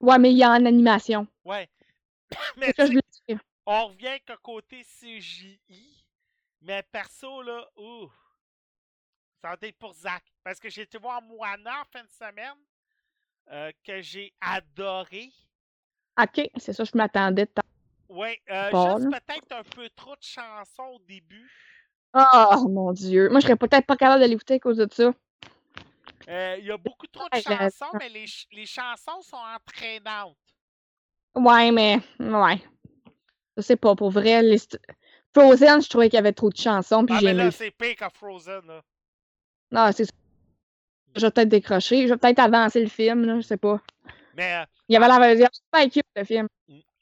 [0.00, 1.26] Ouais, mais il y a en animation.
[1.44, 1.68] Ouais.
[2.56, 2.98] mais ça je
[3.66, 6.03] on revient que côté CJI.
[6.64, 8.10] Mais perso, là, ouh.
[9.42, 10.22] Ça va être pour Zach.
[10.42, 12.56] Parce que j'ai été voir Moana en fin de semaine.
[13.52, 15.30] euh, que j'ai adoré.
[16.18, 17.44] Ok, c'est ça, je m'attendais.
[17.44, 17.60] de ta-
[18.08, 21.50] Oui, euh, juste peut-être un peu trop de chansons au début.
[22.14, 23.28] Oh mon dieu.
[23.28, 25.12] Moi, je serais peut-être pas capable de l'écouter à cause de ça.
[26.28, 30.38] Euh, Il y a beaucoup trop de chansons, mais les, ch- les chansons sont entraînantes.
[31.34, 31.98] Ouais, mais.
[32.18, 32.64] Ouais.
[33.58, 34.42] Je sais pas, pour vrai.
[34.42, 34.56] les
[35.34, 37.70] Frozen, je trouvais qu'il y avait trop de chansons, puis Ah, j'ai mais là, c'est
[37.70, 38.82] pire que Frozen, là.
[39.70, 40.12] Non, c'est ça.
[41.16, 42.06] Je vais peut-être décrocher.
[42.06, 43.80] Je vais peut-être avancer le film, là, je sais pas.
[44.34, 46.48] Mais euh, Il y avait la version super cute, le film.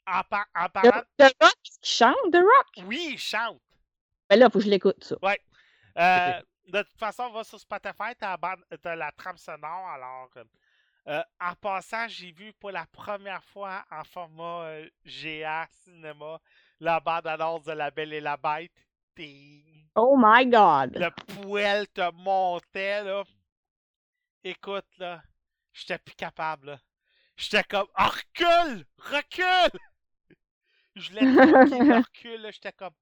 [0.05, 1.01] en, par- en parlant.
[1.17, 2.85] The Rock chante, The Rock?
[2.85, 3.61] Oui, il chante.
[4.29, 5.15] Ben là, faut que je l'écoute, ça.
[5.97, 9.87] Euh, de toute façon, va sur Spotify, t'as la, bande- t'as la trame sonore.
[9.89, 10.29] Alors,
[11.07, 16.39] euh, en passant, j'ai vu pour la première fois en format GA cinéma
[16.79, 18.71] la bande annonce de La Belle et la Bête.
[19.95, 20.97] Oh my god.
[20.97, 21.09] Le
[21.41, 23.23] poêle te montait, là.
[24.43, 25.21] Écoute, là,
[25.71, 26.79] j'étais plus capable, là.
[27.37, 28.85] J'étais comme, oh, recule!
[28.97, 29.79] Recule!
[30.95, 32.51] Je voulais tranquille, le recul, là.
[32.51, 32.93] J'étais comme,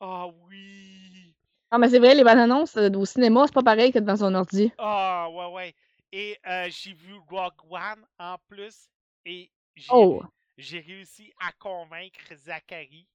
[0.00, 1.34] ah oui!
[1.70, 4.16] Non, mais c'est vrai, les bandes annonces euh, au cinéma, c'est pas pareil que devant
[4.16, 4.72] son ordi.
[4.78, 5.74] Ah, ouais, ouais.
[6.12, 8.88] Et euh, j'ai vu Rogue One en plus.
[9.24, 10.22] Et j'ai Oh,
[10.56, 13.08] j'ai réussi à convaincre Zachary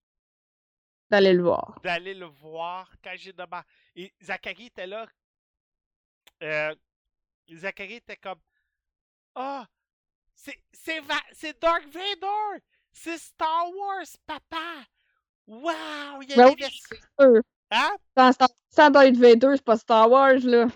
[1.09, 1.79] d'aller le voir.
[1.83, 3.65] d'aller le voir quand j'ai demandé.
[3.95, 5.07] Et Zachary était là.
[6.43, 6.75] Euh,
[7.53, 8.39] Zachary était comme
[9.35, 9.67] Ah,
[10.35, 10.61] c'est
[11.33, 12.61] c'est Dark Vader!
[12.91, 14.85] C'est Star Wars, papa!
[15.47, 16.21] Wow!
[16.23, 16.63] Il y Ben a des...
[16.63, 17.41] c'est sûr.
[17.69, 17.91] Hein?
[18.17, 18.31] Sans,
[18.69, 20.67] sans Darth Vader, c'est pas Star Wars, là.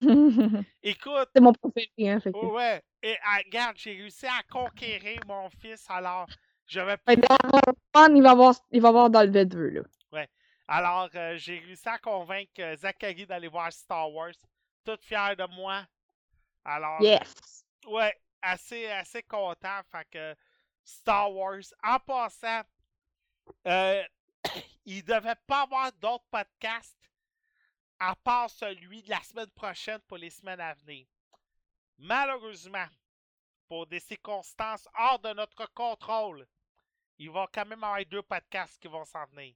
[0.82, 2.20] Écoute, c'est mon préféré, hein.
[2.20, 2.38] Fait que...
[2.38, 2.82] ouais.
[3.02, 6.26] Et ah, regarde, j'ai réussi à conquérir mon fils, alors
[6.66, 9.70] je vais Fait que dans le fun, il va voir, il va voir Darth Vader,
[9.70, 9.82] là.
[10.72, 14.30] Alors, euh, j'ai réussi à convaincre euh, Zachary d'aller voir Star Wars.
[14.84, 15.84] Tout fier de moi.
[16.64, 17.64] Alors, Yes.
[17.88, 19.80] ouais, assez, assez content.
[19.90, 20.36] Fait que
[20.84, 21.64] Star Wars.
[21.82, 22.62] En passant,
[23.66, 24.00] euh,
[24.84, 27.09] il devait pas avoir d'autres podcasts
[28.00, 31.06] à part celui de la semaine prochaine pour les semaines à venir.
[31.98, 32.86] Malheureusement,
[33.68, 36.46] pour des circonstances hors de notre contrôle,
[37.18, 39.54] il va quand même avoir deux podcasts qui vont s'en venir.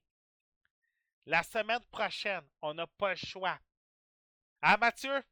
[1.25, 3.59] La semaine prochaine, on n'a pas le choix.
[4.61, 5.23] Hein, Mathieu?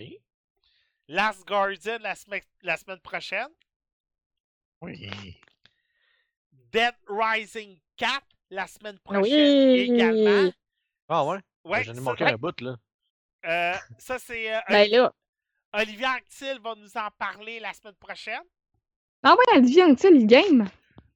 [0.00, 0.18] Oui.
[1.06, 3.48] Last Guardian la, semaine- la semaine prochaine.
[4.80, 5.08] Oui.
[6.50, 9.80] Dead Rising 4 la semaine prochaine Oui.
[9.92, 10.50] également.
[11.08, 11.38] Ah ouais?
[11.68, 12.76] Ouais, J'en ai ça, manqué un bout, là.
[13.46, 14.54] euh, ça, c'est.
[14.54, 15.12] euh, Ben là.
[15.74, 18.42] Olivier Anctil va nous en parler la semaine prochaine.
[19.22, 20.68] Ah ouais, Olivier Anctil, il game.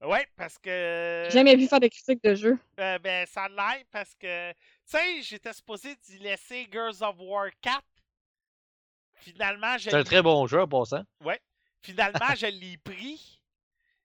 [0.03, 1.23] Ouais, parce que.
[1.27, 2.59] J'ai jamais vu faire de critique de jeu.
[2.81, 7.49] Euh, ben, ça l'aide parce que, tu sais, j'étais supposé d'y laisser Girls of War
[7.61, 7.81] 4.
[9.15, 11.03] Finalement, je C'est un très bon jeu en passant.
[11.83, 13.41] finalement, je l'ai pris.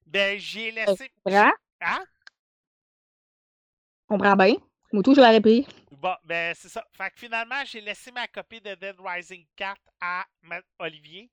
[0.06, 1.12] Ben, j'ai laissé.
[1.24, 1.52] Comprends?
[1.82, 2.06] Hein?
[4.08, 4.56] Comprends bien.
[4.94, 5.68] Moi, tout, je l'aurais pris.
[5.92, 6.86] Bon, ben, c'est ça.
[6.94, 10.26] Fait que finalement, j'ai laissé ma copie de Dead Rising 4 à
[10.80, 11.30] Olivier.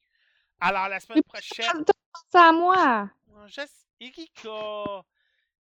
[0.61, 1.85] Alors, la semaine prochaine.
[2.31, 3.11] C'est à moi?
[3.51, 3.67] Sais-
[4.01, 5.05] Erika,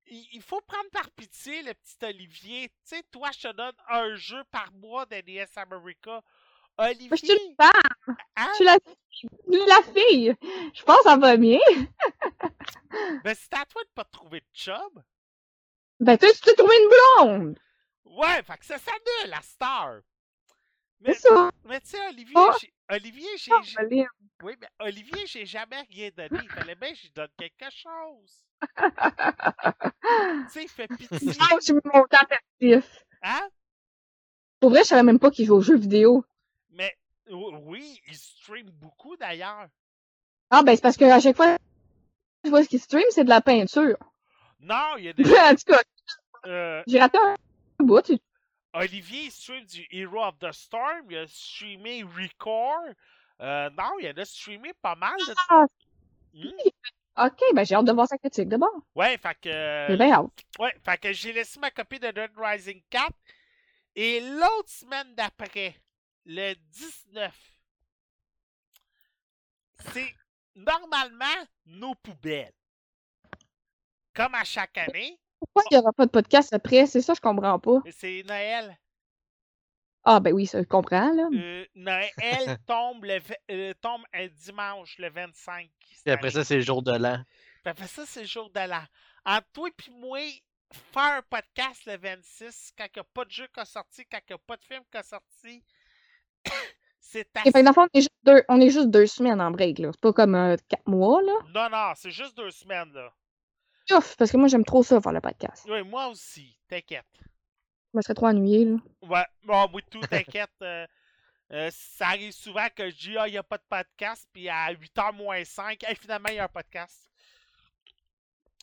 [0.07, 2.69] il, faut prendre par pitié le petit Olivier.
[2.69, 6.21] Tu sais, toi, je te donne un jeu par mois d'NES America.
[6.77, 8.17] Moi, je suis Olivier, une femme.
[8.35, 8.47] hein?
[8.51, 8.97] Je suis la fille.
[9.11, 10.35] Je suis la fille.
[10.73, 11.59] Je pense que ça va bien.
[13.23, 15.03] Ben, c'est à toi de pas trouver de job.
[15.99, 16.89] Ben, tu t'es trouvé une
[17.27, 17.59] blonde.
[18.05, 19.99] Ouais, fait que ça s'annule, la star.
[20.99, 21.49] Mais, ça.
[21.65, 22.51] mais tu sais, Olivier, Oh.
[22.61, 23.51] j'ai- Olivier, j'ai.
[23.53, 24.05] Oh, Colin.
[24.43, 26.39] Oui, mais Olivier, j'ai jamais rien donné.
[26.43, 28.43] Il fallait bien que je donne quelque chose.
[30.47, 31.31] Tu sais, il fait pitié.
[31.41, 33.03] Ah, j'ai mis mon temps actif.
[33.21, 33.49] Hein?
[34.59, 36.23] Pour vrai, je savais même pas qu'il joue aux jeux vidéo.
[36.69, 36.93] Mais
[37.29, 39.67] oui, il stream beaucoup d'ailleurs.
[40.49, 41.57] Ah, ben, c'est parce qu'à chaque fois,
[42.43, 43.97] je vois ce qu'il stream, c'est de la peinture.
[44.59, 45.23] Non, il y a des.
[45.23, 45.81] en tout cas,
[46.45, 47.35] euh, j'ai raté un
[47.83, 48.01] bout.
[48.01, 48.19] tu-
[48.73, 51.05] Olivier il stream du Hero of the Storm?
[51.11, 52.83] Il a streamé Record.
[53.41, 55.15] Euh, non, il en a streamé pas mal.
[55.19, 55.65] de- Ah,
[56.33, 57.27] Hmm?
[57.27, 58.73] ok, ben, j'ai hâte de voir sa critique d'abord.
[58.95, 59.85] Ouais, fait que.
[59.89, 60.43] J'ai bien hâte.
[60.57, 63.11] Ouais, fait que j'ai laissé ma copie de Dead Rising 4.
[63.95, 65.75] Et l'autre semaine d'après,
[66.25, 67.35] le 19,
[69.93, 70.15] c'est
[70.55, 71.25] normalement
[71.67, 72.53] nos poubelles.
[74.15, 76.85] Comme à chaque année, Pourquoi il n'y aura pas de podcast après?
[76.85, 77.79] C'est ça, je comprends pas.
[77.91, 78.77] c'est Noël.
[80.05, 81.29] Ah, ben oui, ça, je comprends, là.
[81.33, 83.19] Euh, Noël tombe, le,
[83.51, 85.69] euh, tombe un dimanche, le 25.
[85.93, 87.23] cette Et après ça, c'est le jour de l'an.
[87.63, 88.83] Puis après ça, c'est le jour de l'an.
[89.25, 90.19] Entre toi et moi,
[90.91, 94.05] faire un podcast le 26, quand il n'y a pas de jeu qui a sorti,
[94.11, 95.63] quand il n'y a pas de film qui a sorti,
[96.99, 97.51] c'est Et assez...
[97.51, 99.51] fait que dans le fond, on est juste deux, on est juste deux semaines en
[99.51, 99.89] break, là.
[99.93, 101.33] C'est pas comme euh, quatre mois, là.
[101.53, 103.13] Non, non, c'est juste deux semaines, là.
[103.91, 105.65] Ouf, parce que moi, j'aime trop ça, faire le podcast.
[105.69, 107.05] Oui, moi aussi, t'inquiète.
[107.17, 108.77] Je me serais trop ennuyé, là.
[109.01, 110.49] Ouais, bon, moi, tout, t'inquiète.
[110.61, 110.87] euh,
[111.51, 114.49] euh, ça arrive souvent que je dis, ah, il n'y a pas de podcast, puis
[114.49, 117.09] à 8h moins 5, hey, finalement, il y a un podcast.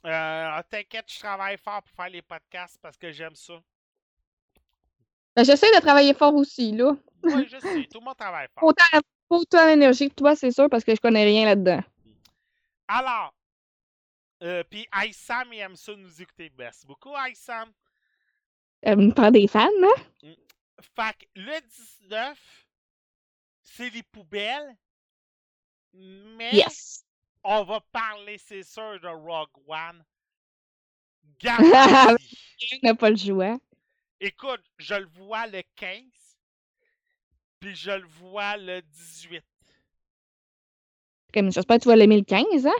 [0.06, 3.52] Euh, t'inquiète, je travaille fort pour faire les podcasts parce que j'aime ça.
[5.36, 6.96] Ben, J'essaie de travailler fort aussi, là.
[7.22, 8.64] Oui, je sais, tout le monde travaille fort.
[8.64, 11.82] Autant, autant d'énergie que toi, c'est sûr, parce que je connais rien là-dedans.
[12.88, 13.34] Alors,
[14.42, 16.52] euh, puis Sam, il aime ça nous écouter.
[16.58, 17.72] Merci beaucoup, Sam.
[18.82, 20.32] Elle me prend des fans, hein?
[20.96, 21.60] Fait que le
[22.02, 22.66] 19,
[23.62, 24.76] c'est les poubelles.
[25.92, 27.04] Mais Yes!
[27.44, 30.04] on va parler, c'est sûr, de Rogue One.
[31.40, 32.80] Garanti.
[32.82, 33.58] N'a pas le choix.
[34.20, 36.02] Écoute, je le vois le 15,
[37.60, 39.42] puis je le vois le 18.
[41.32, 42.72] Comme j'espère que tu vas l'aimer le 15, hein?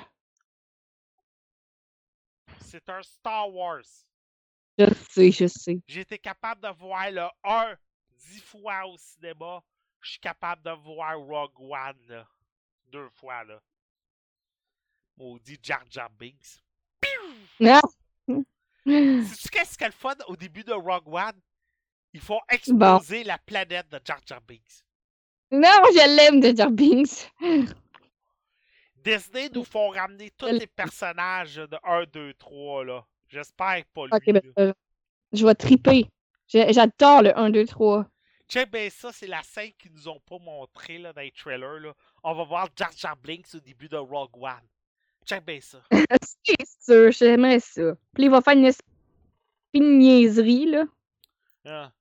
[2.71, 3.83] C'est un Star Wars.
[4.79, 5.81] Je sais, je sais.
[5.89, 7.75] J'ai été capable de voir le 1
[8.17, 9.61] dix fois au cinéma.
[10.01, 12.27] Je suis capable de voir Rogue One là,
[12.93, 13.43] deux fois.
[13.43, 13.61] là.
[15.17, 16.63] Maudit Jar Jar Binks.
[17.59, 17.81] Non!
[18.87, 21.41] Sais-tu qu'est-ce qu'elle fun au début de Rogue One?
[22.13, 24.85] Ils font exploser la planète de Jar Jar Binks.
[25.51, 27.31] Non, je l'aime de Jar Binks.
[29.03, 33.07] Disney nous font ramener tous les personnages de 1, 2, 3, là.
[33.29, 34.13] J'espère pas lui.
[34.13, 34.73] Ok, ben, euh,
[35.33, 36.07] je vais triper.
[36.49, 38.07] J'adore le 1, 2, 3.
[38.49, 41.79] Check ben ça, c'est la scène qu'ils nous ont pas montré là, dans les trailers.
[41.79, 41.95] Là.
[42.25, 44.67] On va voir Jar Jar Binks au début de Rogue One.
[45.25, 45.79] Check ben ça.
[46.45, 47.95] C'est sûr, j'aimerais ça.
[48.13, 50.85] Puis il va faire une, de niaiserie, là.
[51.65, 51.93] Ah.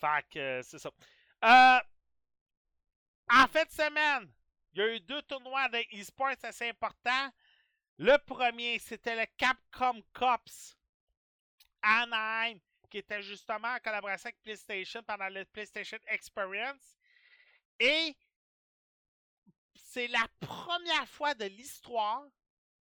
[0.00, 0.90] Fait que euh, c'est ça.
[1.44, 1.80] Euh,
[3.32, 4.30] en fin de semaine,
[4.72, 7.30] il y a eu deux tournois de e-sports assez importants.
[7.98, 10.76] Le premier, c'était le Capcom Cups
[11.82, 16.96] Anaheim, qui était justement en collaboration avec PlayStation pendant le PlayStation Experience.
[17.78, 18.16] Et
[19.74, 22.24] c'est la première fois de l'histoire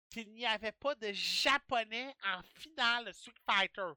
[0.09, 3.91] qu'il n'y avait pas de Japonais en finale de Street Fighter.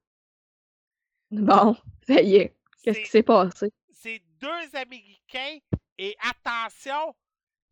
[1.31, 1.77] Bon,
[2.07, 2.57] ça y est.
[2.83, 3.73] Qu'est-ce qui s'est passé?
[4.05, 5.59] c'est deux Américains.
[5.97, 7.15] Et attention,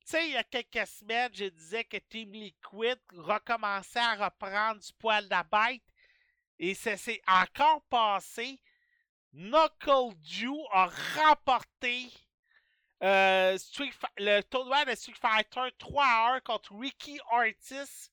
[0.04, 4.80] tu sais, il y a quelques semaines, je disais que Team Liquid recommençait à reprendre
[4.80, 5.80] du poil de.
[6.58, 8.60] Et ça s'est encore passé.
[9.32, 12.10] Knuckle Dew a remporté
[13.02, 13.58] euh,
[14.18, 18.12] le tournoi de Street Fighter 3 à 1 contre Ricky Ortiz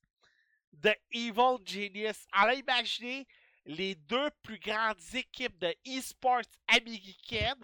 [0.74, 2.26] de Evil Genius.
[2.32, 3.28] Alors imaginez
[3.66, 7.62] les deux plus grandes équipes de e-sports américaines.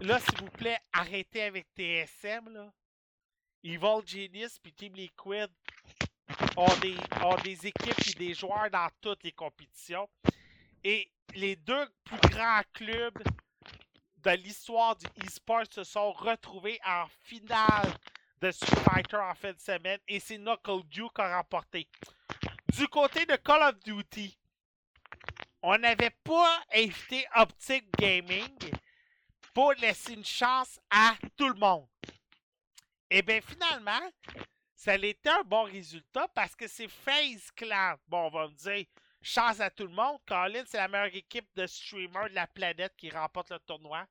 [0.00, 2.48] Là, s'il vous plaît, arrêtez avec TSM.
[2.48, 2.72] Là.
[3.62, 5.50] Evil Genius puis Team Liquid
[6.56, 10.08] ont des, ont des équipes et des joueurs dans toutes les compétitions.
[10.84, 13.22] Et les deux plus grands clubs
[14.18, 17.92] de l'histoire du e-sport se sont retrouvés en finale
[18.40, 20.00] de Street Fighter en fin de semaine.
[20.08, 21.88] Et c'est Knuckle Dew qui a remporté.
[22.76, 24.36] Du côté de Call of Duty,
[25.62, 28.58] on n'avait pas invité Optic Gaming
[29.54, 31.86] pour laisser une chance à tout le monde.
[33.10, 34.10] Et bien finalement,
[34.74, 37.94] ça a été un bon résultat parce que c'est FaZe Clan.
[38.08, 38.86] Bon, on va me dire,
[39.22, 40.18] chance à tout le monde.
[40.26, 44.06] Colin, c'est la meilleure équipe de streamers de la planète qui remporte le tournoi.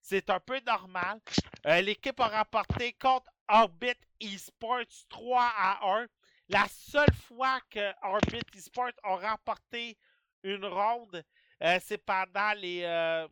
[0.00, 1.20] C'est un peu normal.
[1.66, 6.06] Euh, L'équipe a remporté contre Orbit Esports 3 à 1.
[6.48, 9.98] La seule fois que Orbit Esports a remporté
[10.42, 11.24] une ronde,
[11.62, 12.82] euh, c'est pendant les.
[12.84, 13.26] euh,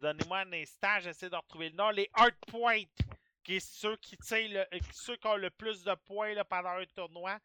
[0.00, 1.90] Donnez-moi un instant, j'essaie de retrouver le nom.
[1.90, 2.84] Les Hard Point,
[3.42, 7.40] qui est ceux qui euh, ceux qui ont le plus de points pendant un tournoi.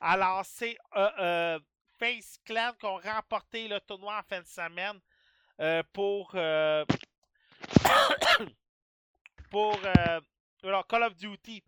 [0.00, 1.60] Alors, c'est euh, euh,
[1.98, 4.98] Face Clan qui ont remporté le tournoi en fin de semaine
[5.92, 6.30] pour.
[9.50, 9.78] pour
[10.62, 11.62] alors, Call of Duty.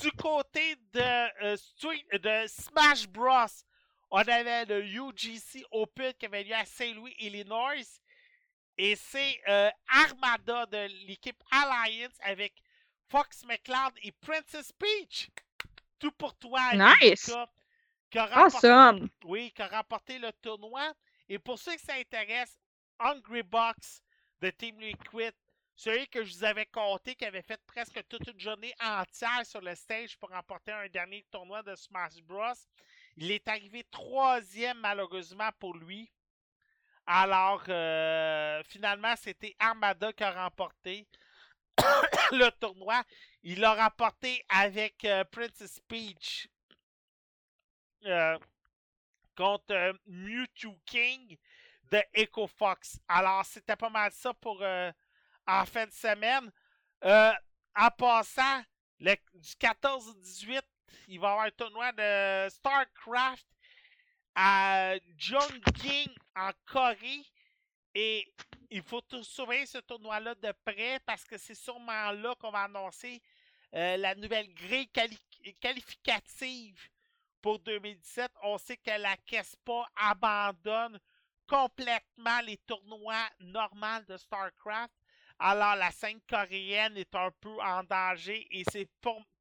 [0.00, 3.46] Du côté de, de Smash Bros,
[4.10, 8.01] on avait le UGC Open qui avait lieu à Saint-Louis, Illinois.
[8.78, 12.54] Et c'est euh, Armada de l'équipe Alliance avec
[13.08, 15.28] Fox McCloud et Princess Peach.
[15.98, 17.28] Tout pour toi, Nice.
[17.28, 17.50] Erika,
[18.10, 19.08] qui a remporté- Awesome!
[19.24, 20.92] oui, qui a remporté le tournoi.
[21.28, 22.58] Et pour ceux qui s'intéressent,
[22.98, 24.02] Hungry Box
[24.40, 25.32] de Team Liquid,
[25.76, 29.60] celui que je vous avais compté, qui avait fait presque toute une journée entière sur
[29.60, 32.52] le stage pour remporter un dernier tournoi de Smash Bros.
[33.16, 36.10] Il est arrivé troisième malheureusement pour lui.
[37.14, 41.06] Alors, euh, finalement, c'était Armada qui a remporté
[42.32, 43.04] le tournoi.
[43.42, 46.48] Il l'a remporté avec euh, Princess Peach.
[48.06, 48.38] Euh,
[49.36, 51.36] contre Mewtwo King
[51.90, 52.98] de Echo Fox.
[53.06, 54.62] Alors, c'était pas mal ça pour
[55.46, 56.50] en fin de semaine.
[57.02, 58.62] En passant,
[59.00, 60.64] le- du 14 au 18,
[61.08, 63.46] il va y avoir un tournoi de StarCraft
[64.34, 67.24] à Jongking en Corée.
[67.94, 68.32] Et
[68.70, 73.20] il faut surveiller ce tournoi-là de près parce que c'est sûrement là qu'on va annoncer
[73.74, 76.78] euh, la nouvelle grille quali- qualificative
[77.42, 78.30] pour 2017.
[78.42, 80.98] On sait que la KESPA abandonne
[81.46, 84.94] complètement les tournois normaux de StarCraft.
[85.38, 88.88] Alors la scène coréenne est un peu en danger et c'est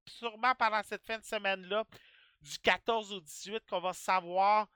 [0.08, 1.86] sûrement pendant cette fin de semaine-là,
[2.42, 4.68] du 14 au 18, qu'on va savoir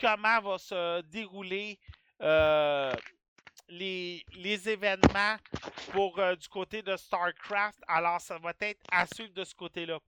[0.00, 1.78] comment va se dérouler
[2.22, 2.92] euh,
[3.68, 5.36] les, les événements
[5.92, 7.78] pour euh, du côté de StarCraft.
[7.86, 9.98] Alors, ça va être à suivre de ce côté-là.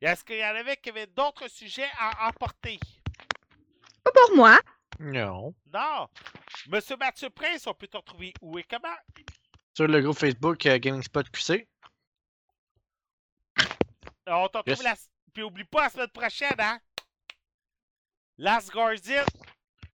[0.00, 2.78] Est-ce qu'il y en avait qui avaient d'autres sujets à apporter?
[4.04, 4.58] Pas pour moi.
[5.00, 5.54] Non.
[5.72, 6.08] Non.
[6.68, 8.94] Monsieur Mathieu Prince, on peut te retrouver où et comment?
[9.76, 11.68] Sur le groupe Facebook euh, Gaming Spot QC.
[14.26, 14.82] On te retrouve Yes.
[14.82, 14.94] la...
[15.32, 16.78] Puis oublie pas la semaine prochaine, hein?
[18.38, 19.24] Last Guardian.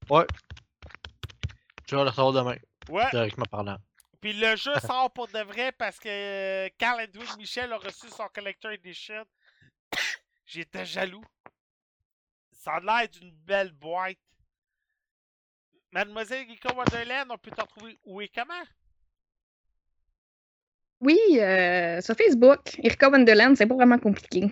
[0.10, 2.56] Je vais le recevoir demain,
[2.90, 3.10] Ouais.
[3.12, 3.78] directement parlant.
[4.22, 8.08] Puis le jeu sort pour de vrai parce que euh, Carl Edwin Michel a reçu
[8.10, 9.24] son Collector Edition.
[10.46, 11.24] J'étais jaloux.
[12.52, 14.18] Ça a l'air d'une belle boîte.
[15.92, 18.54] Mademoiselle Rika Wonderland, on peut t'en trouver où et comment?
[21.02, 24.52] Oui, euh, sur Facebook, Irka Wonderland, c'est pas vraiment compliqué.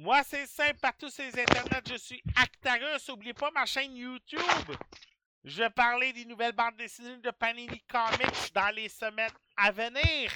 [0.00, 3.08] Moi, c'est simple, partout sur les internets, je suis Actarus.
[3.08, 4.38] N'oubliez pas ma chaîne YouTube.
[5.42, 10.30] Je vais parler des nouvelles bandes dessinées de Panini Comics dans les semaines à venir.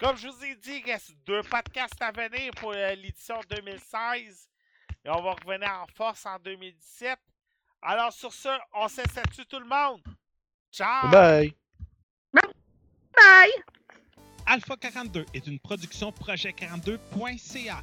[0.00, 4.48] Comme je vous ai dit, il reste deux podcasts à venir pour euh, l'édition 2016.
[5.04, 7.18] Et on va revenir en force en 2017.
[7.82, 10.00] Alors sur ce, on se là-dessus tout le monde.
[10.72, 11.10] Ciao!
[11.10, 11.54] Bye!
[12.32, 13.52] Bye!
[14.46, 17.82] Alpha 42 est une production projet42.ca.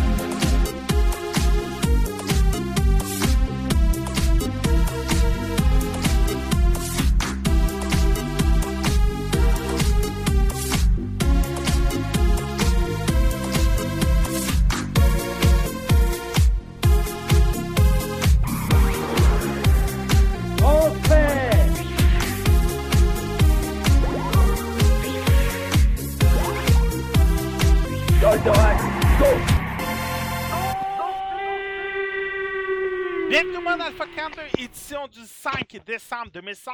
[35.11, 36.73] Du 5 décembre 2016.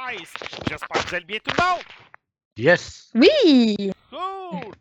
[0.68, 1.82] J'espère que vous allez bien tout le monde.
[2.56, 3.10] Yes!
[3.14, 3.92] Oui!
[4.10, 4.72] Cool!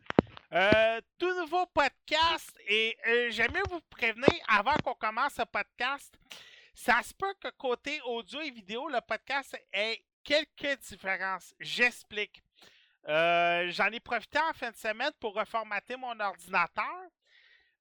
[0.54, 6.14] Euh, tout nouveau podcast et euh, j'aime mieux vous prévenir avant qu'on commence le podcast.
[6.74, 11.54] Ça se peut que côté audio et vidéo, le podcast ait quelques différences.
[11.60, 12.42] J'explique.
[13.08, 16.86] Euh, J'en ai profité en fin de semaine pour reformater mon ordinateur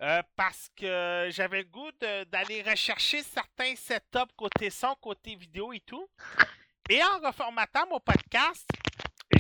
[0.03, 1.91] euh, parce que j'avais le goût
[2.31, 6.09] d'aller rechercher certains setups côté son, côté vidéo et tout.
[6.89, 8.69] Et en reformatant mon podcast,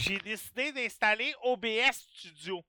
[0.01, 2.65] j'ai décidé d'installer OBS Studio.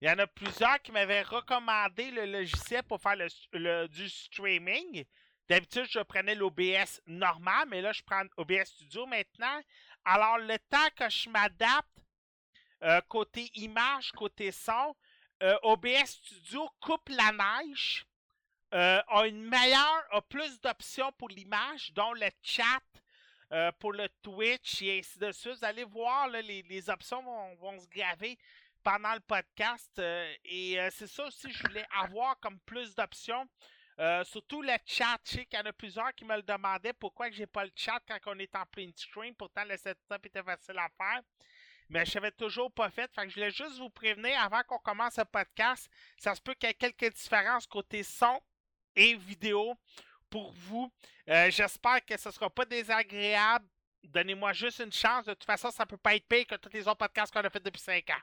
[0.00, 3.14] Il y en a plusieurs qui m'avaient recommandé le logiciel pour faire
[3.52, 5.04] le- du streaming.
[5.48, 9.60] D'habitude, je prenais l'OBS normal, mais là, je prends OBS Studio maintenant.
[10.04, 11.86] Alors, le temps que je m'adapte
[12.82, 14.96] euh, côté image, côté son,
[15.42, 18.06] euh, OBS Studio coupe la neige,
[18.74, 22.80] euh, a une meilleure, a plus d'options pour l'image, dont le chat,
[23.50, 25.58] euh, pour le Twitch et ainsi de suite.
[25.58, 28.38] Vous allez voir, les, les options vont, vont se graver
[28.84, 30.00] pendant le podcast.
[30.44, 33.46] et c'est ça aussi, je voulais avoir comme plus d'options.
[34.24, 35.18] Surtout le chat.
[35.24, 37.70] Je sais qu'il y en a plusieurs qui me le demandaient pourquoi j'ai pas le
[37.76, 39.34] chat quand on est en plein stream.
[39.36, 41.22] Pourtant, le setup était facile à faire.
[41.92, 43.12] Mais je l'avais toujours pas fait.
[43.14, 45.90] Fait je voulais juste vous prévenir avant qu'on commence le podcast.
[46.16, 48.40] Ça se peut qu'il y ait quelques différences côté son
[48.96, 49.76] et vidéo
[50.30, 50.90] pour vous.
[51.28, 53.66] Euh, J'espère que ce ne sera pas désagréable.
[54.04, 55.26] Donnez-moi juste une chance.
[55.26, 57.40] De toute façon, ça ne peut pas être pire que tous les autres podcasts qu'on
[57.40, 58.22] a fait depuis 5 ans.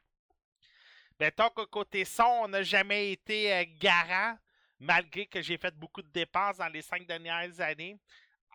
[1.20, 4.36] Mettons que côté son, on n'a jamais été euh, garant,
[4.80, 8.00] malgré que j'ai fait beaucoup de dépenses dans les cinq dernières années.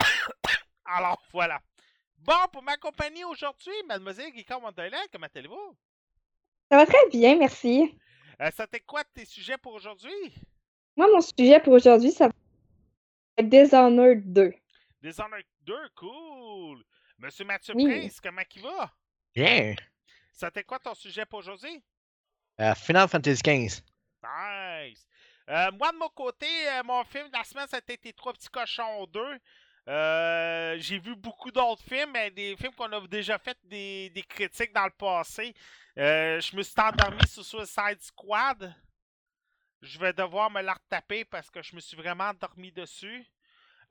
[0.84, 1.62] Alors, voilà.
[2.24, 5.76] Bon, pour m'accompagner aujourd'hui, mademoiselle Guica Wonderland, comment allez-vous?
[6.70, 7.94] Ça va très bien, merci.
[8.40, 10.34] Euh, C'était quoi tes sujets pour aujourd'hui?
[10.96, 12.32] Moi, mon sujet pour aujourd'hui, ça va
[13.36, 14.55] être Dishonored 2.
[15.02, 16.82] Dishonored 2, cool!
[17.18, 17.84] Monsieur Mathieu Oui.
[17.84, 18.90] Prince, comment il va?
[19.34, 19.74] Bien.
[20.32, 21.82] C'était quoi ton sujet pour aujourd'hui?
[22.59, 23.82] Euh, Final Fantasy XV.
[24.22, 25.06] Nice!
[25.51, 28.48] Euh, moi, de mon côté, euh, mon film de la semaine, c'était Les Trois Petits
[28.48, 29.20] Cochons 2.
[29.86, 34.23] Euh, j'ai vu beaucoup d'autres films, mais des films qu'on a déjà fait des, des
[34.23, 35.55] critiques dans le passé.
[35.98, 38.74] Euh, je me suis endormi sur Suicide Squad.
[39.82, 43.27] Je vais devoir me la retaper parce que je me suis vraiment endormi dessus.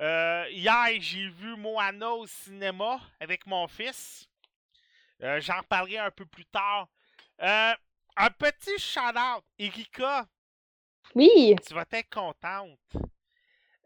[0.01, 4.27] Euh, hier, j'ai vu Moana au cinéma avec mon fils.
[5.19, 6.87] J'en parlerai un peu plus tard.
[7.39, 9.43] Un petit shout-out.
[9.57, 10.27] Erika,
[11.15, 12.79] Oui, tu vas être contente.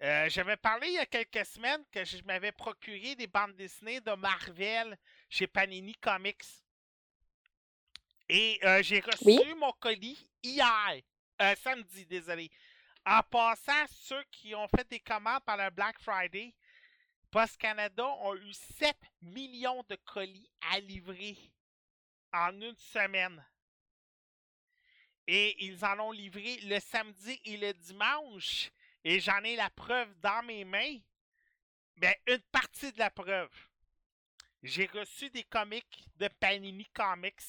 [0.02, 4.00] Euh, J'avais parlé il y a quelques semaines que je m'avais procuré des bandes dessinées
[4.00, 4.98] de Marvel
[5.30, 6.44] chez Panini Comics.
[8.30, 9.54] Et euh, j'ai reçu Oui.
[9.56, 11.02] mon colis hier.
[11.42, 12.52] Euh, samedi, désolé.
[13.06, 16.54] En passant, ceux qui ont fait des commandes par le Black Friday,
[17.32, 21.38] Post Canada ont eu 7 millions de colis à livrer
[22.34, 23.44] en une semaine.
[25.26, 28.70] Et ils en ont livré le samedi et le dimanche.
[29.10, 30.98] Et j'en ai la preuve dans mes mains.
[31.96, 33.50] Ben, une partie de la preuve.
[34.62, 37.40] J'ai reçu des comics de Panini Comics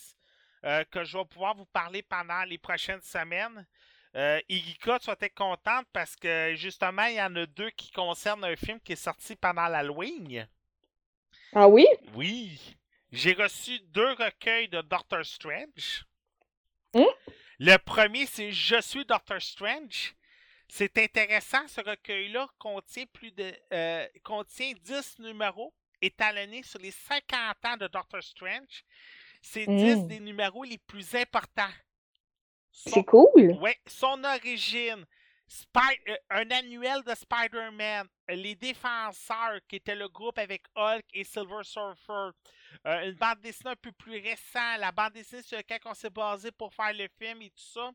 [0.63, 3.67] euh, que je vais pouvoir vous parler pendant les prochaines semaines.
[4.15, 7.91] Euh, Igika, tu vas être contente parce que justement, il y en a deux qui
[7.91, 10.47] concernent un film qui est sorti pendant l'Halloween.
[11.57, 11.89] ah oui?
[12.15, 12.77] Oui.
[13.11, 16.07] J'ai reçu deux recueils de Doctor Strange.
[16.95, 17.09] Hein?
[17.59, 20.15] Le premier, c'est Je suis Doctor Strange.
[20.71, 25.73] C'est intéressant, ce recueil-là contient plus de euh, contient 10 numéros
[26.03, 28.85] étalonnés sur les 50 ans de Doctor Strange.
[29.41, 30.07] C'est 10 Mm.
[30.09, 31.73] des numéros les plus importants.
[32.71, 33.53] C'est cool.
[33.61, 35.05] Ouais, son origine.
[35.49, 38.07] Spy- euh, un annuel de Spider-Man.
[38.29, 42.31] Les Défenseurs, qui était le groupe avec Hulk et Silver Surfer.
[42.87, 44.79] euh, une bande dessinée un peu plus récente.
[44.81, 47.91] La bande dessinée sur laquelle on s'est basé pour faire le film et tout ça.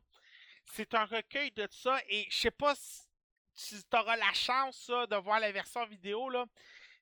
[0.72, 1.98] C'est un recueil de ça.
[2.08, 2.74] Et je sais pas
[3.54, 6.30] si tu auras la chance de voir la version vidéo.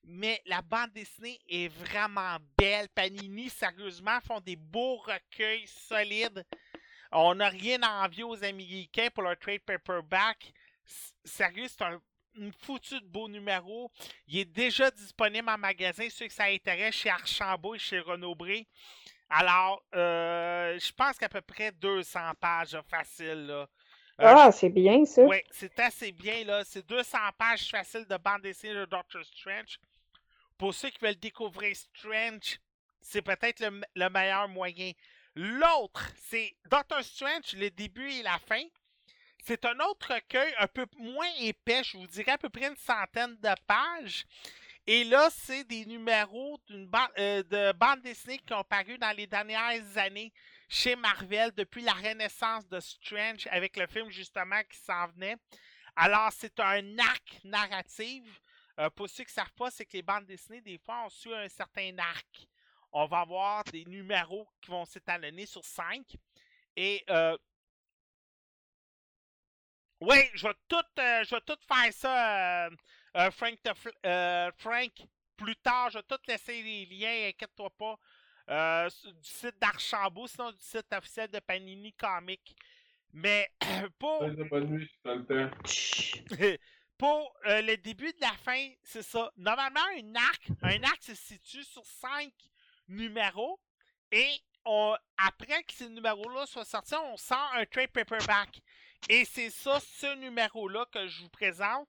[0.05, 2.89] Mais la bande dessinée est vraiment belle.
[2.89, 6.45] Panini, sérieusement, font des beaux recueils solides.
[7.11, 10.51] On n'a rien à envier aux Américains pour leur trade paperback.
[11.23, 12.01] Sérieux, c'est un
[12.35, 13.91] une foutu de beau numéro.
[14.27, 18.67] Il est déjà disponible en magasin, ceux que ça intéresse, chez Archambault et chez Renaud-Bré.
[19.35, 23.47] Alors, euh, je pense qu'à peu près 200 pages, là, facile.
[23.47, 23.67] Là.
[24.21, 25.23] Euh, Ah, c'est bien ça.
[25.23, 26.63] oui, c'est assez bien, là.
[26.63, 29.79] C'est 200 pages faciles de bande dessinée de Doctor Strange.
[30.57, 32.59] Pour ceux qui veulent découvrir Strange,
[33.01, 33.63] c'est peut-être
[33.95, 34.91] le meilleur moyen.
[35.35, 38.63] L'autre, c'est Doctor Strange, le début et la fin.
[39.43, 42.77] C'est un autre recueil un peu moins épais, je vous dirais à peu près une
[42.77, 44.25] centaine de pages.
[44.85, 49.27] Et là, c'est des numéros d'une euh, de bande dessinée qui ont paru dans les
[49.27, 50.33] dernières années
[50.67, 55.37] chez Marvel depuis la renaissance de Strange avec le film justement qui s'en venait.
[55.95, 58.23] Alors, c'est un arc narratif.
[58.79, 61.09] Euh, pour ceux qui ne savent pas, c'est que les bandes dessinées, des fois, on
[61.09, 62.47] suit un certain arc.
[62.91, 66.17] On va avoir des numéros qui vont s'étalonner sur cinq.
[66.75, 67.37] Et euh,
[70.01, 72.69] oui, je vais tout, euh, tout faire ça,
[73.17, 73.57] euh, Frank,
[74.05, 74.91] euh, Frank.
[75.37, 77.97] Plus tard, je vais tout laisser les liens, inquiète-toi pas.
[78.49, 78.89] euh,
[79.21, 82.55] du site d'Archambault, sinon du site officiel de Panini Comics.
[83.13, 83.49] Mais
[83.99, 84.19] pour,
[84.49, 84.87] bonne
[86.97, 89.31] pour euh, le début de la fin, c'est ça.
[89.37, 92.31] Normalement, un arc, un arc se situe sur cinq
[92.87, 93.59] numéros.
[94.11, 94.29] Et
[94.65, 98.61] on, après que ces numéros-là soient sortis, on sort un trade paperback.
[99.09, 101.87] Et c'est ça, ce numéro-là que je vous présente.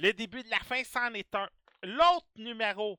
[0.00, 1.48] Le début de la fin, c'en est un.
[1.82, 2.98] L'autre numéro,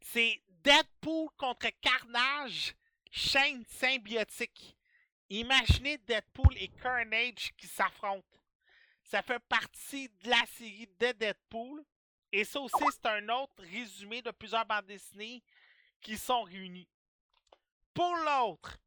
[0.00, 2.74] c'est Deadpool contre Carnage,
[3.10, 4.76] chaîne symbiotique.
[5.28, 8.38] Imaginez Deadpool et Carnage qui s'affrontent.
[9.02, 11.84] Ça fait partie de la série de Deadpool.
[12.32, 15.42] Et ça aussi, c'est un autre résumé de plusieurs bandes dessinées
[16.00, 16.88] qui sont réunies.
[17.94, 18.78] Pour l'autre,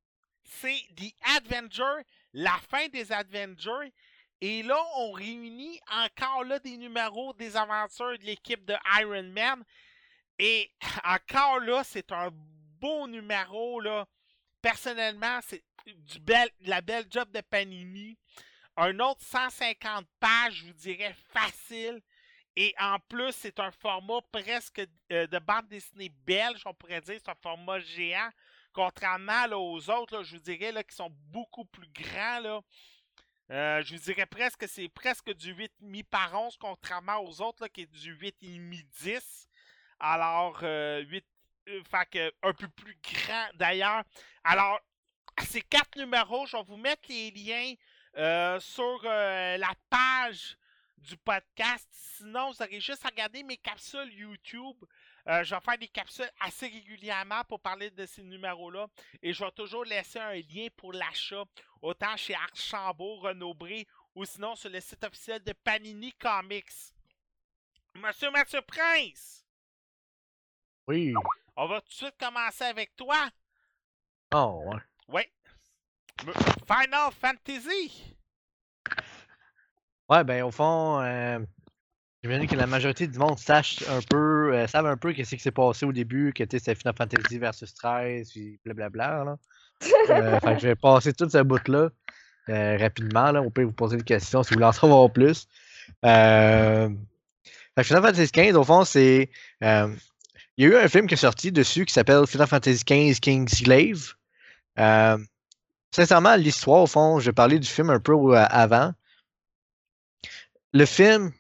[0.43, 2.03] c'est The Avenger,
[2.34, 3.93] la fin des Avengers.
[4.41, 9.63] Et là, on réunit encore là des numéros des aventures de l'équipe de Iron Man.
[10.37, 10.71] Et
[11.03, 13.81] encore là, c'est un beau numéro.
[14.61, 18.17] Personnellement, c'est du bel, la belle job de Panini.
[18.77, 22.01] Un autre 150 pages, je vous dirais facile.
[22.55, 27.19] Et en plus, c'est un format presque euh, de bande dessinée belge, on pourrait dire.
[27.23, 28.29] C'est un format géant.
[28.73, 32.63] Contrairement aux autres, je vous dirais là, qui sont beaucoup plus grands.
[33.51, 37.69] Euh, je vous dirais presque c'est presque du 8,5 par 11, contrairement aux autres là,
[37.69, 39.47] qui est du 8,5-10.
[39.99, 41.26] Alors, euh, 8,
[41.69, 41.81] euh,
[42.11, 44.03] que, un peu plus grand d'ailleurs.
[44.43, 44.80] Alors,
[45.45, 47.73] ces quatre numéros, je vais vous mettre les liens
[48.17, 50.57] euh, sur euh, la page
[50.97, 51.88] du podcast.
[51.91, 54.77] Sinon, vous aurez juste à regarder mes capsules YouTube.
[55.30, 58.88] Euh, je vais faire des capsules assez régulièrement pour parler de ces numéros-là.
[59.22, 61.43] Et je vais toujours laisser un lien pour l'achat,
[61.81, 66.72] autant chez Archambault, Renaud-Bré, ou sinon sur le site officiel de Panini Comics.
[67.95, 69.45] Monsieur Mathieu Prince,
[70.88, 71.14] Oui.
[71.56, 73.30] on va tout de suite commencer avec toi.
[74.34, 74.80] Oh, ouais.
[75.10, 76.34] Oui.
[76.68, 78.15] Final Fantasy.
[80.10, 81.39] Ouais, ben, au fond, euh,
[82.23, 85.41] j'imagine que la majorité du monde sache un peu, euh, savent un peu qu'est-ce qui
[85.41, 89.37] s'est passé au début, que c'était Final Fantasy versus 13, puis blablabla, là.
[90.09, 91.89] Euh, fait que je vais passer toute ce bout-là
[92.49, 93.41] euh, rapidement, là.
[93.41, 95.47] On peut vous poser des questions si vous voulez en savoir plus.
[96.05, 96.89] Euh,
[97.81, 99.29] Final Fantasy 15, au fond, c'est.
[99.61, 99.97] il
[100.57, 103.55] y a eu un film qui est sorti dessus qui s'appelle Final Fantasy 15 King's
[103.55, 104.15] Slave.
[105.91, 108.93] Sincèrement, l'histoire, au fond, je parler du film un peu avant.
[110.73, 111.31] Le film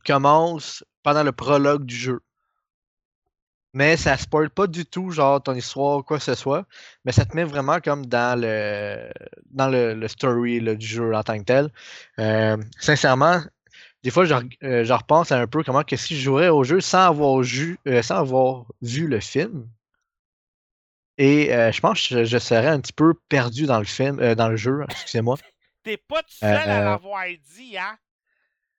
[0.00, 2.20] commence pendant le prologue du jeu.
[3.76, 6.64] Mais ça spoil pas du tout, genre, ton histoire ou quoi que ce soit.
[7.04, 9.10] Mais ça te met vraiment comme dans le
[9.50, 11.70] dans le, le story là, du jeu en tant que tel.
[12.20, 13.40] Euh, sincèrement,
[14.04, 16.62] des fois, je, euh, je repense à un peu comment que si je jouerais au
[16.62, 19.66] jeu sans avoir, ju- euh, sans avoir vu le film.
[21.18, 24.48] Et je pense que je, je serais un petit peu perdu dans le film, dans
[24.48, 25.36] le jeu, excusez-moi.
[25.84, 27.24] T'es pas tout seul à l'avoir
[27.56, 27.96] dit, hein?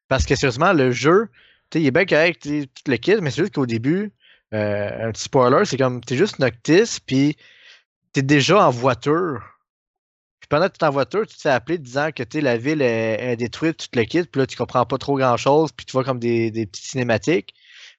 [0.07, 1.29] Parce que sérieusement, le jeu,
[1.69, 4.11] tu il est bien correct, tu tout le kit, mais c'est juste qu'au début,
[4.53, 7.37] euh, un petit spoiler, c'est comme, t'es juste Noctis, puis
[8.13, 9.41] t'es déjà en voiture.
[10.39, 12.81] Puis pendant que t'es en voiture, tu te fais appeler disant que tu la ville
[12.81, 16.03] est, détruite, tout le kit, puis là, tu comprends pas trop grand-chose, puis tu vois
[16.03, 17.53] comme des, des petites cinématiques.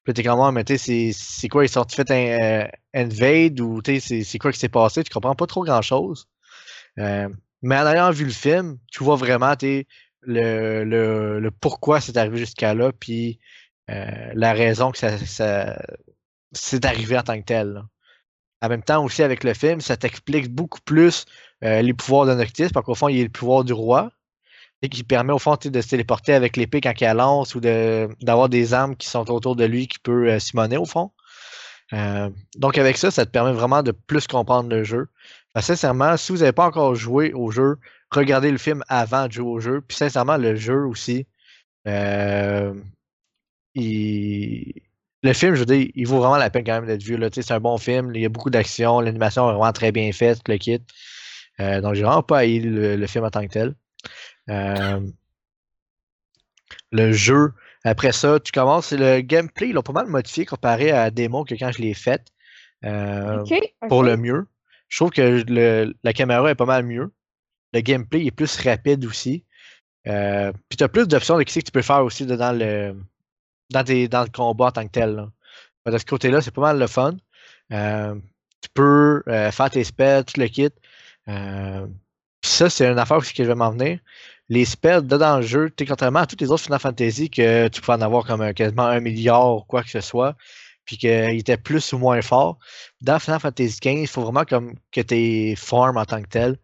[0.04, 3.60] Puis t'es comme, Ah, mais tu sais, c'est- quoi, ils sont fait un euh, invade,
[3.60, 6.28] ou tu c'est- quoi qui s'est passé, tu comprends pas trop grand-chose.
[6.98, 7.28] Euh,
[7.62, 9.86] mais en ayant vu le film, tu vois vraiment, tu
[10.26, 13.38] le, le, pourquoi c'est arrivé jusqu'à là, puis
[13.90, 15.76] euh, la raison que ça,
[16.52, 17.82] c'est arrivé en tant que tel.
[18.62, 21.26] En même temps, aussi avec le film, ça t'explique beaucoup plus
[21.64, 24.10] euh, les pouvoirs de Noctis, parce qu'au fond, il y a le pouvoir du roi,
[24.82, 27.60] et qui permet au fond de se téléporter avec l'épée quand il la lance, ou
[27.60, 31.12] d'avoir des armes qui sont autour de lui qui peut euh, simoner au fond.
[31.92, 35.08] Euh, donc avec ça, ça te permet vraiment de plus comprendre le jeu.
[35.58, 37.78] Sincèrement, si vous n'avez pas encore joué au jeu,
[38.10, 39.80] regardez le film avant de jouer au jeu.
[39.80, 41.26] Puis sincèrement, le jeu aussi,
[41.86, 42.74] euh,
[43.74, 44.82] il-
[45.22, 47.18] le film, je veux dire, il vaut vraiment la peine quand même d'être vu.
[47.32, 50.40] C'est un bon film, il y a beaucoup d'action, l'animation est vraiment très bien faite,
[50.48, 50.80] le kit.
[51.60, 53.74] Euh, donc j'ai vraiment pas haï le, le film en tant que tel.
[54.50, 55.00] Euh,
[56.92, 57.52] le jeu,
[57.84, 61.44] après ça, tu commences, le gameplay, ils l'ont pas mal modifié comparé à la démo
[61.44, 62.28] que quand je l'ai faite.
[62.84, 63.48] Euh, Ok,
[63.88, 64.46] pour le mieux.
[64.88, 67.12] Je trouve que le- la caméra est pas mal mieux.
[67.76, 69.44] Le gameplay est plus rapide aussi.
[70.08, 72.96] Euh, puis tu as plus d'options de ce que tu peux faire aussi dans le,
[73.70, 75.26] dans, tes- dans le combat en tant que tel.
[75.86, 77.16] De ce côté-là, c'est pas mal le fun.
[77.72, 78.14] Euh,
[78.62, 80.70] tu peux euh, faire tes spells, tout le kit.
[82.40, 83.98] Puis ça, c'est une affaire aussi que je vais m'en venir.
[84.48, 87.68] Les spells de dans le jeu, sais, contrairement à toutes les autres Final Fantasy que
[87.68, 90.36] tu peux en avoir comme quasiment un milliard ou quoi que ce soit,
[90.84, 92.58] puis qu'ils étaient plus ou moins forts,
[93.00, 96.58] dans Final Fantasy XV, il faut vraiment comme que tu farm en tant que tel.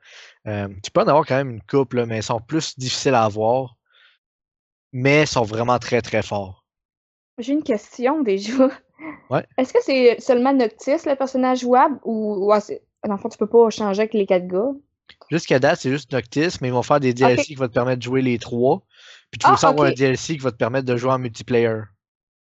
[0.46, 3.14] Euh, tu peux en avoir quand même une couple, là, mais ils sont plus difficiles
[3.14, 3.76] à avoir.
[4.92, 6.64] Mais ils sont vraiment très très forts.
[7.38, 8.68] J'ai une question déjà.
[9.30, 9.46] Ouais.
[9.56, 13.38] Est-ce que c'est seulement Noctis, le personnage jouable, ou ouais, c'est- dans le fond, tu
[13.38, 14.70] peux pas changer avec les quatre gars?
[15.30, 17.98] Jusqu'à date, c'est juste Noctis, mais ils vont faire des DLC qui vont te permettre
[17.98, 18.82] de jouer les trois.
[19.30, 19.92] Puis tu Ah, vas aussi avoir un.
[19.92, 21.80] DLC qui va te permettre de jouer en multiplayer.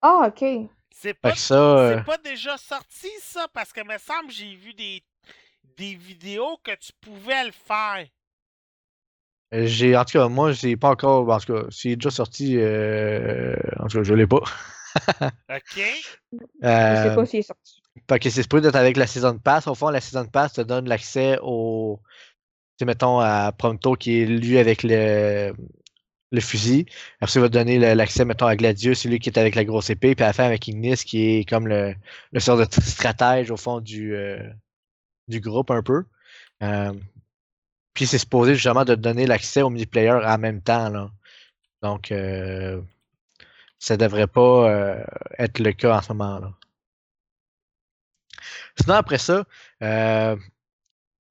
[0.02, 0.70] Ah, ok.
[0.92, 3.48] C'est pas, ça, euh, c'est pas déjà sorti, ça?
[3.54, 5.04] Parce que me semble j'ai vu des,
[5.78, 8.08] des vidéos que tu pouvais le faire?
[9.52, 11.30] j'ai, en tout cas, moi, j'ai pas encore.
[11.30, 12.58] En tout cas, c'est déjà sorti.
[12.58, 14.42] euh, en tout cas, je l'ai pas.
[15.50, 16.08] OK?
[16.88, 17.82] Je sais Euh, pas s'il est sorti.
[18.08, 19.68] parce que c'est supposé d'être avec la Season Pass.
[19.68, 22.02] Au fond, la Season Pass te donne l'accès au.
[22.78, 25.54] Tu sais, mettons à Prompto qui est lui avec le,
[26.32, 26.86] le fusil.
[27.22, 29.66] Après, ça, il va te donner l'accès, mettons, à Gladius, celui qui est avec la
[29.66, 30.16] grosse épée.
[30.16, 31.96] Puis à la fin, avec Ignis, qui est comme le,
[32.32, 34.40] le sort de stratège au fond du, euh,
[35.28, 36.06] du groupe un peu.
[36.64, 36.94] Euh,
[37.94, 41.10] puis c'est supposé justement de donner l'accès au multiplayer en même temps.
[41.82, 42.82] Donc, euh,
[43.80, 45.06] ça devrait pas euh,
[45.40, 46.40] être le cas en ce moment.
[46.40, 46.54] là.
[48.80, 49.46] Sinon, après ça,
[49.82, 50.36] euh,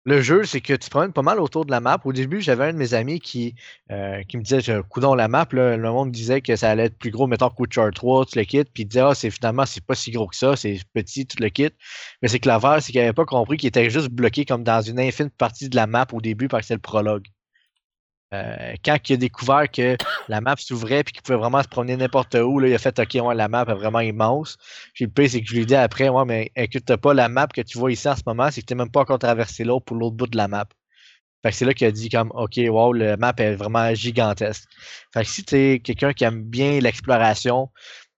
[0.07, 1.99] le jeu, c'est que tu te promènes pas mal autour de la map.
[2.05, 3.55] Au début, j'avais un de mes amis qui,
[3.91, 7.11] euh, qui me disait Coudon la map, le monde disait que ça allait être plus
[7.11, 9.95] gros, mettons Char 3, tu le quittes, puis il disait Ah, c'est finalement c'est pas
[9.95, 11.77] si gros que ça, c'est petit, tu le quittes.
[12.23, 14.83] Mais c'est que l'affaire, c'est qu'il avait pas compris qu'il était juste bloqué comme dans
[14.83, 17.25] une infime partie de la map au début parce que c'est le prologue.
[18.35, 19.97] Euh, quand il a découvert que
[20.29, 23.15] la map s'ouvrait et qu'il pouvait vraiment se promener n'importe où, il a fait OK,
[23.35, 24.57] la map est vraiment immense.
[24.95, 27.29] Puis le pire, c'est que je lui ai dit après, ouais, mais inquiète pas, la
[27.29, 29.19] map que tu vois ici en ce moment, c'est que tu n'es même pas encore
[29.19, 30.67] traversé l'autre pour l'autre bout de la map.
[31.43, 34.65] Fait que c'est là qu'il a dit comme OK, wow, la map est vraiment gigantesque.
[35.13, 37.71] Fait que si tu es quelqu'un qui aime bien l'exploration,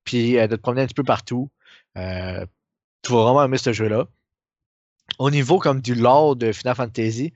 [0.05, 1.51] puis euh, de te promener un petit peu partout,
[1.99, 2.47] euh,
[3.03, 4.07] tu vas vraiment aimer ce jeu-là.
[5.19, 7.33] Au niveau comme du lore de Final Fantasy,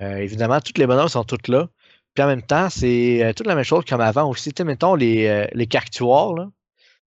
[0.00, 1.68] évidemment, toutes les bonhommes sont toutes là.
[2.14, 4.52] Puis en même temps, c'est euh, toute la même chose comme avant aussi.
[4.52, 6.50] Tu sais, mettons les, euh, les cactuars, là.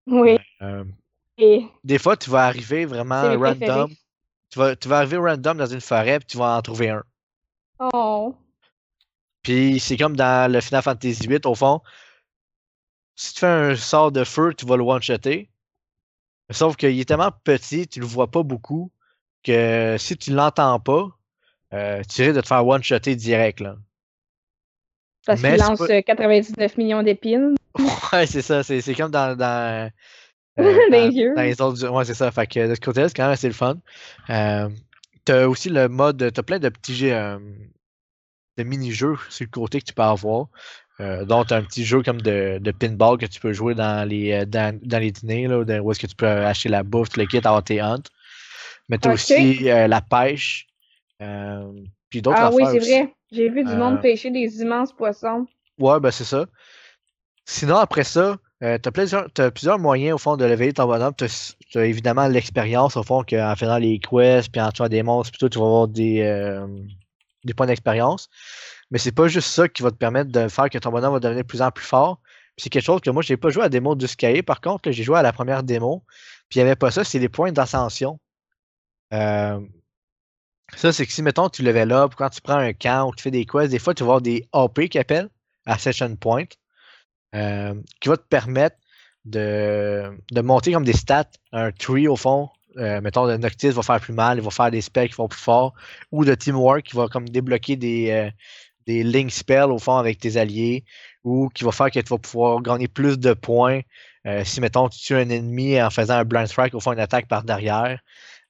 [0.08, 0.38] Oui.
[0.62, 0.84] Euh,
[1.38, 3.92] Et des fois, tu vas arriver vraiment random.
[4.50, 7.04] Tu vas, tu vas arriver random dans une forêt, puis tu vas en trouver un.
[7.80, 8.36] Oh.
[9.42, 11.82] Puis c'est comme dans le Final Fantasy VIII, au fond.
[13.16, 15.50] Si tu fais un sort de feu, tu vas le one-shotter.
[16.50, 18.92] Sauf qu'il est tellement petit, tu le vois pas beaucoup,
[19.44, 21.08] que si tu l'entends pas,
[21.74, 23.60] euh, tu risques de te faire one-shotter direct.
[23.60, 23.76] Là.
[25.26, 27.56] Parce qu'il lance pas- euh, 99 millions d'épines.
[28.12, 28.64] Ouais, c'est ça.
[28.64, 29.36] C'est c'est comme dans.
[29.38, 29.90] dans,
[30.58, 31.34] Dans les vieux.
[31.36, 31.88] dans les autres.
[31.90, 32.30] Ouais, c'est ça.
[32.32, 33.78] Fait que de ce côté-là, c'est quand même assez le fun.
[34.30, 34.70] Euh,
[35.26, 36.32] t'as aussi le mode.
[36.32, 37.40] T'as plein de petits jeux, euh,
[38.58, 40.48] de mini-jeux sur le côté que tu peux avoir.
[41.00, 44.08] Euh, dont t'as un petit jeu comme de, de pinball que tu peux jouer dans
[44.08, 47.18] les, euh, dans, dans les dîners, là, où est-ce que tu peux acheter la bouffe,
[47.18, 48.04] le kit, avoir tes hunts.
[48.90, 50.68] Mais t'as aussi euh, la pêche.
[52.14, 53.14] Euh, puis d'autres Ah oui, c'est vrai.
[53.32, 55.46] J'ai vu du Euh, monde pêcher des immenses poissons.
[55.80, 56.46] Ouais, ben c'est ça.
[57.46, 61.14] Sinon, après ça, euh, t'as plusieurs, t'as plusieurs moyens au fond de lever ton bonhomme.
[61.16, 65.32] T'as as évidemment l'expérience au fond qu'en faisant les quests, puis en tuant des monstres,
[65.32, 66.68] puis tout, tu vas avoir des, euh,
[67.44, 68.30] des points d'expérience.
[68.92, 71.20] Mais c'est pas juste ça qui va te permettre de faire que ton bonhomme va
[71.20, 72.20] devenir de plus en plus fort.
[72.58, 74.44] C'est quelque chose que moi, j'ai pas joué à la démo du Sky.
[74.44, 76.04] Par contre, j'ai joué à la première démo.
[76.50, 78.20] Puis il n'y avait pas ça, c'est les points d'ascension.
[79.12, 79.60] Euh,
[80.76, 83.24] ça, c'est que si, mettons, tu level up, quand tu prends un camp ou tu
[83.24, 85.30] fais des quests, des fois, tu vas avoir des AP qui appellent,
[85.66, 86.46] Ascension Point,
[87.36, 88.78] euh, qui va te permettre
[89.26, 92.50] de, de monter comme des stats, un tree au fond.
[92.78, 95.28] Euh, mettons, le Noctis va faire plus mal, il va faire des spells qui vont
[95.28, 95.74] plus fort,
[96.12, 98.32] ou de Teamwork qui va comme débloquer des, euh,
[98.88, 100.84] des link spells au fond avec tes alliés,
[101.24, 103.82] ou qui va faire que tu vas pouvoir gagner plus de points
[104.46, 107.28] si, mettons, tu tues un ennemi en faisant un blind strike, au fond, une attaque
[107.28, 108.00] par derrière.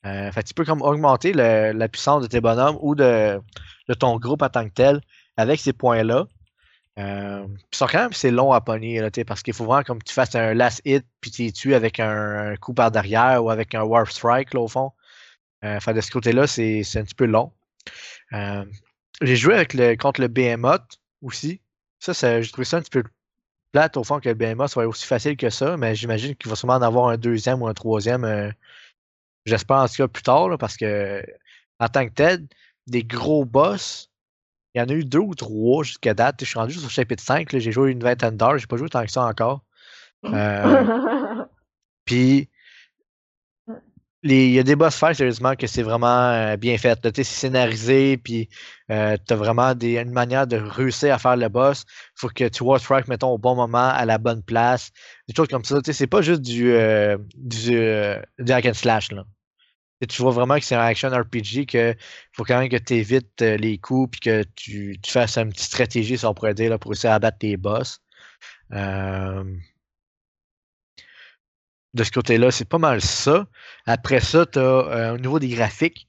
[0.06, 3.40] Euh, tu peux comme augmenter la puissance de tes bonhommes ou de,
[4.00, 5.02] ton groupe en tant que tel
[5.38, 6.28] avec ces points-là.
[7.00, 7.48] Euh,
[8.12, 11.04] c'est long à pogner là, parce qu'il faut vraiment comme tu fasses un last hit
[11.22, 14.68] puis tu tues avec un, coup par derrière ou avec un warp strike là, au
[14.68, 14.92] fond.
[15.64, 17.52] Euh, de ce côté-là, c'est un petit peu long.
[19.22, 21.62] J'ai joué avec le, contre le Behemoth aussi.
[22.00, 23.04] Ça j'ai trouvé ça un petit peu
[23.72, 26.56] plate au fond que le Behemoth soit aussi facile que ça, mais j'imagine qu'il va
[26.56, 28.54] sûrement en avoir un deuxième ou un troisième.
[29.45, 31.24] J'espère en tout cas plus tard, là, parce que
[31.80, 32.48] en tant que tel,
[32.88, 34.10] des gros boss,
[34.74, 36.38] il y en a eu deux ou trois jusqu'à date.
[36.40, 38.78] Je suis rendu juste au chapitre 5, là, j'ai joué une vingtaine d'heures, j'ai pas
[38.78, 39.64] joué tant que ça encore.
[40.26, 41.44] Euh,
[42.06, 42.49] Puis les-
[44.24, 46.98] il y a des boss fights, sérieusement, que c'est vraiment euh, bien fait.
[47.16, 48.48] C'est scénarisé, puis
[48.90, 51.86] euh, tu as vraiment une manière de réussir à faire le boss.
[52.16, 54.91] faut que tu strike, mettons, au bon moment, à la bonne place.
[55.28, 55.80] Des choses comme ça.
[55.84, 57.18] C'est pas juste du, euh,
[57.70, 59.12] euh, hack and slash.
[59.12, 59.26] Là.
[60.08, 61.95] Tu vois vraiment que c'est un action RPG, que
[62.34, 66.18] faut quand même que tu évites les coups, puis que tu, fasses une petite stratégie,
[66.18, 68.00] si on pourrait dire, pour essayer à battre tes boss.
[71.94, 73.45] Euh, de ce côté-là, c'est pas mal ça.
[73.86, 76.07] Après ça, tu as au niveau des graphiques.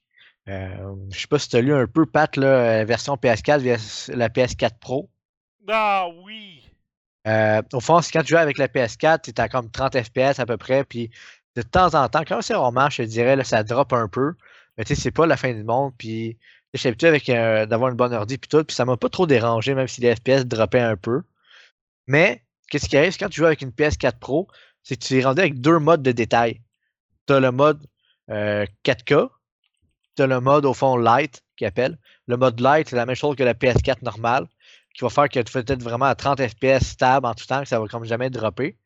[0.48, 2.46] euh, je sais pas si tu as lu un peu, Pat, là,
[2.80, 5.10] euh, version PS4 vs la PS4 Pro.
[5.68, 6.62] Ah oui!
[7.26, 10.46] Euh, au fond, quand tu joues avec la PS4, tu à comme 30 FPS à
[10.46, 11.10] peu près, puis
[11.56, 14.34] de temps en temps, quand c'est rarement, je te dirais, là, ça drop un peu.
[14.76, 16.38] Mais tu sais, c'est pas la fin du monde, puis
[16.74, 19.08] je suis habitué avec euh, d'avoir une bonne ordi puis tout, puis ça m'a pas
[19.08, 21.22] trop dérangé, même si les FPS droppaient un peu.
[22.06, 24.48] Mais, qu'est-ce qui arrive, quand tu joues avec une PS4 Pro,
[24.84, 26.60] c'est que tu es rendu avec deux modes de détail.
[27.26, 27.84] Tu as le mode
[28.30, 29.28] euh, 4K.
[30.16, 31.98] Tu as le mode, au fond, light, qui appelle.
[32.26, 34.46] Le mode light, c'est la même chose que la PS4 normale,
[34.94, 37.62] qui va faire que tu fais peut-être vraiment à 30 FPS stable en tout temps,
[37.62, 38.78] que ça va comme jamais dropper.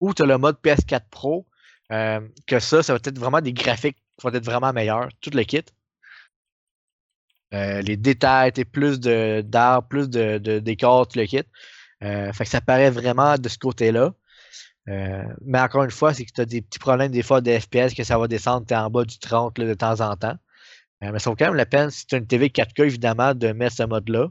[0.00, 1.46] Ou tu as le mode PS4 Pro,
[1.92, 5.30] euh, que ça, ça va être vraiment des graphiques qui vont être vraiment meilleurs, tout
[5.30, 5.64] le kit.
[7.54, 11.42] Euh, les détails, t'sais, plus d'arbres, plus de, de décors, tout le kit.
[12.02, 14.12] Euh, fait que ça paraît vraiment de ce côté-là.
[14.88, 17.58] Euh, mais encore une fois, c'est que tu as des petits problèmes des fois de
[17.58, 20.36] FPS que ça va descendre, t'es en bas du 30 là, de temps en temps.
[21.02, 23.34] Euh, mais ça vaut quand même la peine, si tu as une TV 4K, évidemment,
[23.34, 24.28] de mettre ce mode-là.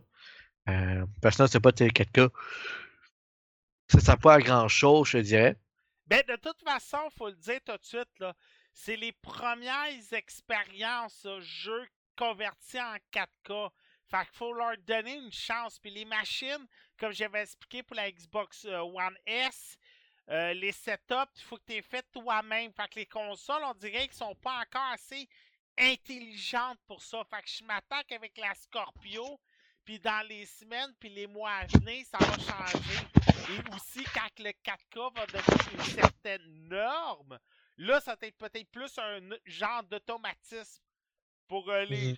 [0.69, 2.29] Euh, personnellement, c'est pas TV 4K.
[3.89, 5.57] Ça sert pas à grand chose, je dirais.
[6.07, 8.33] Ben, de toute façon, faut le dire tout de suite, là.
[8.73, 11.85] C'est les premières expériences jeux
[12.17, 13.69] convertis en 4K.
[14.09, 15.79] Fait qu'il faut leur donner une chance.
[15.79, 16.67] Puis les machines,
[16.99, 19.77] comme j'avais expliqué pour la Xbox One S,
[20.29, 22.71] euh, les setups, il faut que tu les fait toi-même.
[22.73, 25.27] Fait que les consoles, on dirait qu'ils sont pas encore assez
[25.77, 27.23] intelligentes pour ça.
[27.29, 29.39] Fait que je m'attends qu'avec la Scorpio,
[29.83, 32.99] puis dans les semaines puis les mois à venir, ça va changer.
[33.49, 37.37] Et aussi, quand le 4K va devenir une certaine norme,
[37.77, 40.81] là, ça va être peut-être plus un genre d'automatisme
[41.47, 42.17] pour euh, les, Mhm.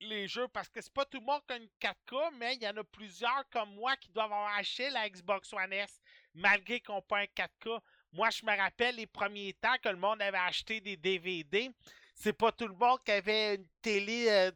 [0.00, 0.48] les jeux.
[0.48, 2.76] Parce que c'est pas tout le monde qui a une 4K, mais il y en
[2.76, 6.00] a plusieurs comme moi qui doivent avoir acheté la Xbox One S,
[6.36, 7.80] malgré qu'on pas un 4K.
[8.12, 11.70] Moi, je me rappelle les premiers temps que le monde avait acheté des DVD.
[12.14, 14.50] C'est pas tout le monde qui avait une télé, euh,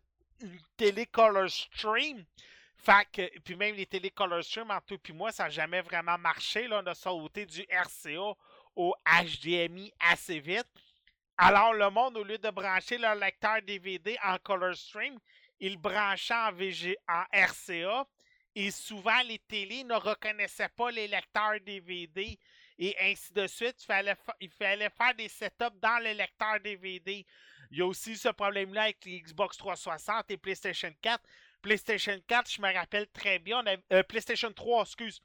[0.77, 2.25] télé Color Stream.
[2.77, 3.07] Fait
[3.45, 6.67] puis même les télé Color Stream, entre toi puis moi, ça n'a jamais vraiment marché.
[6.69, 8.35] Là, on a sauté du RCA
[8.75, 10.67] au HDMI assez vite.
[11.37, 15.19] Alors, le monde, au lieu de brancher leur lecteur DVD en Color Stream,
[15.59, 18.07] ils le branchaient en, VG, en RCA.
[18.55, 22.39] Et souvent, les télés ne reconnaissaient pas les lecteurs DVD.
[22.79, 23.77] Et ainsi de suite,
[24.41, 27.27] il fallait, faire des setups dans le lecteur DVD.
[27.71, 31.23] Il y a aussi ce problème-là avec les Xbox 360 et PlayStation 4.
[31.63, 33.63] PlayStation 4, je me rappelle très bien.
[33.93, 35.21] euh, PlayStation 3, excuse.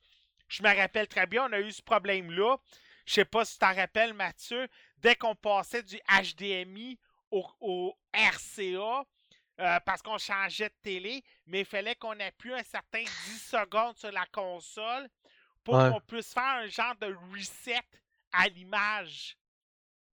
[0.47, 2.57] Je me rappelle très bien, on a eu ce problème-là.
[3.05, 4.67] Je sais pas si tu t'en rappelles, Mathieu.
[4.97, 6.99] Dès qu'on passait du HDMI
[7.31, 9.05] au RCA,
[9.59, 13.09] euh, parce qu'on changeait de télé, mais il fallait qu'on appuie un certain 10
[13.39, 15.09] secondes sur la console
[15.63, 15.89] pour Ouais.
[15.91, 17.81] qu'on puisse faire un genre de reset
[18.31, 19.37] à l'image.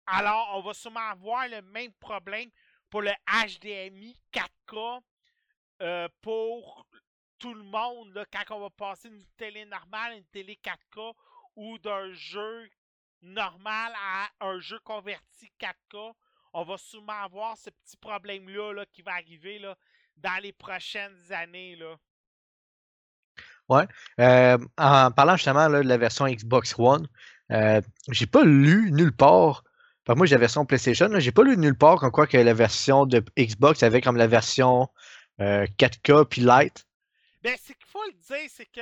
[0.06, 2.50] Alors, on va sûrement avoir le même problème
[2.90, 5.02] pour le HDMI 4K
[5.82, 6.86] euh, pour
[7.38, 11.14] tout le monde là, quand on va passer d'une télé normale à une télé 4K
[11.56, 12.68] ou d'un jeu
[13.22, 16.12] normal à un jeu converti 4K.
[16.52, 19.76] On va sûrement avoir ce petit problème-là là, qui va arriver là,
[20.16, 21.76] dans les prochaines années.
[21.76, 21.96] Là.
[24.18, 27.08] Euh, en parlant justement là, de la version Xbox One,
[27.52, 29.64] euh, j'ai pas lu nulle part.
[30.04, 32.54] Enfin, moi, j'ai la version PlayStation, j'ai pas lu nulle part comme quoi que la
[32.54, 34.88] version de Xbox avait comme la version
[35.40, 36.86] euh, 4K puis Lite.
[37.42, 38.80] Ben, c'est qu'il faut le dire, c'est que,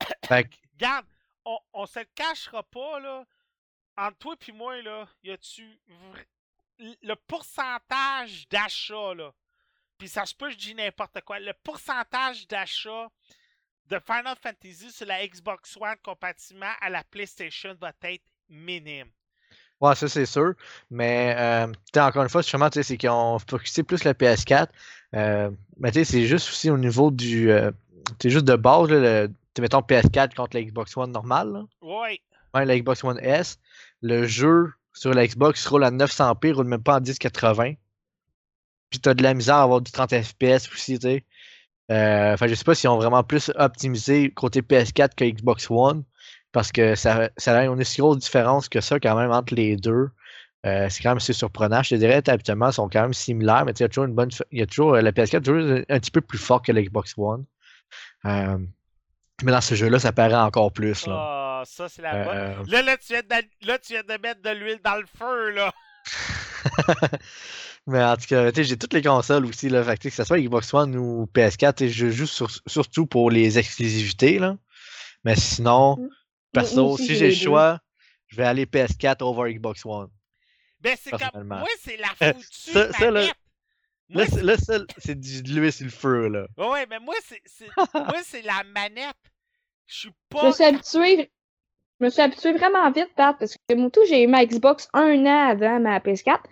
[0.26, 1.06] Fait regarde,
[1.44, 3.24] on, on se le cachera pas, là.
[3.98, 5.78] Entre toi et moi, là, y a-tu
[6.78, 9.32] le pourcentage d'achat, là,
[9.98, 13.08] puis ça se peut, je dis n'importe quoi, le pourcentage d'achat
[13.88, 19.08] de Final Fantasy sur la Xbox One comparativement à la PlayStation va être minime.
[19.80, 20.54] ouais, ça c'est sûr.
[20.90, 21.66] Mais euh,
[21.96, 24.68] encore une fois, justement, tu sais, c'est qu'ils ont focusé plus la PS4.
[25.14, 27.50] Euh, mais tu sais, c'est juste aussi au niveau du.
[27.50, 27.70] euh,
[28.20, 31.52] c'est juste de base, là, le, mettons PS4 contre la Xbox One normale.
[31.52, 31.62] là.
[31.80, 32.20] Oui,
[32.54, 33.58] Ouais, la Xbox One S,
[34.02, 37.74] le jeu sur la Xbox roule à 900p, roule même pas en 1080.
[38.90, 41.24] Puis t'as de la misère à avoir du 30 FPS aussi, tu sais.
[41.90, 46.04] Euh, Enfin, je sais pas s'ils ont vraiment plus optimisé côté PS4 que Xbox One,
[46.52, 49.76] parce que ça, ça a une si grosse différence que ça quand même entre les
[49.76, 50.08] deux.
[50.66, 51.82] Euh, c'est quand même assez surprenant.
[51.82, 54.30] Je te dirais, habituellement, ils sont quand même similaires, mais il y toujours une bonne.
[54.50, 56.72] Il y a toujours, euh, la PS4 est toujours un petit peu plus fort que
[56.72, 57.44] la Xbox One.
[58.24, 58.58] Euh,
[59.42, 61.06] mais dans ce jeu-là, ça paraît encore plus.
[61.06, 61.14] Là.
[61.16, 62.36] Ah, ça c'est la bonne.
[62.36, 65.06] Euh, Là, là, tu viens de, là, tu viens de mettre de l'huile dans le
[65.18, 65.72] feu, là.
[67.86, 69.84] Mais en tout cas, tu sais, j'ai toutes les consoles aussi, là.
[69.84, 73.06] Fait que, que ce soit Xbox One ou PS4, tu sais, je joue sur- surtout
[73.06, 74.56] pour les exclusivités, là.
[75.24, 75.96] Mais sinon,
[76.52, 77.78] perso, si j'ai le choix,
[78.28, 80.08] je vais aller PS4 over Xbox One.
[80.80, 81.44] Ben, c'est comme.
[81.44, 83.28] Moi, c'est la Euh, foutue ça- ça, là-.
[84.08, 84.78] Moi, Là, c'est- là,
[85.14, 86.46] de l'huile sur le feu, là.
[86.56, 89.16] Ouais, ouais, mais moi, c'est, c'est- moi, c'est la manette.
[89.86, 90.46] Je suis Je pas.
[90.46, 91.30] me suis habituée.
[91.98, 94.88] Je me suis habituée vraiment vite, Pat, parce que moi, tout, j'ai eu ma Xbox
[94.92, 96.42] un an avant ma PS4.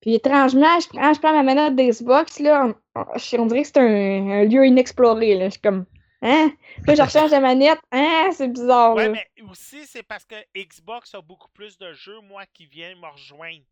[0.00, 4.30] Puis étrangement, je, quand je prends ma manette d'Xbox, là, on, dirait que c'est un,
[4.30, 5.34] un lieu inexploré.
[5.34, 5.46] Là.
[5.46, 5.86] Je suis comme.
[6.22, 6.52] Hein?
[6.76, 7.80] Puis là, je rechange la manette.
[7.90, 8.30] Hein?
[8.32, 8.94] C'est bizarre.
[8.94, 9.12] Ouais, là.
[9.12, 13.06] mais aussi, c'est parce que Xbox a beaucoup plus de jeux, moi, qui viennent me
[13.08, 13.64] rejoindre.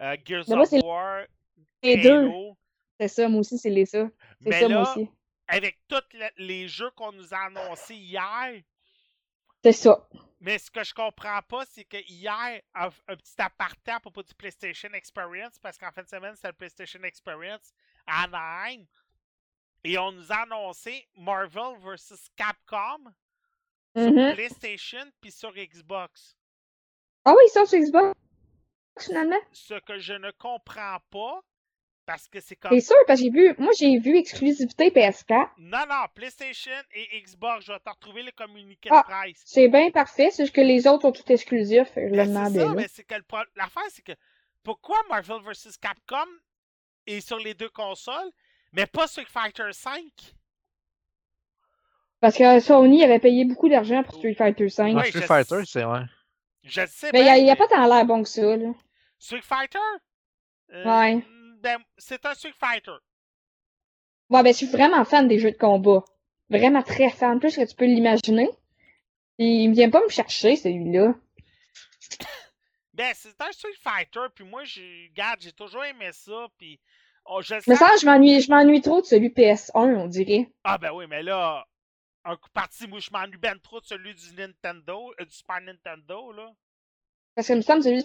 [0.00, 1.22] euh, Gears Mais of War,
[1.82, 2.28] Les deux.
[2.98, 4.08] C'est ça, moi aussi, c'est les ça.
[4.42, 5.08] C'est Mais ça, là, moi aussi.
[5.48, 8.62] avec tous le- les jeux qu'on nous a annoncés hier,
[9.62, 10.08] C'est ça.
[10.40, 14.22] mais ce que je comprends pas, c'est que hier, un, un petit aparté à propos
[14.22, 17.72] du PlayStation Experience, parce qu'en fin de semaine, c'est le PlayStation Experience
[18.06, 18.84] à Anaheim.
[19.84, 22.30] Et on nous a annoncé Marvel vs.
[22.34, 23.12] Capcom
[23.94, 24.34] sur Mhm.
[24.34, 26.36] PlayStation puis sur Xbox.
[27.24, 28.18] Ah oui, ils sont sur Xbox,
[28.98, 29.40] finalement?
[29.52, 31.40] Ce que je ne comprends pas,
[32.06, 32.70] parce que c'est comme.
[32.72, 35.48] C'est sûr, parce que j'ai vu, moi, j'ai vu exclusivité PS4.
[35.58, 39.02] Non, non, PlayStation et Xbox, je vais te retrouver le communiqué Ah.
[39.06, 39.42] de presse.
[39.44, 41.90] C'est bien parfait, c'est juste que les autres sont tout exclusifs.
[41.96, 44.12] Je le Ben, c'est ça, mais c'est que le pro- l'affaire, c'est que
[44.62, 45.76] pourquoi Marvel vs.
[45.80, 46.16] Capcom
[47.06, 48.30] est sur les deux consoles,
[48.72, 50.10] mais pas Street Fighter V?
[52.20, 54.94] Parce que Sony avait payé beaucoup d'argent pour Street Fighter V.
[54.94, 55.80] Ouais, Street je Fighter, sais.
[55.80, 56.00] c'est ouais.
[56.64, 58.72] Je le sais Mais il n'y a, mais pas tant l'air bon que ça, là.
[59.18, 59.78] Street Fighter?
[60.72, 61.24] Euh, Ouais.
[61.98, 62.96] C'est un Street Fighter.
[64.30, 66.04] Ouais, ben, je suis vraiment fan des jeux de combat.
[66.48, 68.48] Vraiment très fan, plus que tu peux l'imaginer.
[69.38, 71.14] Il vient pas me chercher, celui-là.
[72.94, 74.80] Ben, c'est un Street Fighter, puis moi, je
[75.10, 76.80] regarde, j'ai toujours aimé ça, puis
[77.26, 80.50] oh, je Mais ça, je m'ennuie, je m'ennuie trop de celui PS1, on dirait.
[80.64, 81.66] Ah ben oui, mais là,
[82.24, 85.60] un coup parti, moi, je m'ennuie ben trop de celui du Nintendo, euh, du Super
[85.60, 86.50] Nintendo, là.
[87.34, 88.02] Parce que me semble celui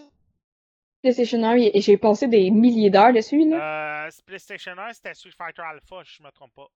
[1.01, 4.05] PlayStation 1, et j'ai passé des milliers d'heures dessus, là.
[4.05, 6.67] Euh, PlayStation 1, c'était Street Fighter Alpha, je me trompe pas.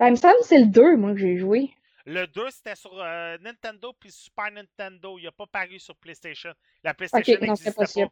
[0.00, 1.70] Ben, il me semble que c'est le 2, moi, que j'ai joué.
[2.06, 5.18] Le 2, c'était sur euh, Nintendo puis Super Nintendo.
[5.18, 6.52] Il n'a pas paru sur PlayStation.
[6.82, 8.08] La PlayStation Ok, non, c'est possible.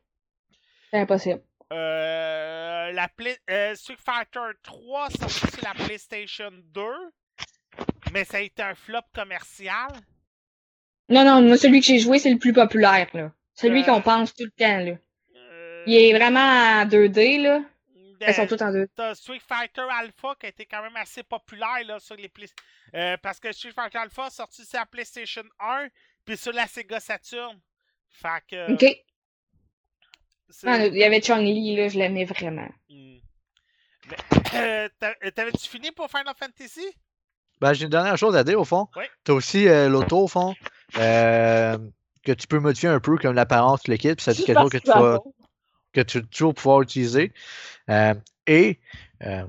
[0.90, 1.40] C'est impossible.
[1.72, 6.82] Euh, la Play- euh, Street Fighter 3 sorti sur la PlayStation 2,
[8.12, 9.88] mais ça a été un flop commercial.
[11.08, 13.32] Non, non, moi, celui que j'ai joué, c'est le plus populaire, là.
[13.56, 13.84] Celui Euh.
[13.86, 14.92] qu'on pense tout le temps, là.
[15.36, 17.62] Euh, Il est vraiment en 2D, là.
[18.20, 18.88] Elles sont euh, toutes en 2D.
[18.94, 22.30] T'as Street Fighter Alpha qui a été quand même assez populaire là, sur les
[22.94, 25.88] euh, parce que Street Fighter Alpha a sorti sur la PlayStation 1
[26.24, 27.58] puis sur la Sega Saturn.
[28.08, 28.72] Fait que.
[28.72, 28.84] Ok.
[30.62, 32.68] Non, il y avait Chun-Li, là, je l'aimais vraiment.
[32.88, 33.16] Hmm.
[34.54, 36.86] Euh, euh, T'avais-tu fini pour Final Fantasy?
[37.60, 38.86] Ben, j'ai une dernière chose à dire, au fond.
[38.96, 39.04] Oui.
[39.24, 40.54] T'as aussi euh, l'auto, au fond,
[40.98, 41.76] euh,
[42.26, 44.70] que tu peux modifier un peu comme l'apparence de l'équipe, puis ça dit quelque chose
[44.70, 45.18] que tu vas,
[45.92, 47.32] que tu vas toujours pouvoir utiliser.
[47.88, 48.14] Euh,
[48.46, 48.78] et
[49.22, 49.46] euh,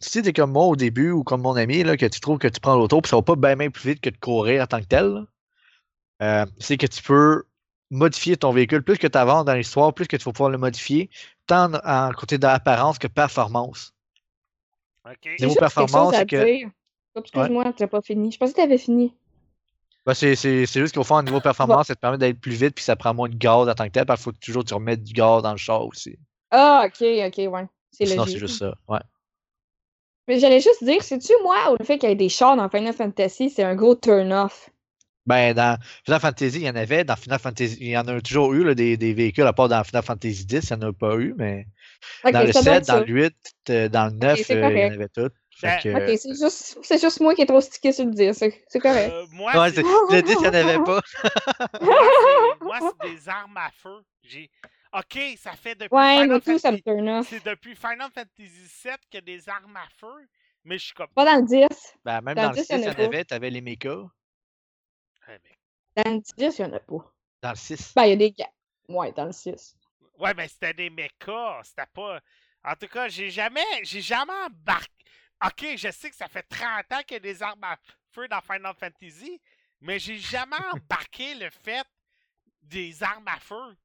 [0.00, 2.38] si tu es comme moi au début ou comme mon ami, là, que tu trouves
[2.38, 4.66] que tu prends l'auto, puis ça va pas bien plus vite que de courir en
[4.66, 5.26] tant que tel,
[6.22, 7.44] euh, c'est que tu peux
[7.90, 8.82] modifier ton véhicule.
[8.82, 11.10] Plus que tu avances dans l'histoire, plus que tu vas pouvoir le modifier,
[11.46, 13.92] tant en, en côté d'apparence que performance.
[15.04, 15.26] Ok.
[15.40, 16.36] Niveau performance, c'est que-
[17.16, 18.32] Excuse-moi, t'as pas fini.
[18.32, 19.14] Je pensais que t'avais fini.
[20.06, 22.84] Ben, c'est juste qu'au fond, au niveau performance, ça te permet d'aller plus vite, puis
[22.84, 24.74] ça prend moins de gaz en tant que tel, parce qu'il faut toujours que tu
[24.74, 26.18] remettes du gaz dans le char aussi.
[26.50, 27.66] Ah, ok, ok, ouais.
[27.90, 28.34] C'est logique.
[28.34, 28.74] c'est juste ça.
[28.88, 29.00] Ouais.
[30.28, 32.68] Mais j'allais juste dire, sais-tu, moi, ou le fait qu'il y ait des chars dans
[32.68, 34.70] Final Fantasy, c'est un gros turn-off?
[35.26, 37.04] Ben, dans Final Fantasy, il y en avait.
[37.04, 39.68] Dans Final Fantasy, il y en a toujours eu, là, des, des véhicules, à part
[39.68, 41.66] dans Final Fantasy X, il n'y en a pas eu, mais
[42.30, 42.92] dans le ça doit 7, être ça.
[43.00, 43.34] dans le 8,
[43.70, 45.30] euh, dans le 9, c'est euh, il y en avait tout.
[45.62, 48.34] Ben, que, Ok, c'est juste, c'est juste moi qui est trop stické sur le dire.
[48.34, 49.12] C'est c'est correct.
[49.12, 51.00] Euh, moi, ouais, le 10, il n'y en avait pas.
[52.60, 54.04] moi, c'est- des armes à feu.
[54.22, 54.50] J'ai.
[54.92, 55.94] Ok, ça fait depuis.
[55.94, 57.28] ouais, Final tout, Fantasy-.
[57.28, 58.48] C'est depuis Final Fantasy
[58.84, 60.28] VII qu'il y a des armes à feu,
[60.64, 61.08] mais je suis comme.
[61.08, 61.94] Pas dans le 10.
[62.04, 63.24] Ben, même Dans dans le le 10, 6, il y en avait.
[63.24, 63.96] Tu avais les mechas.
[65.28, 65.40] Ouais,
[65.96, 67.12] mais- Dans le 10, il y en a pas.
[67.42, 67.92] Dans le 6.
[67.94, 68.50] Ben, il y a des gars.
[68.88, 69.76] Ouais, dans le 6.
[70.18, 71.60] Ouais, mais c'était des mechas.
[71.64, 72.20] C'était pas.
[72.64, 73.64] En tout cas, j'ai jamais.
[73.82, 74.90] J'ai jamais embarqué.
[75.44, 77.78] Ok, je sais que ça fait 30 ans qu'il y a des armes à
[78.12, 79.40] feu dans Final Fantasy,
[79.80, 81.86] mais j'ai jamais embarqué le fait
[82.62, 83.76] des armes à feu.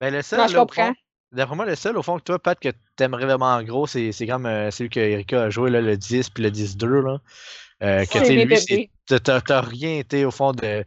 [0.00, 0.92] Ben, le seul, Non, je là, comprends.
[1.32, 4.12] d'après moi, le seul, au fond, que toi, Pat, que t'aimerais vraiment en gros, c'est
[4.12, 7.20] c'est comme euh, celui que Erika a joué, là, le 10 puis le 10-2, là.
[7.82, 8.90] Euh, que, C'est tu sais, mes lui, c'est-
[9.42, 10.84] t'as- rien été, au fond, de,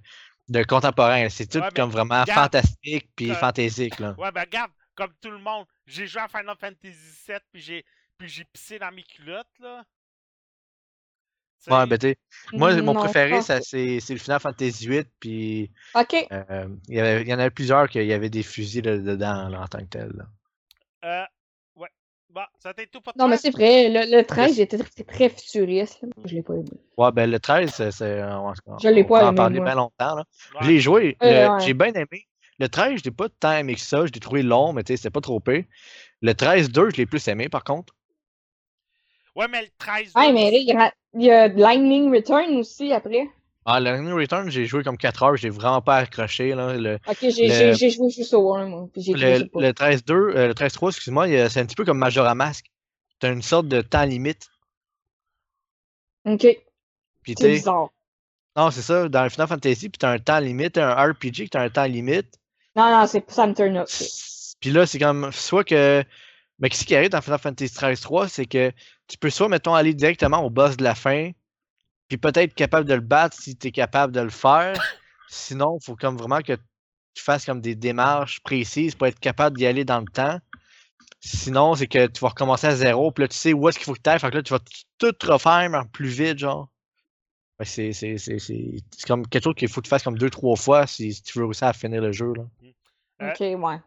[0.49, 1.29] de contemporain.
[1.29, 4.15] C'est tout Ouais, comme vraiment regarde, fantastique puis euh, fantaisique, là.
[4.17, 6.93] Ouais, ben regarde, comme tout le monde, j'ai joué à Final Fantasy
[7.27, 7.85] VII, puis j'ai
[8.17, 9.83] puis j'ai pissé dans mes culottes, là.
[11.67, 12.17] Ouais, ben, tu sais,
[12.53, 13.41] moi, mon Non, préféré, pas.
[13.41, 16.27] ça, c'est c'est le Final Fantasy 8, puis Ok.
[16.31, 18.97] euh, il y avait- il y en avait plusieurs qu'il y avait des fusils là,
[18.99, 20.11] dedans, là, en tant que tel.
[20.15, 20.25] là.
[21.05, 21.25] euh,
[21.81, 21.89] ouais.
[22.29, 24.57] Bon, ça t'est tout pour Non, mais c'est vrai, le, le 13, Yes.
[24.57, 26.01] j'étais très, très futuriste.
[26.03, 26.09] là.
[26.25, 26.69] Je l'ai pas aimé.
[26.97, 28.23] Ouais, ben, le 13, c'est- c'est.
[28.23, 29.65] on- on- Je l'ai on pas en aimé, parler moi.
[29.65, 30.23] bien longtemps, là.
[30.53, 30.59] Ouais.
[30.61, 31.59] Je l'ai joué, Euh, le- ouais.
[31.65, 32.27] j'ai bien aimé.
[32.59, 34.05] Le 13, je l'ai pas tant aimé que ça.
[34.05, 35.63] Je l'ai trouvé long, mais tu sais, c'était pas trop pire.
[36.21, 37.94] Le 13-2, je l'ai plus aimé, par contre.
[39.35, 42.55] Ouais, mais le 13 Ouais, mais là, il y a, il y a Lightning Return
[42.57, 43.27] aussi après.
[43.65, 46.53] Ah, le Lightning Return, j'ai joué comme 4 heures, j'ai vraiment pas accroché.
[46.53, 46.75] Là.
[46.75, 48.87] Le, Ok, j'ai Le- j'ai- j'ai joué juste au 1, moi.
[48.93, 49.59] Puis j'ai le, j'ai pas.
[49.59, 52.35] le 13-2, euh, le 13-3, excuse-moi, il y a- c'est un petit peu comme Majora
[52.35, 52.65] Mask.
[53.19, 54.47] T'as une sorte de temps limite.
[56.25, 56.47] Ok,
[57.21, 57.89] Puis c'est bizarre.
[58.55, 61.45] Non, c'est ça, dans le Final Fantasy, puis t'as un temps limite, t'as un RPG,
[61.45, 62.39] que t'as un temps limite.
[62.75, 63.87] Non, non, c'est ça me turn up.
[64.59, 66.03] Puis là, c'est comme soit que.
[66.59, 68.71] Mais qu'est-ce qui arrive dans Final Fantasy 13-3, c'est que
[69.07, 71.31] tu peux soit, mettons, aller directement au boss de la fin,
[72.07, 74.73] puis peut-être être capable de le battre si tu es capable de le faire.
[75.27, 76.53] Sinon, il faut comme vraiment que
[77.13, 80.39] tu fasses comme des démarches précises pour être capable d'y aller dans le temps.
[81.19, 83.85] Sinon, c'est que tu vas recommencer à zéro, puis là, tu sais où est-ce qu'il
[83.85, 84.59] faut que tu ailles, fait que là, tu vas
[84.99, 86.69] tout refaire, mais en plus vite, genre.
[87.63, 90.29] C'est- c'est c'est- c'est- c'est comme quelque chose qu'il faut que tu fasses comme deux,
[90.29, 92.43] trois fois si, si tu veux réussir à finir le jeu, là.
[93.21, 93.79] Euh, Ok, ouais.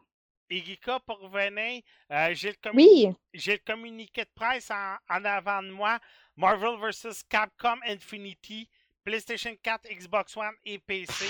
[0.50, 5.24] Igika, pour revenir, euh, j'ai le, commu- Oui, j'ai le communiqué de presse en, en
[5.24, 5.98] avant de moi.
[6.36, 7.22] Marvel vs.
[7.28, 8.68] Capcom Infinity,
[9.04, 11.24] PlayStation 4, Xbox One et PC.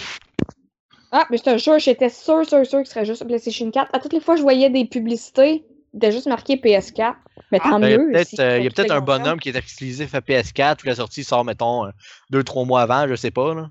[1.11, 3.71] Ah, mais je te jure, j'étais sûr, sûr, sûr que ce serait juste sur PlayStation
[3.71, 3.95] 4.
[3.95, 7.17] À toutes les fois je voyais des publicités, c'était juste marqué PS4.
[7.51, 8.13] Mais Ah, tant Ben, Il y a mieux.
[8.13, 10.77] peut-être si euh, il y a peut-être est un bonhomme qui est exclusif à PS4,
[10.77, 11.91] puis la sortie sort, mettons, euh,
[12.31, 13.55] deux, trois mois avant, je sais pas.
[13.55, 13.71] Là.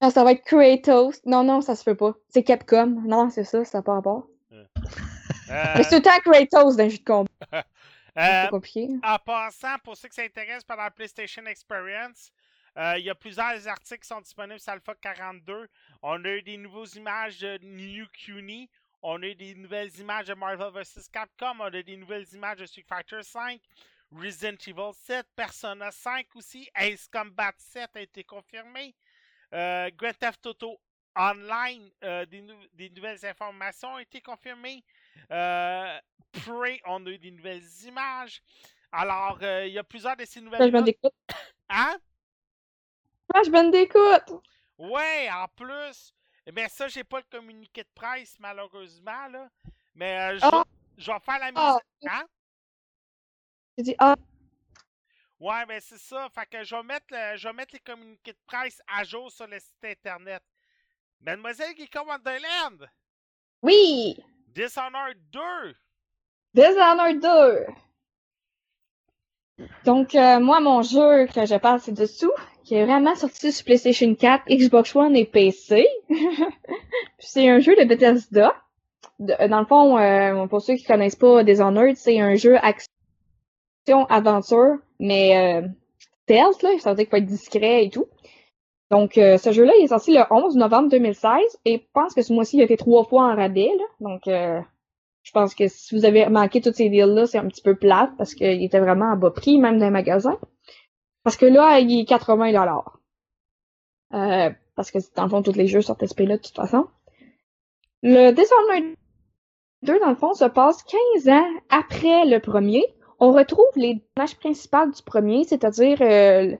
[0.00, 1.20] Ah, ça va être Kratos.
[1.26, 2.14] Non, non, ça se fait pas.
[2.30, 3.02] C'est Capcom.
[3.04, 4.26] Non, c'est ça, ça n'a pas rapport.
[5.50, 7.30] Euh, Mais c'est tout le temps Kratos le jeu de combat.
[7.54, 7.62] euh,
[8.14, 8.88] C'est compliqué.
[9.02, 12.30] en passant, pour ceux qui s'intéressent par la PlayStation Experience,
[12.78, 15.68] euh, il y a plusieurs articles qui sont disponibles sur Alpha 42.
[16.02, 18.70] On a eu des nouvelles images de New Cuny.
[19.02, 21.08] On a eu des nouvelles images de Marvel vs.
[21.12, 21.58] Capcom.
[21.58, 23.60] On a eu des nouvelles images de Street Fighter 5,
[24.12, 26.68] Resident Evil 7, Persona 5 aussi.
[26.76, 28.94] Ace Combat 7 a été confirmé.
[29.52, 30.80] Euh, Grand Theft Auto
[31.20, 34.82] Online, euh, des, nou- des nouvelles informations ont été confirmées.
[35.30, 35.98] Euh,
[36.32, 38.42] Prey, on a eu des nouvelles images.
[38.90, 40.70] Alors, euh, il y a plusieurs de ces Crash nouvelles.
[40.72, 41.12] Bandicoot.
[41.68, 41.98] Hein?
[43.28, 44.42] Crash Bandicoot!
[44.78, 46.14] Ouais, en plus.
[46.54, 49.48] Mais ça, j'ai pas le communiqué de presse, malheureusement, là.
[49.94, 50.64] Mais euh, je, Ah.
[50.64, 51.54] vais- je vais faire la mise.
[51.56, 51.78] Ah.
[52.08, 52.24] Hein?
[53.76, 54.16] J'ai dit, ah,
[55.38, 56.28] Ouais, mais c'est ça.
[56.34, 59.30] Fait que je vais, mettre le- je vais mettre les communiqués de presse à jour
[59.30, 60.42] sur le site internet.
[61.24, 62.88] Mademoiselle Geeka Wonderland,
[63.62, 64.16] oui!
[64.54, 65.74] Dishonored 2.
[66.54, 67.66] Dishonored 2!
[69.84, 72.32] Donc, euh, moi, mon jeu que je parle, c'est dessous,
[72.64, 75.86] qui est vraiment sorti sur PlayStation 4, Xbox One et PC.
[77.18, 78.54] C'est un jeu de Bethesda.
[79.18, 84.78] De- dans le fond, euh, pour ceux qui connaissent pas Dishonored, c'est un jeu action-aventure,
[84.98, 85.60] mais euh,
[86.22, 88.06] stealth, là, ça veut dire qu'il faut être discret et tout.
[88.90, 92.22] Donc, euh, ce jeu-là, il est sorti le 11 novembre 2016, et je pense que
[92.22, 93.84] ce mois-ci, il a été trois fois en rabais, là.
[94.00, 94.60] Donc, euh,
[95.22, 98.10] je pense que si vous avez manqué tous ces deals-là, c'est un petit peu plate
[98.16, 100.38] parce qu'il était vraiment à bas prix, même dans les magasins.
[101.22, 102.52] Parce que là, il est 80
[104.14, 106.86] euh, Parce que dans le fond, tous les jeux sortent ce prix-là de toute façon.
[108.02, 108.96] Le Dishonored
[109.82, 110.82] 2, dans le fond, se passe
[111.14, 112.84] 15 ans après le premier.
[113.18, 116.56] On retrouve les personnages principaux du premier, c'est-à-dire euh,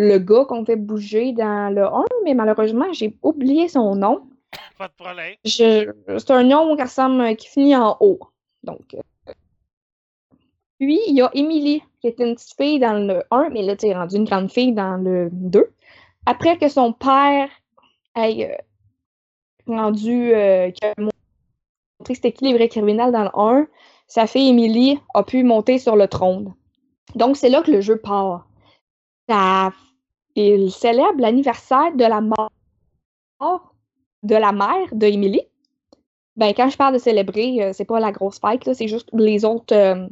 [0.00, 4.28] le gars qu'on fait bouger dans le 1, mais malheureusement, j'ai oublié son nom.
[4.78, 5.34] Pas de problème.
[5.44, 8.18] Je- C'est un nom qui ressemble, qui finit en O.
[8.62, 8.94] Donc.
[8.94, 9.32] euh,
[10.78, 13.76] Puis, il y a Emily, qui était une petite fille dans le 1, mais là,
[13.76, 15.72] tu es rendue une grande fille dans le 2.
[16.26, 17.48] Après que son père
[18.16, 18.56] ait euh,
[19.66, 21.14] rendu, euh, qui a montré
[22.14, 23.66] c'était qui les vrais criminels dans le 1,
[24.06, 26.54] sa fille Emily a pu monter sur le trône.
[27.16, 28.46] Donc, c'est là que le jeu part.
[29.28, 29.72] Ça,
[30.38, 32.50] il célèbre l'anniversaire de la mort
[34.22, 35.42] de la mère de Emily.
[36.36, 39.44] Ben, quand je parle de célébrer, euh, c'est pas la grosse fête, c'est juste les
[39.44, 40.06] autres, euh,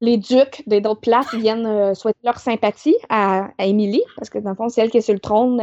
[0.00, 4.50] les ducs d'autres places viennent euh, souhaiter leur sympathie à, à Emily, parce que dans
[4.50, 5.60] le fond, c'est elle qui est sur le trône,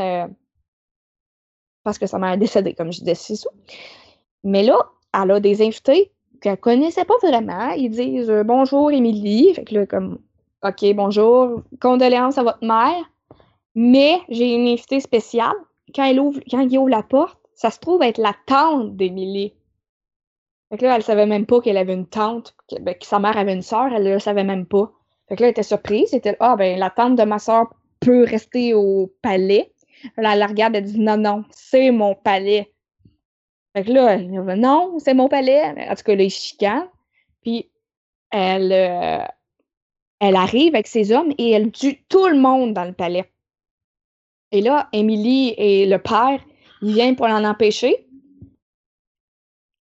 [1.83, 3.47] parce que sa mère est décédée, comme je disais sous.
[4.43, 6.11] Mais là, elle a des invités
[6.41, 7.69] qu'elle connaissait pas vraiment.
[7.71, 9.53] Ils disent bonjour Émilie.
[9.53, 10.19] Fait que là, comme
[10.63, 13.12] OK, bonjour, condoléances à votre mère.
[13.75, 15.55] Mais j'ai une invitée spéciale.
[15.93, 19.53] Quand, elle ouvre, quand il ouvre la porte, ça se trouve être la tante d'Émilie.
[20.69, 23.37] Fait que là, elle savait même pas qu'elle avait une tante, que, ben, sa mère
[23.37, 24.91] avait une sœur, elle le savait même pas.
[25.27, 26.09] Fait là, elle était surprise.
[26.09, 27.67] C'était Ah, ben, la tante de ma sœur
[27.99, 29.71] peut rester au palais.
[30.17, 32.73] Elle la regarde, elle dit Non, non, c'est mon palais.
[33.75, 35.63] Fait que là, elle dit Non, c'est mon palais.
[35.89, 36.89] En tout cas, là, ils chicanent.
[37.41, 37.69] Puis,
[38.31, 39.25] elle, euh,
[40.19, 43.32] elle arrive avec ses hommes et elle tue tout le monde dans le palais.
[44.53, 46.39] Et là, Émilie et le père,
[46.81, 48.07] ils viennent pour l'en empêcher.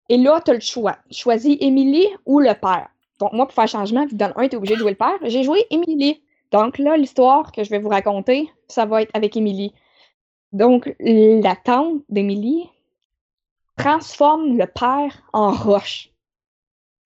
[0.10, 0.98] Et là, tu as le choix.
[1.10, 2.90] Choisis Émilie ou le père.
[3.20, 4.98] Donc, moi, pour faire changement, que dans le 1, tu es obligé de jouer le
[4.98, 6.22] père, j'ai joué Émilie.
[6.52, 9.74] Donc là, l'histoire que je vais vous raconter, ça va être avec Émilie.
[10.52, 12.70] Donc, la tante d'Émilie
[13.78, 16.12] transforme le père en roche.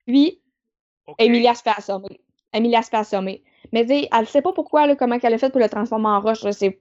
[0.08, 0.40] Puis,
[1.06, 1.16] Ok.
[1.20, 2.22] Emilia se fait assommer.
[2.54, 3.44] Emilia se fait assommer.
[3.72, 6.22] Mais sais, elle sait pas pourquoi, là, comment elle a fait pour le transformer en
[6.22, 6.44] roche.
[6.44, 6.52] là.
[6.54, 6.80] C'est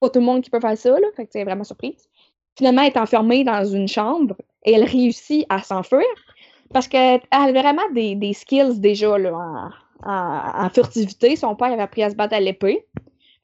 [0.00, 1.06] pas tout le monde qui peut faire ça, là.
[1.16, 2.08] Fait que c'est vraiment surprise.
[2.56, 6.04] Finalement, elle est enfermée dans une chambre et elle réussit à s'enfuir
[6.72, 9.70] parce qu'elle a vraiment des, des skills déjà, là,
[10.02, 11.36] en, en- furtivité.
[11.36, 12.86] Son père avait appris à se battre à l'épée.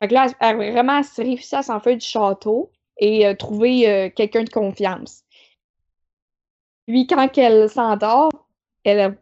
[0.01, 4.11] Fait que là, elle a vraiment réussi à s'enfuir du château et euh, trouver euh,
[4.15, 5.23] quelqu'un de confiance.
[6.87, 8.31] Puis, quand elle s'endort,
[8.85, 9.17] elle,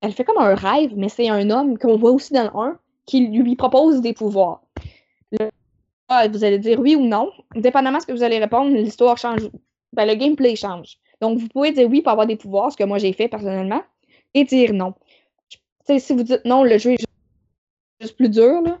[0.00, 2.78] elle fait comme un rêve, mais c'est un homme qu'on voit aussi dans le 1
[3.06, 4.62] qui lui propose des pouvoirs.
[6.08, 7.30] Vous allez dire oui ou non.
[7.54, 9.48] Dépendamment de ce que vous allez répondre, l'histoire change.
[9.92, 10.98] Ben, le gameplay change.
[11.20, 13.82] Donc, vous pouvez dire oui pour avoir des pouvoirs, ce que moi j'ai fait personnellement,
[14.34, 14.94] et dire non.
[15.86, 17.04] Si vous dites non, le jeu est
[18.00, 18.60] juste, plus dur.
[18.62, 18.78] Là.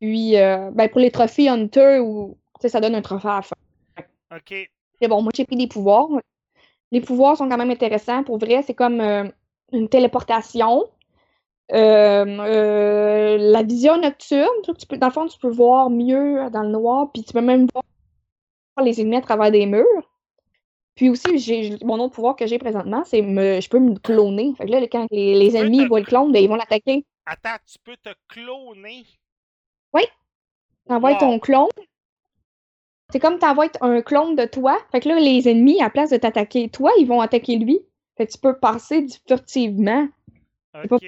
[0.00, 3.56] Puis, euh, ben, pour les trophées Hunter, ou, ça donne un trophée à la fin.
[4.34, 4.68] Ok.
[5.00, 6.08] Mais bon, moi, j'ai pris des pouvoirs.
[6.92, 8.22] Les pouvoirs sont quand même intéressants.
[8.22, 9.24] Pour vrai, c'est comme euh,
[9.72, 10.84] une téléportation.
[11.70, 16.62] Euh, euh, la vision nocturne, tu- peux, dans le fond, tu peux voir mieux dans
[16.62, 17.84] le noir, puis tu peux même voir
[18.84, 19.86] les ennemis à travers des murs.
[20.94, 24.54] Puis aussi, j'ai mon autre pouvoir que j'ai présentement, c'est me, je peux me cloner.
[24.58, 27.06] Fait que là, quand les, ennemis te- voient le clone, ben, ils vont l'attaquer.
[27.24, 29.06] Attends, tu peux te cloner?
[30.88, 31.18] T'envoies Wow.
[31.18, 31.68] ton clone.
[33.10, 34.78] C'est comme t'envoies un clone de toi.
[34.90, 37.80] Fait que là, les ennemis, à place de t'attaquer toi, ils vont attaquer lui.
[38.16, 40.08] Fait que tu peux passer furtivement.
[40.90, 41.04] Ok.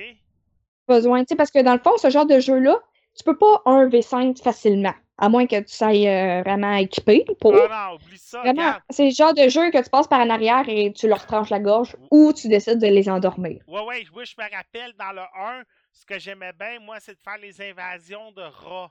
[0.88, 2.78] Besoin, parce que dans le fond, ce genre de jeu-là,
[3.16, 4.94] tu peux pas 1v5 facilement.
[5.16, 7.54] À moins que tu sois euh, vraiment équipé pour.
[7.54, 8.42] Ah non, oublie ça,
[8.90, 11.50] c'est le genre de jeu que tu passes par en arrière et tu leur tranches
[11.50, 13.62] la gorge ou tu décides de les endormir.
[13.68, 15.62] Ouais, ouais, oui, je me rappelle dans le 1,
[15.92, 18.90] ce que j'aimais bien, moi, c'est de faire les invasions de rats.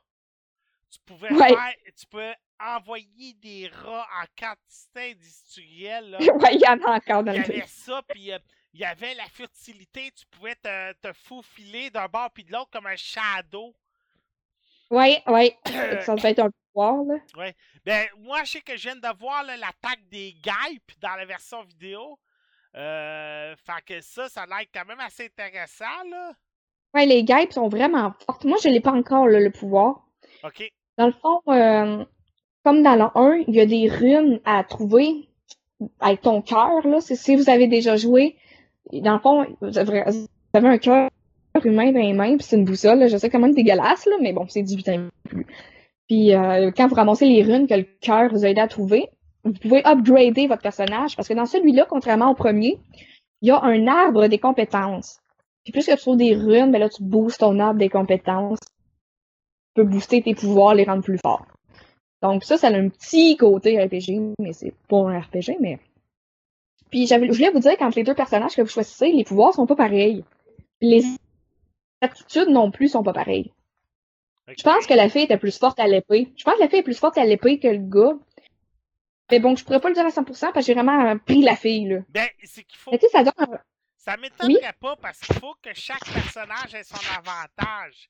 [0.89, 1.49] Tu pouvais Ouais.
[1.49, 2.31] faire, tu peux
[2.63, 6.11] envoyer des rats en quantité industrielle.
[6.11, 6.17] Là.
[6.35, 8.39] ouais, il y en a encore dans Il y le avait ça, puis euh,
[8.73, 12.71] il y avait la fertilité, tu pouvais te, te faufiler d'un bord puis de l'autre
[12.71, 13.73] comme un shadow.
[14.89, 15.57] Ouais, ouais.
[16.01, 17.51] Ça peut être un pouvoir, là.
[17.85, 21.63] Ben, moi, je sais que je viens de voir l'attaque des guêpes dans la version
[21.63, 22.19] vidéo.
[22.75, 26.33] Euh, fait que ça, ça a l'air quand même assez intéressant, là.
[26.93, 28.45] Ouais, les guêpes sont vraiment fortes.
[28.45, 30.07] Moi, je l'ai pas encore, là, le pouvoir.
[30.43, 30.71] OK.
[30.97, 32.05] Dans le fond, euh,
[32.63, 35.27] comme dans le 1, il y a des runes à trouver
[35.99, 37.01] avec ton cœur, là.
[37.01, 38.35] Si vous avez déjà joué.
[38.91, 40.03] Dans le fond, vous avez,
[40.53, 41.09] un cœur
[41.63, 42.99] humain dans les mains, puis c'est une boussole.
[42.99, 43.07] là.
[43.07, 45.45] Je sais quand même dégueulasse, là, mais bon, c'est 18 ans plus.
[46.07, 49.07] Puis euh, quand vous ramassez les runes que le cœur vous a aidé à trouver,
[49.43, 51.15] vous pouvez upgrader votre personnage.
[51.15, 52.77] Parce que dans celui-là, contrairement au premier,
[53.41, 55.19] il y a un arbre des compétences.
[55.63, 58.59] Puis plus que tu trouves des runes, ben là, tu boostes ton arbre des compétences.
[58.59, 61.45] Tu peux booster tes pouvoirs, les rendre plus forts.
[62.21, 65.79] Donc ça, ça a un petit côté RPG, mais c'est pas un RPG, mais.
[66.93, 69.65] Puis je voulais vous dire qu'entre les deux personnages que vous choisissez, les pouvoirs sont
[69.65, 70.23] pas pareils.
[70.79, 71.03] Les
[72.01, 73.51] attitudes non plus sont pas pareilles.
[74.47, 76.31] Je pense que la fille était plus forte à l'épée.
[76.37, 78.13] Je pense que la fille est plus forte à l'épée que le gars.
[79.31, 81.55] Mais bon, je pourrais pas le dire à 100% parce que j'ai vraiment pris la
[81.55, 81.99] fille, là.
[82.09, 82.91] Ben, c'est qu'il faut.
[82.91, 83.59] Mais tu sais, ça donne.
[83.97, 88.07] Ça m'étonnerait pas parce qu'il faut que chaque personnage ait son avantage.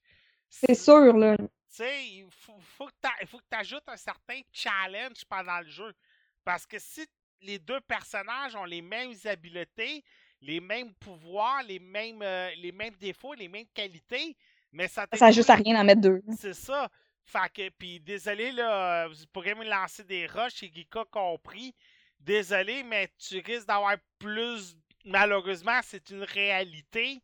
[0.49, 1.37] C'est sûr, là.
[1.37, 5.93] Tu sais, il faut, faut que tu ajoutes un certain challenge pendant le jeu.
[6.43, 7.05] Parce que si
[7.41, 10.03] les deux personnages ont les mêmes habiletés,
[10.41, 14.35] les mêmes pouvoirs, les mêmes, euh, les mêmes défauts, les mêmes qualités,
[14.71, 16.21] mais ça Ça ajuste à rien d'en mettre deux.
[16.37, 16.89] C'est ça.
[17.25, 21.73] Fait que, puis désolé, là, euh, vous pourrez me lancer des rushs, chez Geeka compris.
[22.19, 24.75] Désolé, mais tu risques d'avoir plus.
[25.05, 27.21] Malheureusement, c'est une réalité.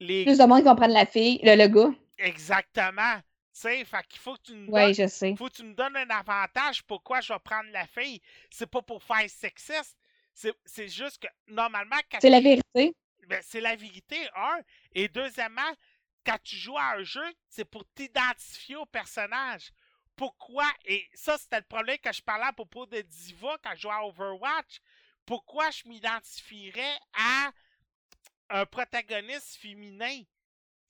[0.00, 0.24] Les...
[0.24, 1.94] Plus de monde qui comprennent la fille, le, le gars.
[2.18, 3.20] Exactement.
[3.56, 5.34] Sais, fait qu'il faut que tu me Ouais, donnes je sais.
[5.34, 8.20] faut que tu me donnes un avantage pourquoi je vais prendre la fille.
[8.50, 9.96] C'est pas pour faire sexiste.
[10.34, 12.94] C'est juste que normalement, quand C'est la tu- vérité.
[13.26, 14.60] ben, c'est la vérité, un.
[14.92, 15.72] Et deuxièmement,
[16.26, 19.72] quand tu joues à un jeu, c'est pour t'identifier au personnage.
[20.16, 23.80] Pourquoi, et ça c'était le problème que je parlais à propos de Diva quand je
[23.80, 24.80] jouais à Overwatch,
[25.24, 27.50] pourquoi je m'identifierais à
[28.50, 30.22] un protagoniste féminin?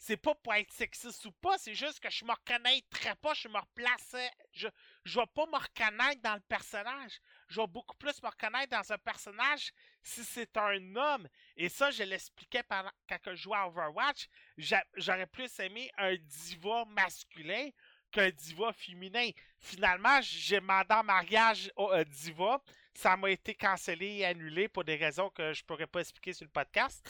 [0.06, 3.48] C'est pas pour être sexiste ou pas, c'est juste que je me reconnaîtrais pas, je
[3.48, 4.30] me replaçais.
[4.52, 4.68] Je,
[5.04, 7.20] je vais pas me reconnaître dans le personnage.
[7.48, 9.72] Je vais beaucoup plus me reconnaître dans un personnage
[10.04, 11.26] si c'est un homme.
[11.56, 14.28] Et ça, je l'expliquais pendant quand je jouais à Overwatch.
[14.56, 17.70] j'a- J'aurais plus aimé un diva masculin
[18.12, 19.30] qu'un diva féminin.
[19.58, 22.62] Finalement, j'ai demandé en mariage au euh, diva.
[22.94, 26.44] Ça m'a été cancellé et annulé pour des raisons que je pourrais pas expliquer sur
[26.44, 27.04] le podcast.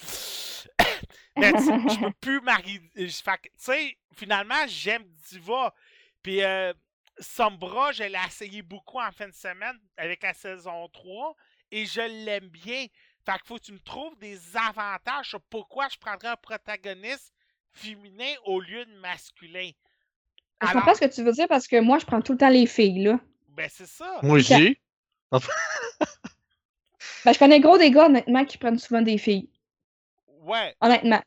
[1.36, 2.80] Mais tu sais, je peux plus marier.
[2.96, 5.74] je- fait que, Tu sais, finalement, j'aime diva.
[6.22, 6.72] Puis, euh,
[7.18, 11.34] Sombra, je l'ai essayé beaucoup en fin de semaine avec la saison 3
[11.70, 12.86] et je l'aime bien.
[13.24, 17.32] Fait qu'il faut que tu me trouves des avantages sur pourquoi je prendrais un protagoniste
[17.72, 19.70] féminin au lieu de masculin.
[20.62, 22.38] Je Alors- comprends ce que tu veux dire parce que moi, je prends tout le
[22.38, 23.18] temps les filles, là.
[23.48, 24.20] Ben, c'est ça.
[24.22, 24.78] Moi aussi.
[27.24, 29.48] Ben, je connais gros des gars, honnêtement, qui prennent souvent des filles.
[30.46, 31.22] Ouais, Honnêtement.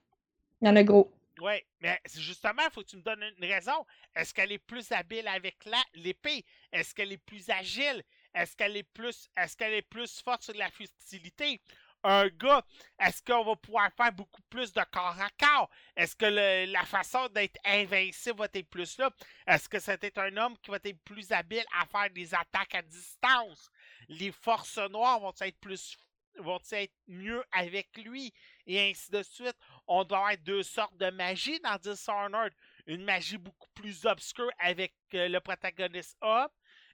[0.61, 1.11] Il y en a gros.
[1.41, 1.65] ouais.
[1.81, 3.85] Mais justement, il faut que tu me donnes une raison.
[4.15, 6.45] Est-ce qu'elle est plus habile avec la- l'épée?
[6.71, 8.03] Est-ce qu'elle est plus agile?
[8.33, 11.61] Est-ce qu'elle est plus est-ce qu'elle est plus forte sur la futilité?
[12.03, 12.63] Un gars,
[12.99, 15.69] est-ce qu'on va pouvoir faire beaucoup plus de corps à corps?
[15.97, 19.09] Est-ce que le- la façon d'être invincible va être plus là?
[19.47, 22.81] Est-ce que c'est un homme qui va être plus habile à faire des attaques à
[22.81, 23.69] distance?
[24.07, 25.97] Les forces noires vont être plus
[26.37, 28.33] vont être mieux avec lui?
[28.69, 29.57] Et ainsi de suite.
[29.87, 32.53] On doit avoir deux sortes de magie dans Dishonored.
[32.85, 36.49] Une magie beaucoup plus obscure avec euh, le protagoniste homme.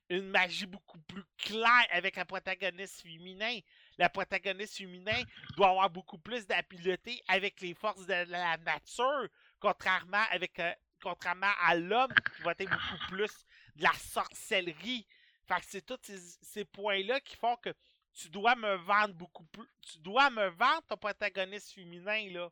[0.10, 3.60] Une magie beaucoup plus claire avec le protagoniste féminin.
[3.97, 5.22] Le protagoniste féminin
[5.57, 9.27] doit avoir beaucoup plus d'habileté avec les forces de la nature,
[9.60, 10.72] contrairement, avec, euh,
[11.03, 13.45] contrairement à l'homme qui va être beaucoup plus
[13.76, 15.06] de la sorcellerie.
[15.45, 17.73] Fait que c'est tous ces, ces points-là qui font que
[18.15, 19.67] tu dois me vendre beaucoup plus.
[19.81, 22.49] Tu dois me vendre ton protagoniste féminin, là.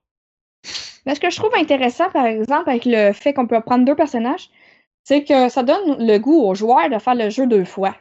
[1.05, 3.95] Mais ce que je trouve intéressant, par exemple, avec le fait qu'on peut prendre deux
[3.95, 4.49] personnages,
[5.03, 7.97] c'est que ça donne le goût aux joueurs de faire le jeu deux fois.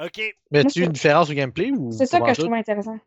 [0.00, 0.20] OK.
[0.50, 2.98] Mais tu une différence au gameplay ou C'est ça que je trouve intéressant.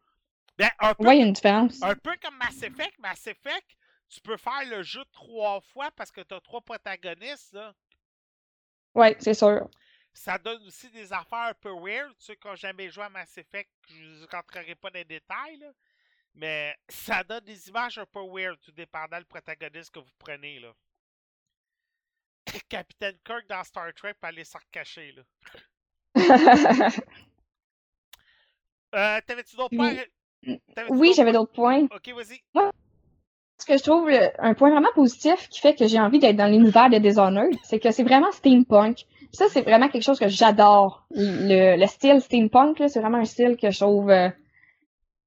[0.58, 1.84] Ben, un peu, Ouais, il y a une différence.
[1.84, 2.94] un peu comme Mass Effect.
[3.00, 3.68] Mass Effect,
[4.10, 7.74] tu peux faire le jeu trois fois parce que tu as trois protagonistes, là.
[8.96, 9.70] Ouais, c'est sûr.
[10.18, 12.12] Ça donne aussi des affaires un peu weird.
[12.18, 15.58] Ceux qui n'ont jamais joué à Mass Effect, je ne rentrerai pas dans les détails,
[15.58, 15.68] là.
[16.34, 20.60] Mais ça donne des images un peu weird, tout dépendant du protagoniste que vous prenez,
[20.60, 20.74] là.
[22.70, 25.24] Capitaine Kirk dans Star Trek peut aller se recacher, là.
[28.96, 29.98] Euh, T'avais-tu d'autres points?
[30.90, 31.84] Oui, j'avais d'autres points.
[31.92, 32.42] Ok, vas-y.
[33.60, 36.48] Ce que je trouve un point vraiment positif qui fait que j'ai envie d'être dans
[36.48, 39.06] l'univers de Dishonored, c'est que c'est vraiment steampunk.
[39.34, 41.06] Ça, c'est vraiment quelque chose que j'adore.
[41.12, 44.30] Le, le style steampunk, c'est vraiment un style que je trouve euh,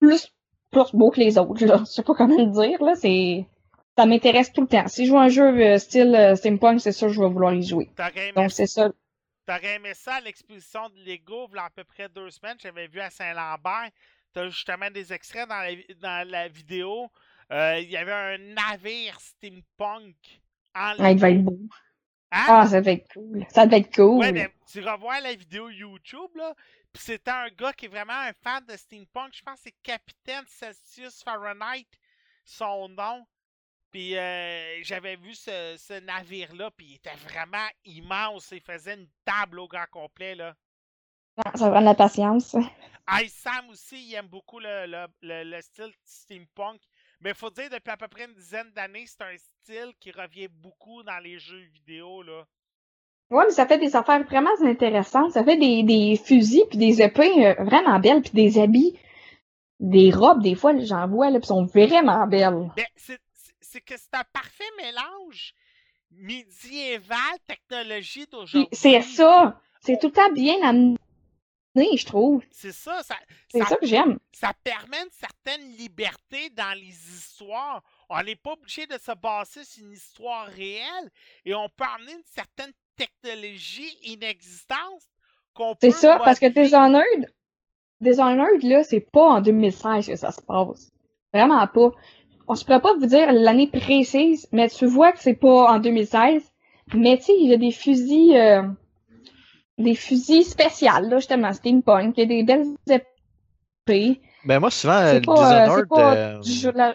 [0.01, 0.33] plus,
[0.71, 1.65] plus beau que les autres.
[1.65, 1.79] Là.
[1.81, 2.83] Je sais pas comment le dire.
[2.83, 2.95] Là.
[2.95, 3.47] C'est,
[3.97, 4.89] ça m'intéresse tout le temps.
[4.89, 7.53] Si je joue un jeu euh, style euh, steampunk, c'est sûr que je vais vouloir
[7.55, 7.91] y jouer.
[7.99, 8.91] Aimé, Donc c'est ça.
[9.47, 12.57] t'aurais aimé ça à l'exposition de Lego, il y a à peu près deux semaines,
[12.61, 13.91] j'avais vu à Saint-Lambert.
[14.33, 15.71] T'as justement des extraits dans la,
[16.01, 17.09] dans la vidéo.
[17.53, 20.15] Euh, Il y avait un navire steampunk
[20.75, 21.59] en Ah, il devait être Lego.
[22.33, 22.45] Hein?
[22.49, 23.45] Ah, ça devait être cool.
[23.51, 24.19] Ça devait être cool.
[24.21, 26.55] Ouais, mais tu revois la vidéo YouTube, là,
[26.93, 29.35] pis c'était un gars qui est vraiment un fan de steampunk.
[29.35, 31.87] Je pense que c'est Capitaine Celsius Fahrenheit,
[32.45, 33.27] son nom.
[33.91, 38.51] Puis euh, j'avais vu ce, ce navire-là, puis il était vraiment immense.
[38.53, 40.55] Il faisait une table au grand complet, là.
[41.45, 42.55] Ah, ça prend de la patience.
[43.23, 46.81] Ice Sam aussi, il aime beaucoup le, le, le- le style steampunk.
[47.21, 50.11] Mais il faut dire, depuis à peu près une dizaine d'années, c'est un style qui
[50.11, 52.45] revient beaucoup dans les jeux vidéo, là.
[53.31, 55.33] Ouais, mais ça fait des affaires vraiment intéressantes.
[55.33, 58.99] Ça fait des, des fusils puis des épées euh, vraiment belles puis des habits,
[59.79, 62.71] des robes des fois, j'en vois là, puis sont vraiment belles.
[62.77, 65.55] Ben, c'est que c'est un parfait mélange
[66.11, 68.69] médiéval, technologie d'aujourd'hui.
[68.73, 70.97] c'est ça, c'est tout le temps bien amené,
[71.77, 72.43] je trouve.
[72.51, 73.15] C'est ça, ça,
[73.49, 74.19] C'est ça, ça que j'aime.
[74.33, 77.83] ça permet une certaine liberté dans les histoires.
[78.09, 81.11] On n'est pas obligé de se baser sur une histoire réelle
[81.45, 85.03] et on peut amener une certaine technologie inexistante
[85.55, 86.47] qu'on peut C'est ça, parce que.
[86.47, 87.33] Dishonored,
[88.01, 90.91] Dishonored là, c'est pas en 2016 que ça se passe.
[91.33, 91.91] Vraiment pas.
[92.49, 95.79] On se pourrait pas vous dire l'année précise, mais tu vois que c'est pas en
[95.79, 96.43] 2016.
[96.95, 98.63] Mais tu sais, il y a des fusils, euh,
[99.81, 102.15] des fusils spéciaux, là, justement, steampunk.
[102.17, 104.21] Il y a des belles épées.
[104.45, 106.95] Ben moi, souvent, euh, pas, Dishonored, pas euh, la...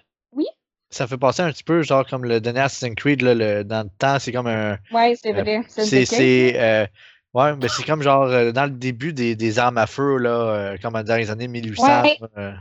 [0.90, 3.84] ça fait passer un petit peu, genre comme le dernier Assassin's Creed, là, le- dans
[3.84, 4.78] le temps, c'est comme un.
[4.92, 5.62] Ouais, c'est Euh, vrai.
[5.68, 6.90] C'est,
[7.34, 10.30] ouais, mais c'est comme genre euh, dans le début des, des armes à feu, là,
[10.30, 12.04] euh, comme dans les années 1800.
[12.04, 12.18] Ouais.
[12.38, 12.54] euh,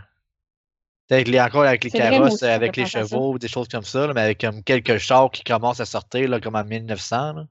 [1.11, 4.15] avec les, encore avec les carrosses, aussi, avec les chevaux, des choses comme ça, là,
[4.15, 7.47] mais avec comme quelques chars qui commencent à sortir, là, comme en 1900, là,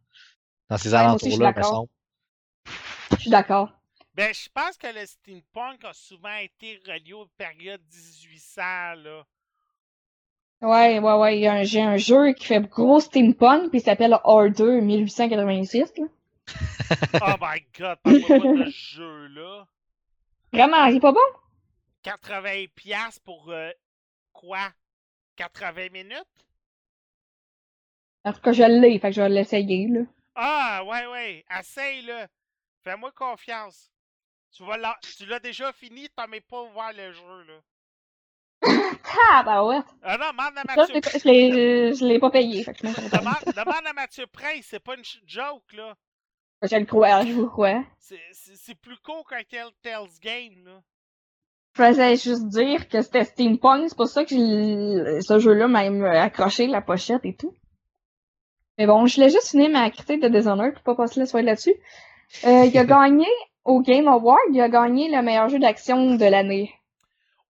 [0.70, 1.90] dans ces Ouais, alentours-là, me semble.
[3.12, 3.72] Je suis d'accord.
[4.16, 8.62] Ben, je pense que le steampunk a souvent été relié aux périodes 1800,
[9.04, 9.26] là.
[10.62, 11.66] Ouais, ouais, ouais.
[11.66, 15.94] J'ai un jeu qui fait gros steampunk, puis il s'appelle Order 1886.
[15.98, 16.06] Là.
[17.22, 19.68] Oh my god, parle-moi pas de ce jeu-là.
[20.52, 21.20] Vraiment, il est pas bon?
[22.06, 23.72] 80$ piastres pour euh,
[24.32, 24.72] quoi?
[25.38, 26.46] 80 minutes?
[28.26, 30.02] En tout cas, je l'ai, fait que je vais l'essayer, là.
[30.36, 31.46] Ah, ouais, ouais.
[31.60, 32.28] Essaye-le.
[32.84, 33.90] Fais-moi confiance.
[34.52, 37.60] Tu vas l'a- tu l'as déjà fini, t'en mets pas ouvert le jeu, là.
[39.30, 39.80] Ah, bah ouais.
[40.04, 40.94] Ah non, demande à Ça, Mathieu.
[40.96, 42.64] l'ai- je l'ai je l'ai pas payé.
[42.64, 42.88] Fait que.
[42.88, 45.96] Demande, demande à Mathieu Prince, c'est pas une joke, là.
[46.62, 47.84] Je le crois, je vous crois.
[48.00, 50.82] C'est- C'est c'est plus court qu'un Telltale's Game, là.
[51.76, 54.30] Je faisais juste dire que c'était steampunk, c'est pour ça que
[55.22, 55.80] ce jeu-là m'a
[56.22, 57.54] accroché la pochette et tout.
[58.78, 61.46] Mais bon, je voulais juste finir ma critique de Dishonored pour pas passer la soirée
[61.46, 61.76] là-dessus.
[62.46, 63.28] Euh, il a gagné
[63.64, 66.74] au Game Award, il a gagné le meilleur jeu d'action de l'année.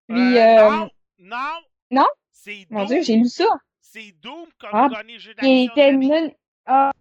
[0.08, 0.90] Puis, Euh, euh, non,
[1.20, 1.62] non.
[1.92, 2.06] non?
[2.32, 3.46] C'est mon dieu, j'ai lu ça.
[3.80, 5.76] C'est Doom comme Ah, gagné jeu Il d'action.
[5.76, 6.34] de était non...
[6.66, 6.92] ah,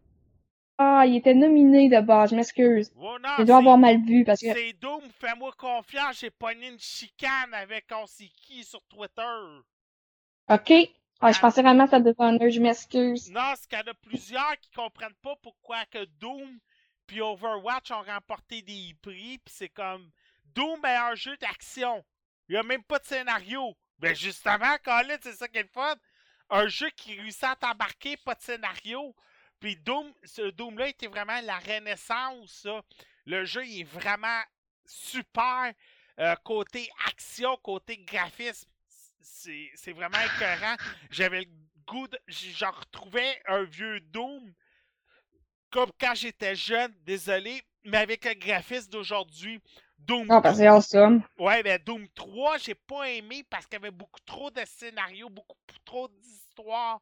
[0.78, 2.92] ah, il était nominé de base, je m'excuse.
[2.98, 4.52] Oh, Je dois avoir mal vu parce que.
[4.52, 9.22] C'est Doom, fais-moi confiance, j'ai pogné une chicane avec on sait qui sur Twitter.
[10.48, 10.72] Ok.
[11.20, 13.30] Ah, je pensais vraiment que ça Dishonored, je m'excuse.
[13.30, 16.59] Non, c'est qu'il y en a plusieurs qui comprennent pas pourquoi que Doom
[17.12, 20.10] puis Overwatch ont remporté des prix, puis c'est comme
[20.47, 22.02] Doom meilleur jeu d'action.
[22.48, 23.76] Il y a même pas de scénario.
[23.98, 25.94] Ben justement, Colin, c'est ça qui est le fun.
[26.48, 29.14] Un jeu qui réussit à t'embarquer, pas de scénario.
[29.60, 32.66] Puis Doom, ce Doom-là était vraiment la renaissance.
[33.26, 34.43] Le jeu il est vraiment
[34.86, 35.74] super.
[36.18, 38.70] euh, côté action, côté graphisme,
[39.20, 40.76] c'est vraiment écœurant.
[41.10, 41.51] J'avais le
[41.86, 42.18] goût de.
[42.26, 44.55] J'en retrouvais un vieux Doom
[45.72, 49.60] comme quand j'étais jeune, désolé, mais avec le graphisme d'aujourd'hui.
[49.98, 51.22] Doom Ah, parce que c'est awesome.
[51.38, 55.30] Ouais, ben Doom 3, j'ai pas aimé parce qu'il y avait beaucoup trop de scénarios,
[55.30, 57.00] beaucoup trop d'histoires.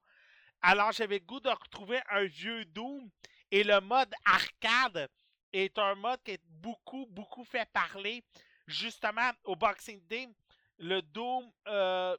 [0.62, 3.10] Alors j'avais le goût de retrouver un vieux Doom.
[3.52, 5.08] Et le mode arcade
[5.52, 8.24] est un mode qui est beaucoup, beaucoup fait parler.
[8.68, 10.28] Justement, au Boxing Day,
[10.78, 11.50] le Doom.
[11.68, 12.16] euh,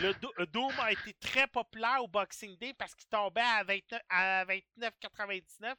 [0.00, 4.00] le Do- Doom a été très populaire au Boxing Day parce qu'il tombait à 29
[4.08, 5.74] à 29,99.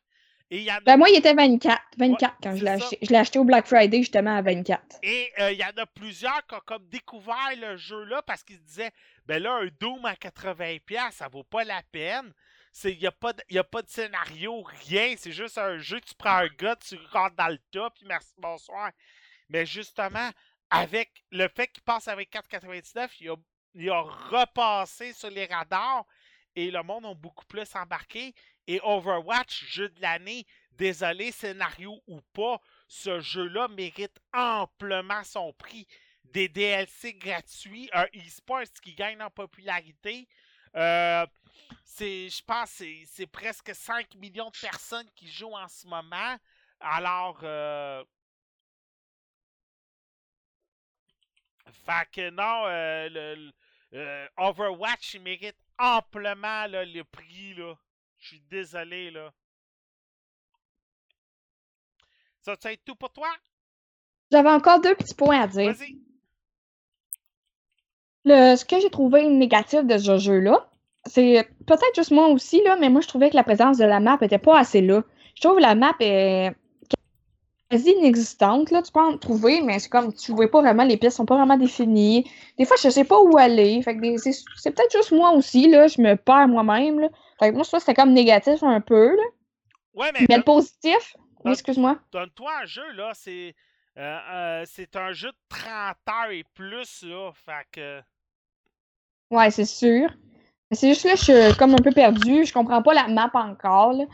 [0.51, 1.81] Et il y en a Ben, moi, il était 24.
[1.97, 2.99] 24 quand je l'ai acheté.
[3.01, 4.97] Je l'ai acheté au Black Friday, justement, à 24.
[5.01, 8.57] Et euh, il y en a plusieurs qui ont comme découvert le jeu-là parce qu'ils
[8.57, 8.91] se disaient
[9.25, 12.31] ben là, un Doom à 80$, ça vaut pas la peine.
[12.83, 15.13] Il n'y a, pas de- y a pas de scénario, rien.
[15.17, 18.33] C'est juste un jeu, tu prends un gars, tu rentres dans le tas, puis merci,
[18.37, 18.91] bonsoir.
[19.49, 20.29] Mais justement,
[20.73, 23.37] avec le fait qu'il passe avec 4,99$,
[23.75, 26.05] il a, repassé sur les radars
[26.55, 28.33] et le monde a beaucoup plus embarqué.
[28.65, 35.87] Et Overwatch, jeu de l'année, désolé, scénario ou pas, ce jeu-là mérite amplement son prix.
[36.23, 40.27] Des DLC gratuits, un e-sport qui gagne en popularité.
[40.75, 41.25] Euh,
[41.99, 46.37] je pense que c'est, c'est presque 5 millions de personnes qui jouent en ce moment.
[46.79, 48.03] Alors, euh,
[51.71, 53.51] fait que non, euh, le, le-
[53.95, 57.53] euh, Overwatch, il mérite amplement là, le prix.
[57.53, 57.75] Là.
[58.19, 59.11] Je suis désolé.
[59.11, 59.31] là.
[62.41, 63.29] Ça, ça être tout pour toi?
[64.31, 65.73] J'avais encore deux petits points à dire.
[65.73, 65.97] Vas-y.
[68.25, 70.69] Le, ce que j'ai trouvé négatif de ce jeu-là,
[71.05, 73.99] c'est peut-être juste moi aussi, là, mais moi, je trouvais que la présence de la
[73.99, 75.03] map était pas assez là.
[75.35, 76.51] Je trouve que la map est
[77.73, 78.71] quasi inexistante.
[78.71, 78.81] Là.
[78.81, 81.37] Tu peux en trouver, mais c'est comme tu vois pas vraiment, les pistes sont pas
[81.37, 82.29] vraiment définies.
[82.57, 83.81] Des fois, je sais pas où aller.
[83.81, 86.99] Fait que c'est, c'est peut-être juste moi aussi, là, je me perds moi-même.
[86.99, 87.09] Là.
[87.39, 89.15] Fait que moi, je trouve que c'était comme négatif un peu.
[89.15, 89.23] Là.
[89.95, 91.97] Ouais, mais Mais le positif, oui, excuse-moi.
[92.11, 93.11] donne-toi un jeu, là.
[93.13, 93.55] C'est,
[93.97, 97.31] euh, euh, c'est un jeu de 30 heures et plus, là.
[97.33, 98.01] Fait que.
[99.31, 100.09] Ouais, c'est sûr.
[100.69, 102.45] Mais c'est juste là, je suis comme un peu perdue.
[102.45, 103.93] Je comprends pas la map encore.
[103.93, 104.05] là.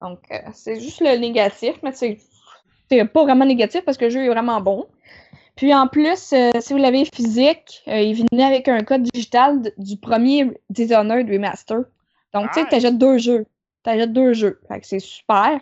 [0.00, 2.18] Donc, euh, c'est juste le négatif, mais c'est
[2.90, 4.86] c'est pas vraiment négatif parce que le jeu est vraiment bon.
[5.56, 9.60] Puis en plus, euh, si vous l'avez physique, euh, il venait avec un code digital
[9.76, 11.80] du premier Dishonored Remaster.
[12.32, 13.46] Donc, tu sais, t'achètes deux jeux.
[13.82, 14.60] T'achètes deux jeux.
[14.68, 15.60] Fait que c'est super.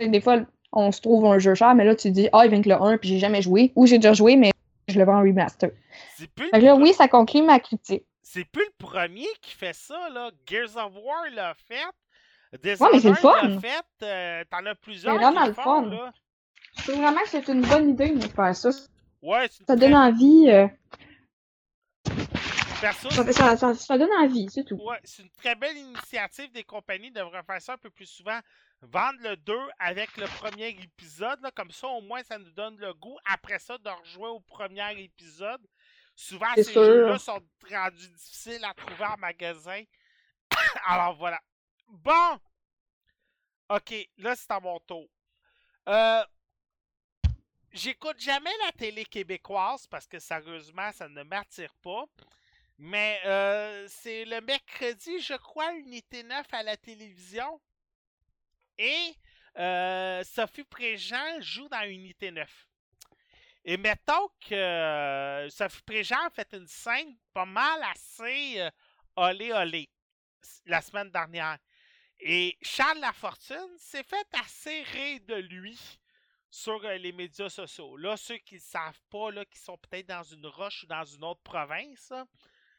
[0.00, 0.40] Et des fois,
[0.72, 2.74] on se trouve un jeu cher, mais là, tu dis, ah, il vient que le
[2.74, 3.72] 1, puis j'ai jamais joué.
[3.74, 4.50] Ou j'ai déjà joué, mais
[4.88, 5.70] je le vends en remaster.
[6.18, 8.04] C'est plus, Fait que là, oui, ça conclut ma critique.
[8.22, 10.30] c'est plus le premier qui fait ça, là.
[10.46, 11.86] Gears of War l'a fait.
[12.62, 13.48] Mais c'est le fun.
[13.48, 13.84] l'a fait.
[14.02, 15.14] euh, T'en as plusieurs.
[15.16, 15.86] vraiment qui le fun.
[15.86, 16.12] là.
[16.76, 18.70] Je trouve vraiment que c'est une bonne idée de faire ça.
[19.22, 20.48] Ouais, c'est une Ça donne envie.
[20.50, 20.66] euh,
[22.80, 24.76] perso, ça, ça- ça- ça donne envie, c'est tout.
[24.76, 27.10] Ouais, c'est une très belle initiative des compagnies.
[27.10, 28.38] devraient faire ça un peu plus souvent.
[28.82, 31.40] Vendre le 2 avec le premier épisode.
[31.42, 33.16] Là, comme ça, au moins, ça nous donne le goût.
[33.24, 35.60] Après ça, de rejouer au premier épisode.
[36.14, 37.40] Souvent, C'est ces jeux-là sont
[37.72, 39.80] rendus difficiles à trouver en magasin.
[40.86, 41.40] Alors voilà.
[41.94, 42.40] Bon.
[43.68, 45.08] Ok, là, c'est à mon tour.
[45.88, 46.24] Euh,
[47.72, 52.04] J'écoute jamais la télé québécoise parce que sérieusement, ça ne m'attire pas.
[52.78, 57.60] Mais euh, c'est le mercredi, je crois, unité 9 à la télévision.
[58.78, 59.14] et
[59.58, 62.68] euh, Sophie Préjean joue dans Unité 9.
[63.64, 68.68] Et mettons que Sophie Préjean a fait une scène pas mal assez
[69.16, 69.88] olé olé
[70.66, 71.58] la semaine dernière.
[72.26, 75.78] Et Charles Lafortune s'est fait assez rire de lui
[76.48, 77.98] sur euh, les médias sociaux.
[77.98, 81.22] Là, ceux qui ne savent pas, qui sont peut-être dans une roche ou dans une
[81.22, 82.14] autre province,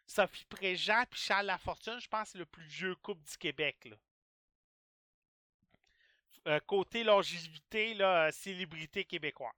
[0.08, 3.88] Sophie Préjean et Charles Lafortune, je pense c'est le plus vieux couple du Québec.
[6.48, 9.54] Euh, côté longévité, là, célébrité québécoise.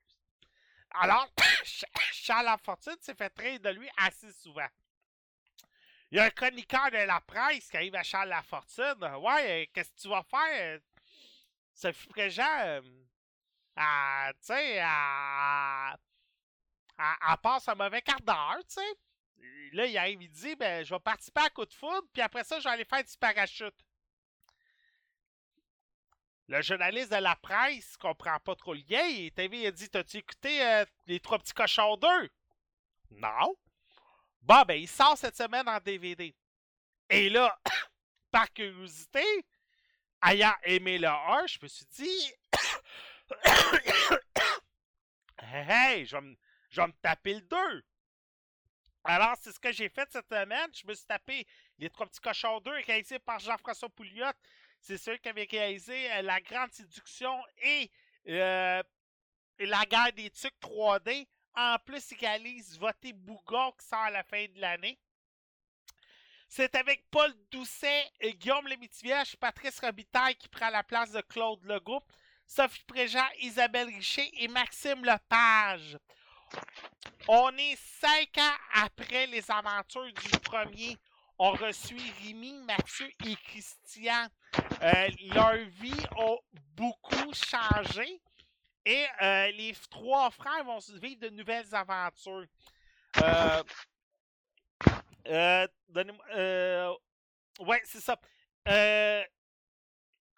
[0.91, 1.33] Alors,
[2.11, 4.67] Charles Lafortune s'est fait rire de lui assez souvent.
[6.11, 9.03] Il y a un chroniqueur de la presse qui arrive à Charles Lafortune.
[9.19, 10.79] Ouais, euh, qu'est-ce que tu vas faire?
[11.73, 12.81] Sophie Préjean, euh,
[13.75, 15.97] elle, tu sais, elle-
[16.99, 18.95] elle passe un mauvais quart d'heure, tu sais.
[19.73, 22.43] Là, il arrive, il dit, ben, je vais participer à coup de foudre, puis après
[22.43, 23.75] ça, je vais aller faire du parachute.
[26.47, 29.03] Le journaliste de la presse comprend pas trop le lien.
[29.07, 32.29] Il il a dit T'as-tu écouté euh, Les Trois Petits Cochons 2
[33.11, 33.55] Non.
[34.47, 36.33] Bon, ben, il sort cette semaine en DVD.
[37.09, 37.59] Et là,
[38.31, 39.21] par curiosité,
[40.25, 42.31] ayant aimé le 1, je me suis dit
[45.41, 47.83] Hey, je vais me taper le 2.
[49.03, 50.69] Alors, c'est ce que j'ai fait cette semaine.
[50.73, 51.45] Je me suis tapé
[51.77, 54.31] Les Trois Petits Cochons 2, réalisé par Jean-François Pouliot.
[54.79, 57.91] C'est celui qui avait réalisé euh, La Grande Séduction et
[58.29, 58.81] euh,
[59.59, 61.27] La Guerre des Tucs 3D.
[61.59, 64.99] En plus, il réalise Voter Bougon qui sort à la fin de l'année.
[66.47, 71.63] C'est avec Paul Doucet, et Guillaume Lemaitre-Vierge, Patrice Robitaille qui prend la place de Claude
[71.65, 72.03] Legault,
[72.45, 75.97] Sophie Préjean, Isabelle Richer et Maxime Lepage.
[77.27, 80.95] On est cinq ans après les aventures du premier.
[81.39, 84.27] On reçu Rémi, Mathieu et Christian.
[84.83, 86.39] Euh, leurs vies ont
[86.75, 88.21] beaucoup changé
[88.87, 92.45] et euh, les trois frères vont vivre de nouvelles aventures.
[93.21, 93.63] Euh,
[95.27, 95.67] euh,
[96.33, 96.95] euh,
[97.59, 98.17] ouais, c'est ça.
[98.69, 99.21] Euh,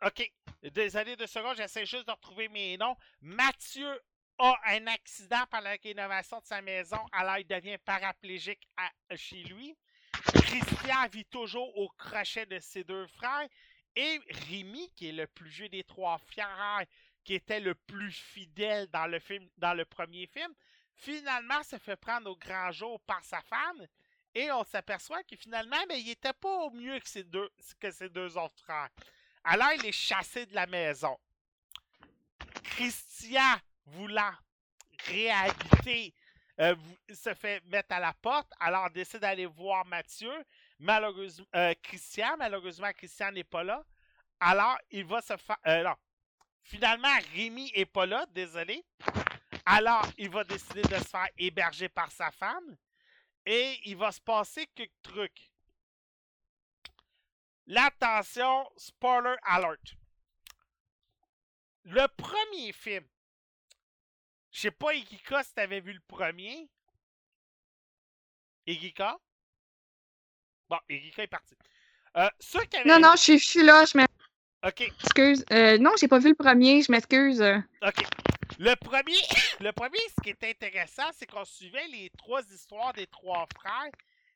[0.03, 0.31] ok,
[0.63, 2.97] désolé deux secondes, j'essaie juste de retrouver mes noms.
[3.21, 4.01] Mathieu
[4.39, 8.67] a un accident pendant la rénovation de sa maison, alors il devient paraplégique
[9.15, 9.77] chez lui.
[10.33, 13.47] Christian vit toujours au crochet de ses deux frères.
[13.95, 16.85] Et Rémi, qui est le plus vieux des trois frères,
[17.29, 20.51] qui était le plus fidèle dans le film, dans le premier film,
[20.95, 23.85] finalement se fait prendre au grand jour par sa femme.
[24.33, 27.47] Et on s'aperçoit que finalement, il était pas au mieux que ses deux,
[27.79, 28.89] que autres frères.
[29.43, 31.15] Alors, il est chassé de la maison.
[32.63, 34.33] Christian, voulant
[35.05, 36.15] réhabiter,
[36.59, 36.75] euh,
[37.13, 40.33] se fait mettre à la porte, alors décide d'aller voir Mathieu.
[40.79, 43.85] Malheureusement, euh, Christian, malheureusement, Christian n'est pas là.
[44.39, 45.57] Alors, il va se faire.
[45.67, 45.95] euh, non.
[46.69, 48.85] Finalement, Rémi est pas là, désolé.
[49.65, 52.77] Alors, il va décider de se faire héberger par sa femme.
[53.43, 55.51] Et il va se passer quelques trucs.
[57.65, 59.81] L'attention, spoiler alert.
[61.85, 63.07] Le premier film.
[64.51, 66.69] Je sais pas, Igika, si t'avais vu le premier.
[68.67, 69.17] Igika?
[70.69, 71.55] Bon, Igika est parti.
[72.15, 72.29] Euh,
[72.85, 73.97] Non, non, je suis- là, je
[74.65, 75.45] Ok, m'excuse.
[75.53, 77.41] Euh, non, j'ai pas vu le premier, je m'excuse.
[77.81, 78.03] ok.
[78.57, 79.13] Le premier,
[79.61, 83.91] le premier, ce qui est intéressant, c'est qu'on suivait les trois histoires des trois frères,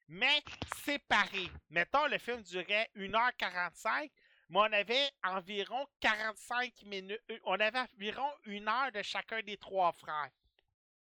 [0.07, 0.41] mais
[0.85, 1.49] séparés.
[1.69, 4.09] Mettons, le film durait 1h45,
[4.49, 7.19] mais on avait environ 45 minutes.
[7.31, 10.29] euh, On avait environ une heure de chacun des trois frères.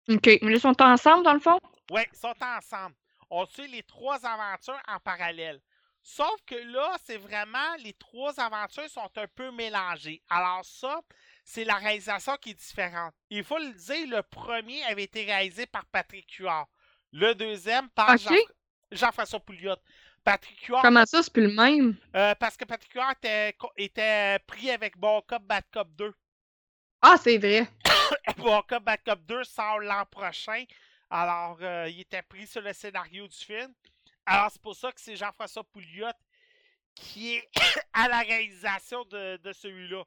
[0.08, 0.26] OK.
[0.42, 1.58] Mais ils sont ensemble, dans le fond?
[1.90, 2.94] Ouais, ils sont ensemble.
[3.28, 5.60] On suit les trois aventures en parallèle.
[6.06, 10.22] Sauf que là, c'est vraiment les trois aventures sont un peu mélangées.
[10.28, 11.00] Alors ça,
[11.44, 13.14] c'est la réalisation qui est différente.
[13.30, 16.66] Il faut le dire, le premier avait été réalisé par Patrick Huard.
[17.12, 18.18] Le deuxième par.
[18.18, 18.34] Jean-
[18.92, 19.76] Jean-François Pouliot.
[20.22, 21.96] Patrick Huard, Comment ça, c'est plus le même?
[22.14, 23.14] euh, parce que Patrick Huard
[23.76, 26.14] était pris avec Bon Cop, Bad Cop 2.
[27.02, 27.66] Ah, c'est vrai.
[28.38, 30.64] Bon Cop, Bad Cop 2 sort l'an prochain.
[31.10, 33.72] Alors, euh, il était pris sur le scénario du film.
[34.26, 36.06] Alors, c'est pour ça que c'est Jean-François Pouliot
[36.94, 37.48] qui est
[37.92, 40.04] à la réalisation de, celui-là.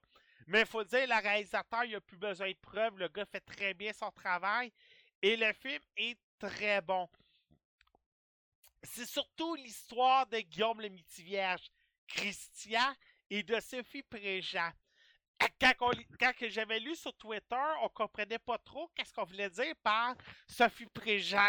[0.47, 2.97] Mais il faut dire, le réalisateur, il n'a plus besoin de preuves.
[2.97, 4.71] Le gars fait très bien son travail.
[5.21, 7.09] Et le film est très bon.
[8.83, 11.69] C'est surtout l'histoire de Guillaume le Métivierge,
[12.07, 12.95] Christian
[13.29, 14.71] et de Sophie Préjean
[15.79, 15.91] quand,
[16.49, 20.15] j'avais lu sur Twitter, on comprenait pas trop qu'est-ce qu'on voulait dire par
[20.47, 21.47] Sophie Préjean.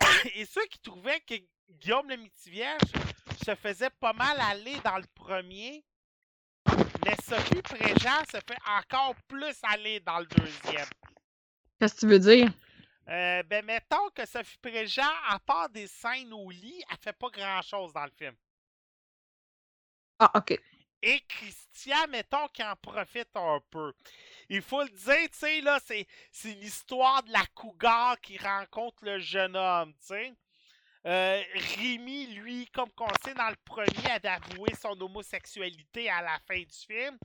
[0.34, 1.34] Et ceux qui trouvaient que
[1.80, 2.16] Guillaume le
[3.44, 5.84] se faisait pas mal aller dans le premier,
[7.04, 10.88] mais Sophie Préjean se fait encore plus aller dans le deuxième.
[11.78, 12.52] Qu'est-ce que tu veux dire?
[13.08, 17.28] Euh, ben, mettons que Sophie Préjean, à part des scènes au lit, elle fait pas
[17.28, 18.34] grand-chose dans le film.
[20.18, 20.58] Ah, ok.
[21.02, 23.92] Et Christian, mettons qu'il en profite un peu.
[24.48, 29.04] Il faut le dire, tu sais, là, c'est, c'est l'histoire de la cougar qui rencontre
[29.04, 30.34] le jeune homme, tu sais.
[31.06, 31.42] Euh,
[31.76, 36.58] Rémi, lui, comme qu'on sait dans le premier, a avoué son homosexualité à la fin
[36.58, 37.18] du film.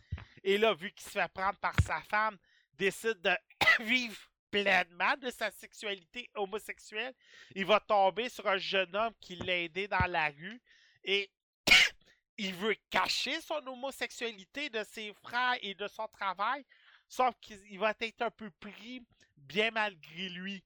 [0.43, 2.37] Et là, vu qu'il se fait prendre par sa femme,
[2.73, 3.35] décide de
[3.83, 4.17] vivre
[4.51, 7.13] pleinement de sa sexualité homosexuelle.
[7.55, 10.61] Il va tomber sur un jeune homme qui l'a aidé dans la rue.
[11.03, 11.29] Et
[12.37, 16.65] il veut cacher son homosexualité de ses frères et de son travail.
[17.07, 19.01] Sauf qu'il va être un peu pris
[19.37, 20.63] bien malgré lui.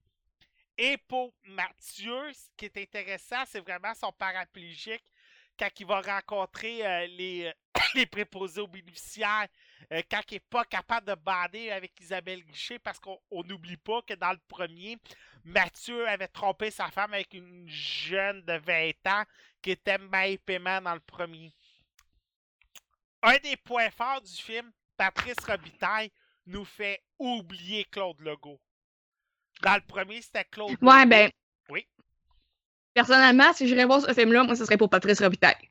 [0.77, 5.03] Et pour Mathieu, ce qui est intéressant, c'est vraiment son paraplégique
[5.57, 7.53] quand il va rencontrer euh, les,
[8.11, 9.47] préposés aux bénéficiaires,
[9.91, 14.01] euh, quand il n'est pas capable de bander avec Isabelle Guichet, parce qu'on n'oublie pas
[14.01, 14.97] que dans le premier,
[15.43, 19.23] Mathieu avait trompé sa femme avec une jeune de 20 ans
[19.61, 21.53] qui était Maï Paiement dans le premier.
[23.21, 26.11] Un des points forts du film, Patrice Robitaille
[26.45, 28.59] nous fait oublier Claude Legault.
[29.61, 31.29] Dans le premier, c'était Claude Ouais, ben.
[31.69, 31.87] Oui.
[32.93, 35.69] Personnellement, si j'irais voir ce film-là, moi, ce serait pour Patrice Robitaille.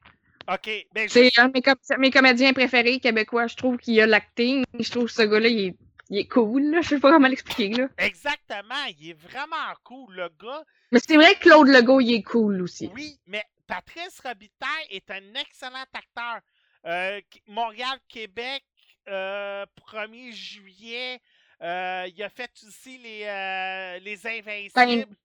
[0.52, 0.68] OK.
[0.92, 3.46] Ben, je- C'est un de mes, com- mes comédiens préférés québécois.
[3.46, 4.64] Je trouve qu'il a l'acting.
[4.78, 5.76] Je trouve que ce gars-là, il est,
[6.10, 6.62] il est cool.
[6.70, 6.80] Là.
[6.80, 7.72] Je sais pas comment l'expliquer.
[7.98, 8.84] Exactement.
[8.98, 10.64] Il est vraiment cool, le gars.
[10.90, 12.90] Mais c'est vrai que Claude Legault, il est cool aussi.
[12.94, 16.40] Oui, mais Patrice Robitaille est un excellent acteur.
[16.86, 18.64] Euh, Qu- Montréal-Québec,
[19.08, 21.20] euh, 1er juillet.
[21.62, 25.16] Euh, il a fait aussi les, euh, les Invincibles.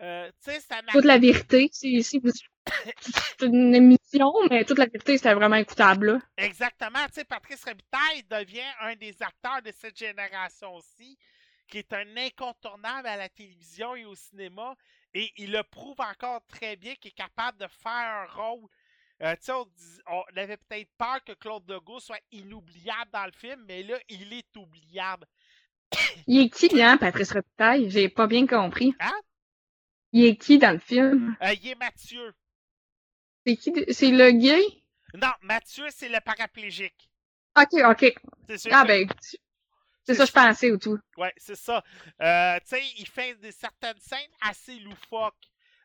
[0.00, 0.30] Euh,
[0.92, 6.12] Toute la vérité, c'est une émission, mais toute la vérité, c'était vraiment écoutable.
[6.12, 6.20] Là.
[6.36, 7.00] Exactement.
[7.28, 11.18] Patrice Robitaille devient un des acteurs de cette génération aussi,
[11.66, 14.76] qui est un incontournable à la télévision et au cinéma.
[15.14, 18.68] Et il le prouve encore très bien qu'il est capable de faire un rôle.
[19.20, 19.66] Euh, on,
[20.06, 24.32] on avait peut-être peur que Claude Legault soit inoubliable dans le film, mais là, il
[24.32, 25.26] est oubliable.
[26.26, 27.90] Il est qui, hein, Patrice Robitaille?
[27.90, 28.94] J'ai pas bien compris.
[29.00, 29.18] Hein?
[30.12, 31.36] Il est qui dans le film?
[31.42, 32.34] Euh, il est Mathieu.
[33.46, 33.72] C'est qui?
[33.72, 34.62] de- C'est le gay?
[35.14, 37.08] Non, Mathieu, c'est le paraplégique.
[37.56, 38.14] Ok, ok.
[38.48, 39.08] C'est sûr Ah que- ben,
[40.04, 40.98] c'est ça que je pensais ou tout.
[41.16, 41.82] Ouais, c'est ça.
[42.20, 45.34] Euh, tu sais, il fait des certaines scènes assez loufoques.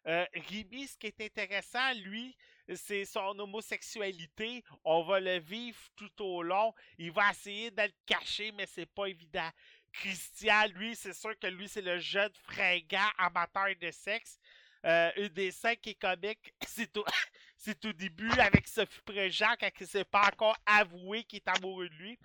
[0.05, 2.35] Euh, Rémi, ce qui est intéressant, lui,
[2.75, 4.63] c'est son homosexualité.
[4.83, 6.73] On va le vivre tout au long.
[6.97, 9.49] Il va essayer de le cacher, mais c'est pas évident.
[9.93, 14.39] Christian, lui, c'est sûr que lui, c'est le jeune fringant amateur de sexe.
[14.85, 15.51] Euh, une des
[15.81, 17.05] qui est comique, c'est au,
[17.55, 21.87] c'est au début avec Sophie Préjean quand il s'est pas encore avoué qu'il est amoureux
[21.87, 22.19] de lui.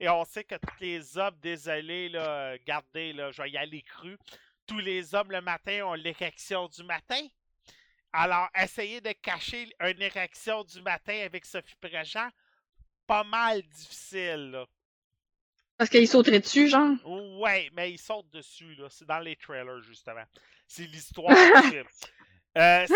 [0.00, 3.82] Et on sait que tous les hommes, désolé, là, gardez, là, je vais y aller
[3.82, 4.18] cru.
[4.66, 7.20] Tous les hommes le matin ont l'érection du matin.
[8.12, 12.28] Alors, essayer de cacher une érection du matin avec Sophie Préjean,
[13.06, 14.64] pas mal difficile.
[15.80, 16.94] Parce qu'il sauterait dessus, genre?
[17.40, 18.88] Ouais, mais ils sautent dessus, là.
[18.90, 20.24] C'est dans les trailers, justement.
[20.66, 21.86] C'est l'histoire du film.
[22.58, 22.86] Euh,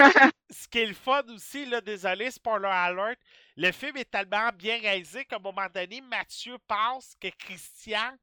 [0.50, 3.18] ce, qui est le fun aussi, là, désolé, spoiler alert,
[3.56, 8.18] le film est tellement bien réalisé qu'à un moment donné, Mathieu pense que Christian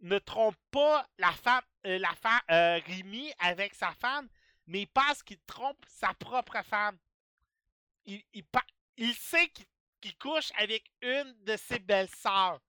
[0.00, 4.28] ne trompe pas la femme, euh, la femme euh, Rémi avec sa femme,
[4.68, 6.96] mais il pense qu'il trompe sa propre femme.
[8.04, 8.44] Il, il,
[8.96, 9.66] il sait qu'il
[10.00, 12.60] qu'il couche avec une de ses belles-sœurs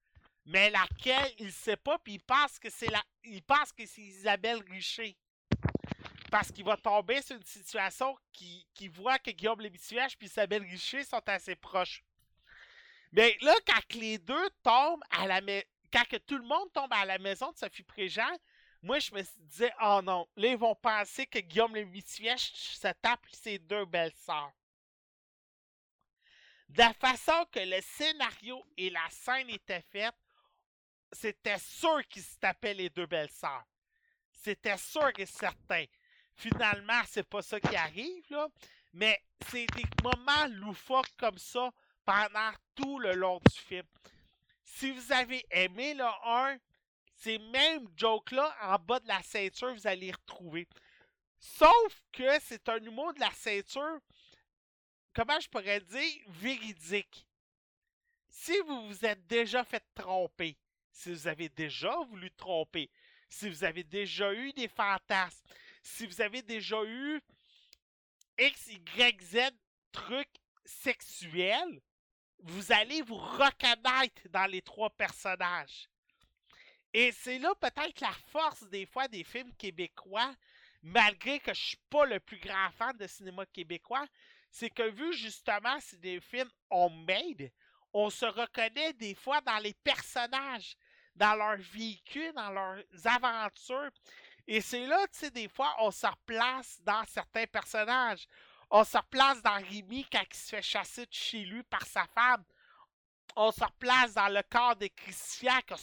[0.51, 4.01] mais laquelle il sait pas, puis il pense que c'est la, il pense que c'est
[4.01, 5.17] Isabelle Richer.
[6.29, 10.63] Parce qu'il va tomber sur une situation qui, qui voit que Guillaume Lévisuage puis Isabelle
[10.63, 12.03] Richer sont assez proches.
[13.13, 16.91] Mais là, quand les deux tombent à la maison, quand que tout le monde tombe
[16.91, 18.37] à la maison de Sophie Préjean,
[18.81, 23.25] moi je me disais, oh non, là ils vont penser que Guillaume Lévisuage se tape
[23.31, 24.51] ses deux belles sœurs.
[26.67, 30.15] De la façon que le scénario et la scène étaient faites,
[31.11, 33.65] c'était sûr qu'ils se tapaient les deux belles sœurs.
[34.31, 35.85] C'était sûr et certain.
[36.33, 38.47] Finalement, c'est pas ça qui arrive, là.
[38.93, 41.71] Mais c'est des moments loufoques comme ça
[42.03, 43.87] pendant tout le long du film.
[44.63, 46.57] Si vous avez aimé le 1,
[47.15, 50.67] ces mêmes jokes-là en bas de la ceinture, vous allez les retrouver.
[51.39, 53.99] Sauf que c'est un humour de la ceinture,
[55.13, 57.27] comment je pourrais dire, véridique.
[58.29, 60.57] Si vous vous êtes déjà fait tromper,
[60.91, 62.89] si vous avez déjà voulu tromper,
[63.29, 65.47] si vous avez déjà eu des fantasmes,
[65.81, 67.21] si vous avez déjà eu
[68.37, 69.37] X, Y, Z
[69.91, 71.81] trucs sexuels,
[72.39, 75.87] vous allez vous reconnaître dans les trois personnages.
[76.93, 80.35] Et c'est là peut-être la force des fois des films québécois,
[80.81, 84.05] malgré que je suis pas le plus grand fan de cinéma québécois,
[84.49, 87.51] c'est que vu justement c'est des films homemade,
[87.93, 90.75] on se reconnaît des fois dans les personnages,
[91.15, 93.91] dans leurs véhicules, dans leurs aventures.
[94.47, 98.27] Et c'est là, tu sais, des fois, on se replace dans certains personnages.
[98.69, 102.05] On se replace dans Rémi quand il se fait chasser de chez lui par sa
[102.07, 102.43] femme.
[103.35, 105.59] On se replace dans le corps de Christian.
[105.67, 105.75] Que,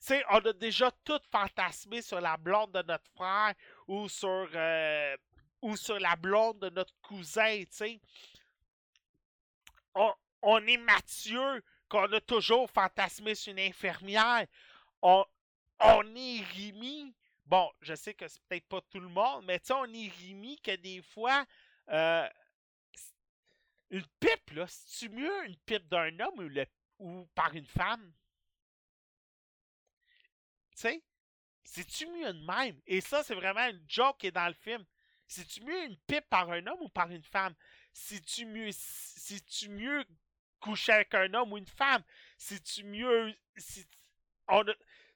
[0.00, 3.54] sais, on a déjà tout fantasmé sur la blonde de notre frère
[3.86, 5.16] ou sur, euh,
[5.62, 8.00] ou sur la blonde de notre cousin, tu sais.
[9.94, 10.12] On,
[10.42, 14.46] on, est Mathieu, qu'on a toujours fantasmé sur une infirmière.
[15.02, 15.24] On,
[15.80, 17.14] on est Rémi.
[17.44, 20.12] Bon, je sais que c'est peut-être pas tout le monde, mais tu sais, on est
[20.22, 21.44] Rémi que des fois,
[21.88, 22.28] euh,
[23.90, 28.12] une pipe, là, c'est-tu mieux une pipe d'un homme ou, ou par une femme?
[30.70, 31.02] Tu sais?
[31.64, 32.80] C'est-tu mieux de même?
[32.86, 34.84] Et ça, c'est vraiment une joke qui est dans le film.
[35.26, 37.54] C'est-tu mieux une pipe par un homme ou par une femme?
[37.92, 40.04] C'est-tu mieux, c'est-tu mieux
[40.60, 42.02] coucher avec un homme ou une femme?
[42.36, 43.34] C'est-tu mieux.
[43.56, 43.86] Si,
[44.48, 44.64] on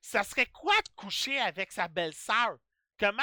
[0.01, 2.59] ça serait quoi de coucher avec sa belle-sœur?
[2.99, 3.23] Comment,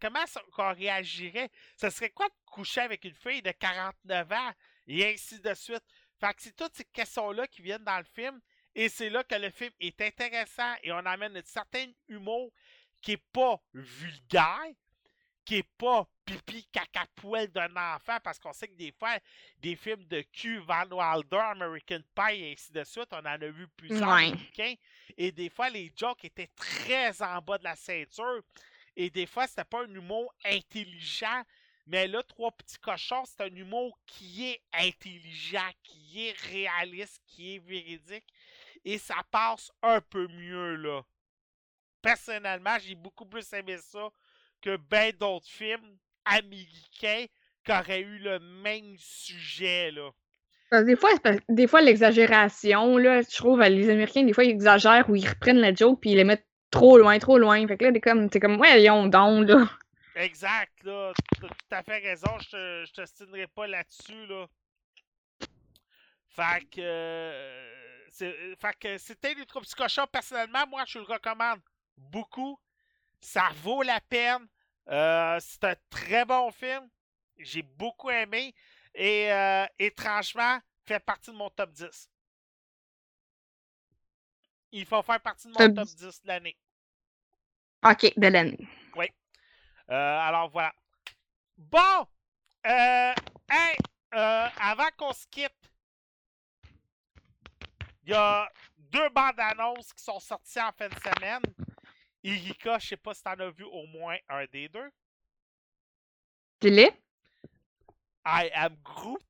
[0.00, 1.50] comment qu'on réagirait?
[1.76, 4.52] Ça serait quoi de coucher avec une fille de 49 ans?
[4.86, 5.82] Et ainsi de suite.
[6.20, 8.40] Fait que c'est toutes ces questions-là qui viennent dans le film.
[8.74, 12.52] Et c'est là que le film est intéressant et on amène un certain humour
[13.00, 14.66] qui est pas vulgaire,
[15.48, 19.16] qui est pas pipi caca poêle d'un enfant, parce qu'on sait que des fois,
[19.62, 23.38] des films de cul, Van Wilder, American Pie et ainsi de suite, on en a
[23.38, 24.74] vu plusieurs américains,
[25.16, 28.42] et des fois, les jokes étaient très en bas de la ceinture,
[28.94, 31.42] et des fois, c'était pas un humour intelligent,
[31.86, 37.54] mais là, Trois Petits Cochons, c'est un humour qui est intelligent, qui est réaliste, qui
[37.54, 38.26] est véridique,
[38.84, 41.00] et ça passe un peu mieux, là.
[42.02, 44.10] Personnellement, j'ai beaucoup plus aimé ça
[44.60, 47.26] que bien d'autres films américains
[47.64, 50.10] qui auraient eu le même sujet, là.
[50.82, 51.10] Des fois,
[51.48, 55.60] des fois l'exagération, là, je trouve, les Américains, des fois, ils exagèrent ou ils reprennent
[55.60, 57.66] la joke puis ils les mettent trop loin, trop loin.
[57.66, 59.66] Fait que là, t'es comme, t'es comme, ouais, ils ont donc, là.
[60.16, 61.12] Exact, là.
[61.40, 62.38] T'as tout à fait raison.
[62.40, 64.46] Je te, je te stinerai pas là-dessus, là.
[66.28, 66.80] Fait que.
[66.80, 67.78] Euh,
[68.10, 70.06] fait que c'était les petits cochons.
[70.10, 71.60] Personnellement, moi, je le recommande
[71.96, 72.58] beaucoup.
[73.20, 74.46] Ça vaut la peine.
[74.88, 76.88] Euh, c'est un très bon film.
[77.38, 78.54] J'ai beaucoup aimé.
[78.94, 82.10] Et euh, étrangement, fait partie de mon top 10.
[84.72, 86.58] Il faut faire partie de mon top 10 de l'année.
[87.84, 88.68] OK, de l'année.
[88.96, 89.06] Oui.
[89.90, 90.74] Euh, alors voilà.
[91.56, 92.06] Bon!
[92.66, 93.14] Euh,
[93.50, 93.76] hey,
[94.10, 95.52] avant qu'on se quitte,
[98.02, 101.42] il y a deux bandes annonces qui sont sorties en fin de semaine.
[102.22, 104.90] Irika, je sais pas si t'en as vu au moins un des deux.
[106.62, 106.92] L'es?
[108.26, 109.22] I am Groot.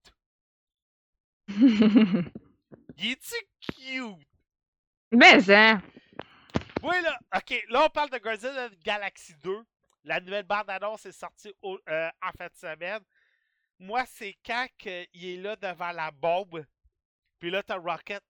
[1.49, 4.26] Il est-tu cute?
[5.12, 5.83] Mais hein!
[6.83, 9.65] Oui, là, ok, là on parle de Guardians of the Galaxy 2.
[10.05, 13.02] La nouvelle bande annonce est sortie euh, en fin de semaine.
[13.78, 16.65] Moi, c'est quand il est là devant la bombe.
[17.39, 18.23] Puis là, t'as Rocket.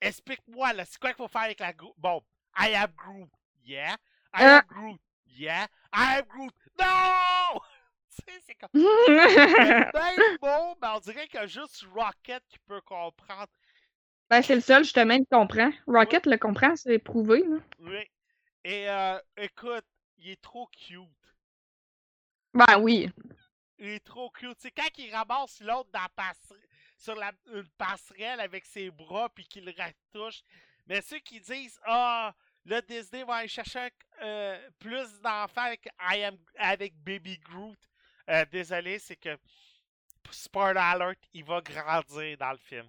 [0.00, 2.24] Explique-moi, là, c'est quoi qu'il faut faire avec la bombe?
[2.58, 3.28] I am Groot.
[3.64, 3.96] Yeah.
[4.34, 5.00] I am Groot.
[5.26, 5.66] Yeah.
[5.92, 6.52] I am Groot.
[6.78, 7.60] No!
[8.46, 8.68] c'est comme.
[8.74, 13.48] c'est bon, mais on dirait qu'il y a juste Rocket qui peut comprendre.
[14.30, 15.70] Ben, c'est le seul, justement, qui comprend.
[15.86, 17.44] Rocket le comprend, c'est prouvé.
[17.46, 17.56] Là.
[17.78, 18.04] Oui.
[18.64, 19.84] Et euh, écoute,
[20.18, 21.08] il est trop cute.
[22.52, 23.10] Ben oui.
[23.78, 24.58] Il est trop cute.
[24.58, 25.90] C'est quand il ramasse l'autre
[26.96, 30.42] sur la, une passerelle avec ses bras puis qu'il le retouche.
[30.86, 32.34] Mais ceux qui disent Ah,
[32.68, 33.88] Là, Disney va aller chercher
[34.22, 35.88] euh, plus d'enfants avec,
[36.58, 37.78] avec Baby Groot.
[38.28, 39.38] Euh, désolé, c'est que
[40.30, 42.86] spoiler alert, il va grandir dans le film.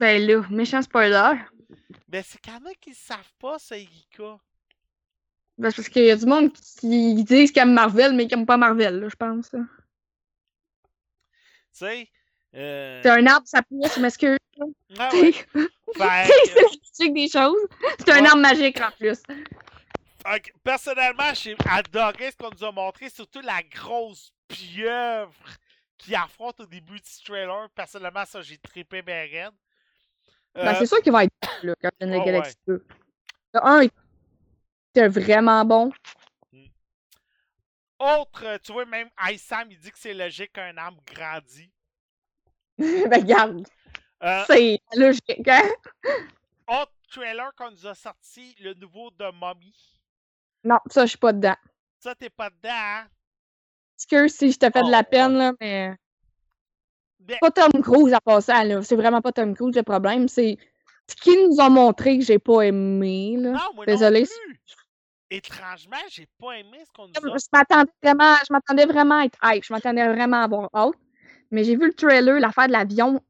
[0.00, 1.34] Ben là, méchant spoiler.
[2.08, 4.38] Ben c'est quand même qu'ils savent pas, ça, Erika.
[5.58, 8.46] Ben, parce qu'il y a du monde qui disent qu'ils aiment Marvel, mais qui n'aiment
[8.46, 9.50] pas Marvel, là, je pense.
[9.50, 9.58] Tu
[11.72, 12.08] sais,
[12.54, 13.00] euh...
[13.02, 14.38] C'est un arbre, ça pousse, je m'excuse.
[14.98, 15.34] Ah ouais.
[16.98, 17.56] c'est des choses.
[17.98, 19.22] C'est un arbre magique en plus.
[20.62, 25.32] Personnellement, j'ai adoré ce qu'on nous a montré, surtout la grosse pieuvre
[25.96, 27.68] qui affronte au début du trailer.
[27.70, 29.50] Personnellement, ça, j'ai trippé mes reines.
[30.54, 32.84] Ben, c'est sûr qu'il va être là, Captain oh, Galaxy 2.
[33.54, 35.92] Le 1 était vraiment bon.
[36.52, 36.66] Hmm.
[38.00, 41.70] Autre, tu vois, même Sam, il dit que c'est logique qu'un arbre grandit.
[42.78, 43.66] ben, regarde,
[44.22, 45.70] Euh, c'est logique, hein?
[47.10, 49.74] Trailer qu'on nous a sorti, le nouveau de Mommy.
[50.64, 51.56] Non, ça, je suis pas dedans.
[52.00, 53.06] Ça, t'es pas dedans, hein?
[53.96, 55.96] Excuse si je te fais de la Oh, peine, là, mais.
[57.20, 58.82] Mais- Pas Tom Cruise à passant, là.
[58.82, 60.28] C'est vraiment pas Tom Cruise le problème.
[60.28, 60.56] C'est
[61.08, 63.50] ce qu'ils nous ont montré que j'ai pas aimé, là.
[63.52, 64.60] Non, moi Désolée, non plus.
[65.30, 67.38] Étrangement, j'ai pas aimé ce qu'on nous a.
[67.38, 69.64] Je m'attendais vraiment, je m'attendais vraiment à être hype.
[69.64, 70.94] Je m'attendais vraiment à avoir hâte.
[71.50, 73.22] Mais j'ai vu le trailer, l'affaire de l'avion.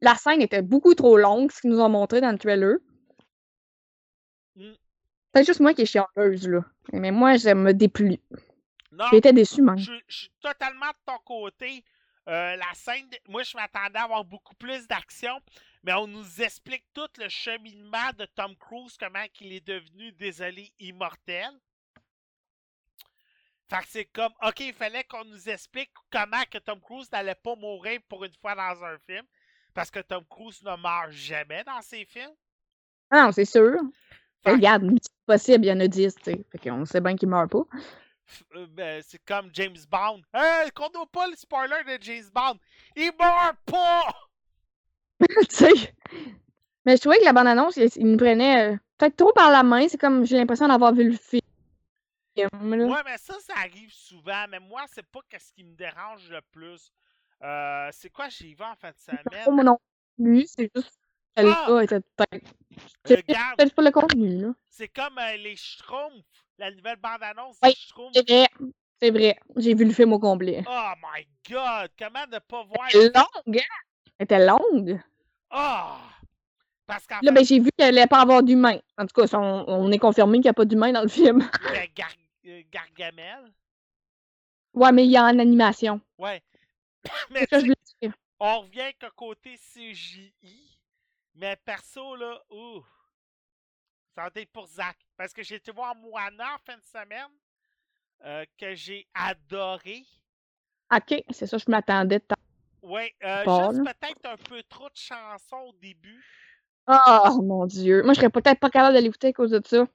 [0.00, 2.76] La scène était beaucoup trop longue, ce qu'ils nous ont montré dans le trailer.
[4.56, 4.72] Mm.
[5.34, 6.64] C'est juste moi qui est chialeuse, là.
[6.92, 8.16] Mais moi, je me déplu.
[9.10, 9.76] J'étais déçue, même.
[9.76, 11.84] je, je suis totalement de ton côté.
[12.28, 15.38] Euh, la scène, de- moi, je m'attendais à avoir beaucoup plus d'action,
[15.84, 20.72] mais on nous explique tout le cheminement de Tom Cruise, comment il est devenu, désolé,
[20.80, 21.50] immortel.
[23.68, 27.34] Fait que c'est comme, OK, il fallait qu'on nous explique comment que Tom Cruise n'allait
[27.34, 29.24] pas mourir pour une fois dans un film,
[29.74, 32.34] parce que Tom Cruise ne meurt jamais dans ses films.
[33.10, 33.80] Ah non, c'est sûr.
[34.44, 36.44] Fait Regarde, c'est possible, il y en a 10, tu sais.
[36.52, 37.66] Fait qu'on sait bien qu'il meurt pas.
[38.54, 40.22] Euh, ben, c'est comme James Bond.
[40.32, 42.58] Hey, qu'on n'a pas le spoiler de James Bond.
[42.94, 44.14] Il meurt pas!
[45.48, 45.94] tu sais.
[46.84, 49.64] Mais je trouvais que la bande-annonce, il, il nous prenait euh, peut-être trop par la
[49.64, 49.88] main.
[49.88, 51.42] C'est comme, j'ai l'impression d'avoir vu le film.
[52.42, 52.84] Là.
[52.86, 54.46] Ouais, mais ça, ça arrive souvent.
[54.48, 56.92] Mais moi, c'est pas ce qui me dérange le plus.
[57.42, 59.54] Euh, c'est quoi j'ai vu en fin de semaine?
[59.54, 59.78] moi non
[60.16, 60.98] plus, c'est juste
[61.36, 61.82] que le Ah!
[61.82, 62.50] était peut-être.
[63.04, 64.54] C'est Regarde, peut-être pas le contenu, là.
[64.70, 66.24] c'est comme euh, les Schtroumpfs.
[66.58, 68.12] La nouvelle bande-annonce Oui, des Schtroumpfs.
[68.14, 68.48] C'est vrai.
[69.02, 69.38] C'est vrai.
[69.56, 70.64] J'ai vu le film au complet.
[70.66, 71.90] Oh my god!
[71.98, 72.88] Comment ne pas voir.
[72.94, 73.82] Elle était longue, hein?
[74.18, 75.00] Elle était longue.
[75.50, 75.98] Ah!
[76.86, 78.78] Parce qu'en Là, fait, ben, j'ai vu qu'elle allait pas avoir d'humain.
[78.96, 81.38] En tout cas, on, on est confirmé qu'il n'y a pas d'humain dans le film.
[81.64, 82.25] ben, Gar- euh,
[82.70, 83.52] Gargamel.
[84.74, 86.00] Ouais, mais il y a en animation.
[86.18, 86.42] Ouais.
[87.30, 88.12] Mais C'est ça je dire.
[88.38, 90.78] On revient que côté CJI,
[91.34, 92.84] mais perso, là, ouh,
[94.14, 94.96] ça va être pour Zach.
[95.16, 97.30] Parce que j'ai été voir Moana en fin de semaine,
[98.24, 100.04] euh, que j'ai adoré.
[100.94, 102.18] Ok, c'est ça, je m'attendais.
[102.18, 102.24] de
[102.82, 106.22] Ouais, euh, juste peut-être un peu trop de chansons au début.
[106.86, 108.02] Oh mon dieu.
[108.02, 109.86] Moi, je serais peut-être pas capable de l'écouter à cause de ça.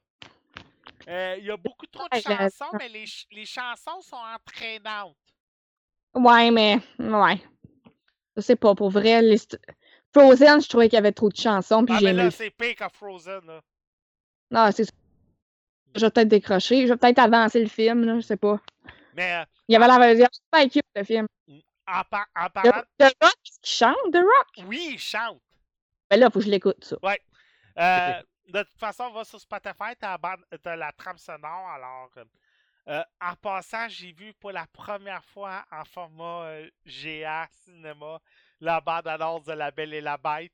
[1.08, 4.16] Euh, Il y a beaucoup trop de Ouais, chansons, mais les, ch- les chansons sont
[4.16, 5.16] entraînantes.
[6.14, 6.78] Ouais, mais.
[6.98, 7.40] Ouais.
[8.36, 9.20] Je sais pas, pour vrai.
[9.22, 9.38] les
[10.14, 12.74] Frozen, je trouvais qu'il y avait trop de chansons, puis Ah, mais là, c'est pire
[12.76, 13.60] que Frozen, là.
[14.50, 14.92] Non, c'est ça.
[15.94, 16.86] Je vais peut-être décrocher.
[16.86, 18.60] Je vais peut-être avancer le film, là, je sais pas.
[19.14, 21.26] Mais euh, Il y avait la version super cute, le film.
[21.86, 22.82] en, par- en parlant...
[22.98, 24.66] The Rock qui chante, The Rock?
[24.66, 25.40] Oui, il chante.
[26.10, 26.96] Ben là, faut que je l'écoute, ça.
[27.78, 28.22] Euh,
[28.52, 31.68] de toute façon, va sur Spotify, t'as la, bande- la trame sonore.
[31.70, 32.10] Alors,
[32.88, 38.18] euh, en passant, j'ai vu pour la première fois en format euh, GA cinéma
[38.60, 40.52] la bande annonce de La Belle et la Bête.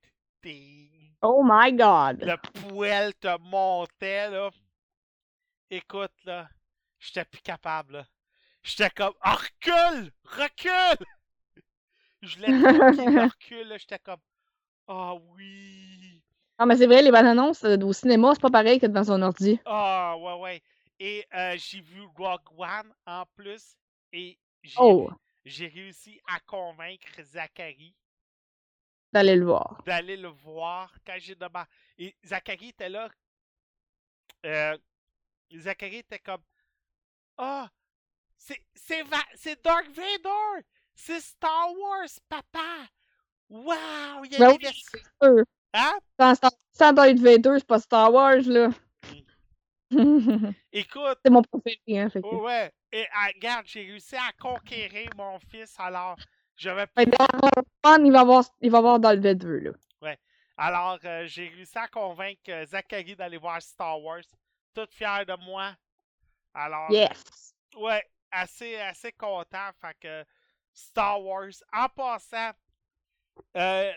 [1.22, 2.22] Oh my god.
[2.22, 4.50] Le poêle te montait, là.
[5.70, 6.48] Écoute, là,
[6.98, 8.06] j'étais plus capable, là.
[8.62, 10.12] J'étais comme, oh, recule!
[10.24, 11.06] Recule!
[12.22, 13.78] Je qu'il recule, là.
[13.78, 14.20] J'étais comme,
[14.88, 15.87] ah oui!
[16.58, 19.04] Non, mais c'est vrai, les bandes annonces euh, au cinéma, c'est pas pareil que devant
[19.04, 19.60] son ordi.
[19.64, 20.62] Ah, ouais, ouais.
[20.98, 23.76] Et euh, j'ai vu Rogue One en plus.
[24.12, 25.08] Et j'ai Oh,
[25.44, 27.94] j'ai réussi à convaincre Zachary
[29.12, 29.82] d'aller le voir.
[29.86, 31.68] d'aller le voir quand j'ai demandé.
[31.98, 33.08] Et Zachary était là.
[34.46, 34.76] Euh,
[35.56, 36.42] Zachary était comme
[37.36, 37.70] Ah,
[38.36, 40.64] c'est c'est Va- c'est Dark Vader!
[40.94, 42.88] C'est Star Wars, papa!
[43.48, 44.24] Wow!
[44.24, 44.70] Il y a des.
[45.74, 45.98] Hein?
[46.18, 46.34] Sans,
[46.72, 48.70] sans Darth Vader, c'est pas Star Wars, là.
[50.72, 52.10] Écoute, c'est mon préféré, hein.
[52.10, 52.26] Fait que...
[52.26, 52.72] ouais.
[52.92, 56.16] Et ah, regarde, j'ai réussi à conquérir mon fils, alors
[56.56, 57.04] je vais que
[57.82, 59.72] dans il va voir, il va voir Darth Vader, là.
[60.60, 64.24] Alors, euh, j'ai réussi à convaincre euh, Zachary d'aller voir Star Wars.
[64.74, 65.72] Tout fier de moi.
[66.52, 67.54] Alors, Yes.
[67.76, 69.70] ouais, assez, assez content.
[69.80, 70.24] Fait que
[70.72, 71.52] Star Wars.
[71.72, 72.50] En passant,
[73.56, 73.92] euh,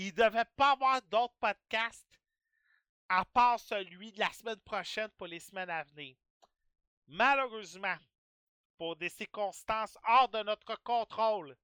[0.00, 2.06] il ne devait pas avoir d'autres podcasts
[3.08, 6.14] à part celui de la semaine prochaine pour les semaines à venir.
[7.08, 7.96] Malheureusement,
[8.76, 11.56] pour des circonstances hors de notre contrôle,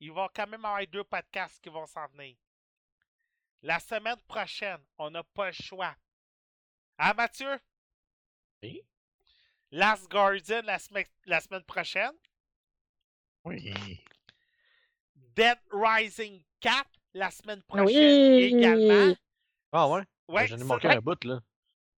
[0.00, 2.34] il va quand même avoir deux podcasts qui vont s'en venir.
[3.62, 5.94] La semaine prochaine, on n'a pas le choix.
[6.98, 7.60] Hein, Mathieu?
[8.64, 8.82] Oui.
[9.70, 12.16] Last Guardian la, semaine- la semaine prochaine.
[13.44, 13.72] Oui.
[15.14, 18.44] Dead Rising 4 la semaine prochaine Oui.
[18.54, 19.14] également.
[19.72, 20.02] Ah ouais?
[20.28, 21.40] Ouais, J'en ai ça, manqué un bout, là.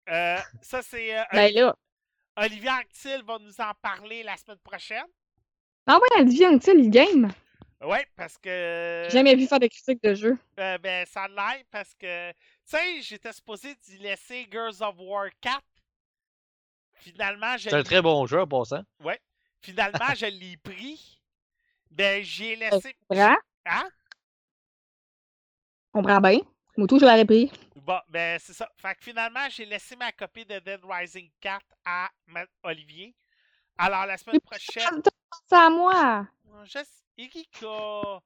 [0.08, 1.18] euh, ça, c'est.
[1.18, 1.74] euh, Ben là.
[2.36, 5.06] Olivier Actil va nous en parler la semaine prochaine.
[5.86, 7.32] Ah ouais, tu sais, le game.
[7.82, 9.04] Ouais, parce que.
[9.06, 10.38] J'ai jamais vu faire de critiques de jeu.
[10.58, 12.30] Euh, ben, ça l'air parce que.
[12.30, 15.60] Tu sais, j'étais supposé d'y laisser Girls of War 4.
[16.94, 18.82] Finalement, je C'est un très bon jeu en passant.
[19.62, 21.20] Finalement, je l'ai pris.
[21.90, 22.94] Ben, j'ai laissé.
[23.10, 23.36] Hein?
[25.92, 26.40] Comprends bien.
[26.76, 27.50] Moi, tout, je l'aurais pris.
[27.76, 28.68] Bon, ben, c'est ça.
[28.76, 32.08] Fait que finalement, j'ai laissé ma copie de Dead Rising 4 à
[32.62, 33.14] Olivier.
[33.76, 35.02] Alors, la semaine prochaine.
[35.48, 36.26] C'est à moi.
[36.44, 36.78] Non, je
[37.18, 38.22] Erika,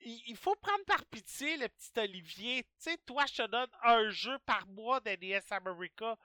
[0.00, 2.62] il, faut prendre par pitié le petit Olivier.
[2.64, 6.16] Tu sais, toi, je te donne un jeu par mois d'NES America.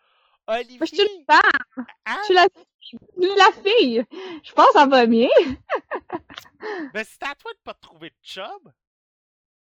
[0.47, 1.85] Moi, je suis Olivier, une femme.
[2.05, 2.17] hein?
[2.21, 2.97] Je suis
[3.37, 4.05] la, fille.
[4.43, 5.29] Je pense que ça va bien.
[6.93, 8.71] Ben, c'est à toi de pas trouver de job.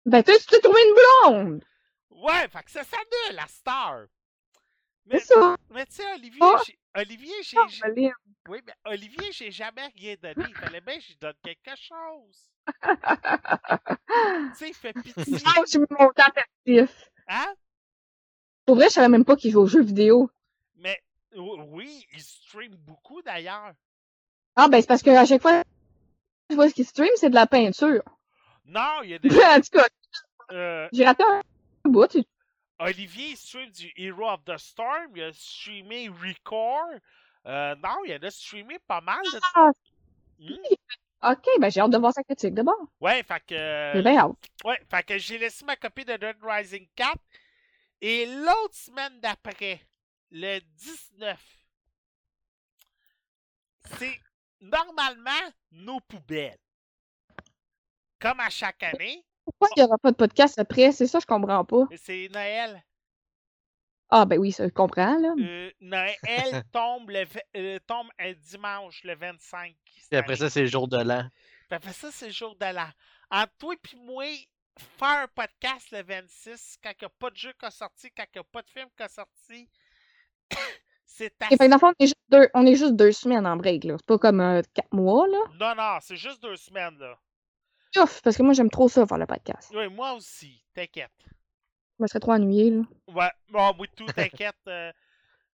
[0.07, 1.63] Ben, tu tu t'es trouvé une blonde?
[2.09, 2.97] Ouais, fait que c'est ça
[3.29, 4.05] de la star.
[5.05, 5.55] Mais, C'est ça.
[5.69, 6.57] mais tu sais, Olivier, Oh.
[6.65, 7.57] j'ai- Olivier, j'ai.
[7.59, 8.11] Oh, j'ai- Colin.
[8.49, 10.45] Oui, mais Olivier, j'ai jamais rien donné.
[10.49, 12.49] Il fallait bien que je donne quelque chose.
[14.53, 15.37] Tu sais, il fait pitié.
[15.45, 17.09] Ah, j'ai mis mon actif.
[17.27, 17.53] Hein?
[18.65, 20.29] Pour vrai, je savais même pas qu'il joue aux jeux vidéo.
[20.75, 20.99] Mais
[21.35, 23.73] oui, il stream beaucoup d'ailleurs.
[24.55, 25.63] Ah, ben, c'est parce que à chaque fois,
[26.49, 28.01] je vois ce qu'il stream, c'est de la peinture.
[28.67, 29.29] Non, il y a en des.
[29.61, 29.87] tout cas,
[30.51, 32.17] euh, j'ai raté un bout.
[32.79, 35.11] Olivier il stream du Hero of the Storm?
[35.15, 36.89] Il a streamé Record.
[37.45, 39.21] Euh, non, il en a streamé pas mal.
[39.23, 39.71] de- Ah,
[40.39, 41.31] Hmm?
[41.31, 42.77] ok, ben, j'ai hâte de voir sa critique d'abord.
[42.99, 43.91] Ouais, fait que.
[43.95, 44.37] J'ai bien hâte.
[44.63, 47.17] Ouais, fait que j'ai laissé ma copie de Dead Rising 4.
[48.01, 49.81] Et l'autre semaine d'après,
[50.29, 51.41] le 19,
[53.97, 54.19] c'est
[54.61, 55.31] normalement
[55.71, 56.59] nos poubelles.
[58.19, 60.91] Comme à chaque année, Pourquoi il n'y aura pas de podcast après?
[60.91, 61.83] C'est ça, je comprends pas.
[61.95, 62.83] c'est Noël.
[64.09, 65.33] Ah, ben oui, ça, je comprends, là.
[65.37, 67.25] Euh, Noël tombe, le,
[67.57, 69.75] euh, tombe un dimanche, le 25.
[69.97, 70.39] cette Et après année.
[70.39, 71.27] ça, c'est le jour de l'an.
[71.67, 72.89] Puis après ça, c'est le jour de l'an.
[73.29, 74.23] Entre toi et moi,
[74.97, 78.09] faire un podcast le 26, quand il n'y a pas de jeu qui a sorti,
[78.15, 79.69] quand il n'y a pas de film qui a sorti,
[81.05, 81.57] c'est Et fait assez...
[81.57, 83.83] que dans le fond, on est juste deux, on est juste deux semaines en break,
[83.83, 83.95] là.
[83.97, 85.39] C'est pas comme euh, quatre mois, là.
[85.59, 87.19] Non, non, c'est juste deux semaines, là.
[88.23, 89.71] Parce que moi, j'aime trop ça, faire le podcast.
[89.73, 91.11] Oui, moi aussi, t'inquiète.
[91.97, 92.83] Je me serais trop ennuyé, là.
[93.07, 94.55] Ouais, bon, moi tout, t'inquiète.
[94.67, 94.91] euh,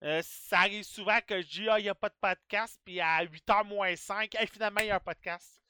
[0.04, 3.00] euh, ça arrive souvent que je dis, ah, il n'y a pas de podcast, puis
[3.00, 5.62] à 8h moins 5, hey, finalement, il y a un podcast.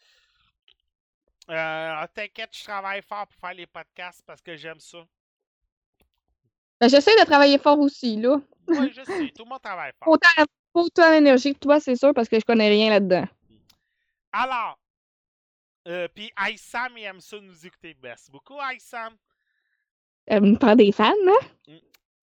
[1.50, 5.00] Euh, t'inquiète, je travaille fort pour faire les podcasts parce que j'aime ça.
[6.80, 8.40] Ben, j'essaie de travailler fort aussi, là.
[8.68, 10.14] Oui, je sais, tout le monde travaille fort.
[10.14, 13.26] Autant, autant d'énergie que toi, c'est sûr, parce que je connais rien là-dedans.
[14.32, 14.80] Alors,
[15.88, 17.96] euh, puis Sam, il aime ça nous écouter.
[18.02, 19.18] Merci beaucoup, Sam.
[20.26, 21.76] Elle me prend des fans, hein?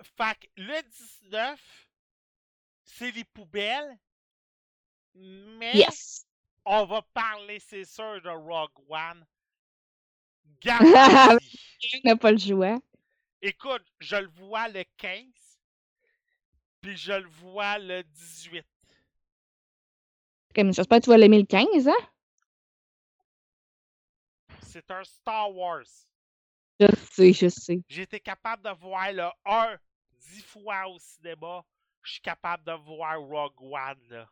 [0.02, 0.82] Fait que le
[1.22, 1.88] 19,
[2.84, 3.98] c'est les poubelles.
[5.14, 6.24] Mais Yes!
[6.64, 9.26] on va parler, c'est sûr, de Rogue One.
[10.62, 11.50] Garanti.
[12.04, 12.78] N'a pas le choix.
[13.42, 15.24] Écoute, je le vois le 15,
[16.80, 18.64] puis je le vois le 18.
[20.54, 21.92] Comme, J'espère que tu vas l'aimer le 15, hein?
[24.70, 25.82] C'est un Star Wars.
[26.78, 27.80] Je sais, je sais.
[27.88, 29.76] J'ai été capable de voir le 1
[30.12, 31.64] dix fois au cinéma.
[32.02, 34.28] Je suis capable de voir Rogue One là,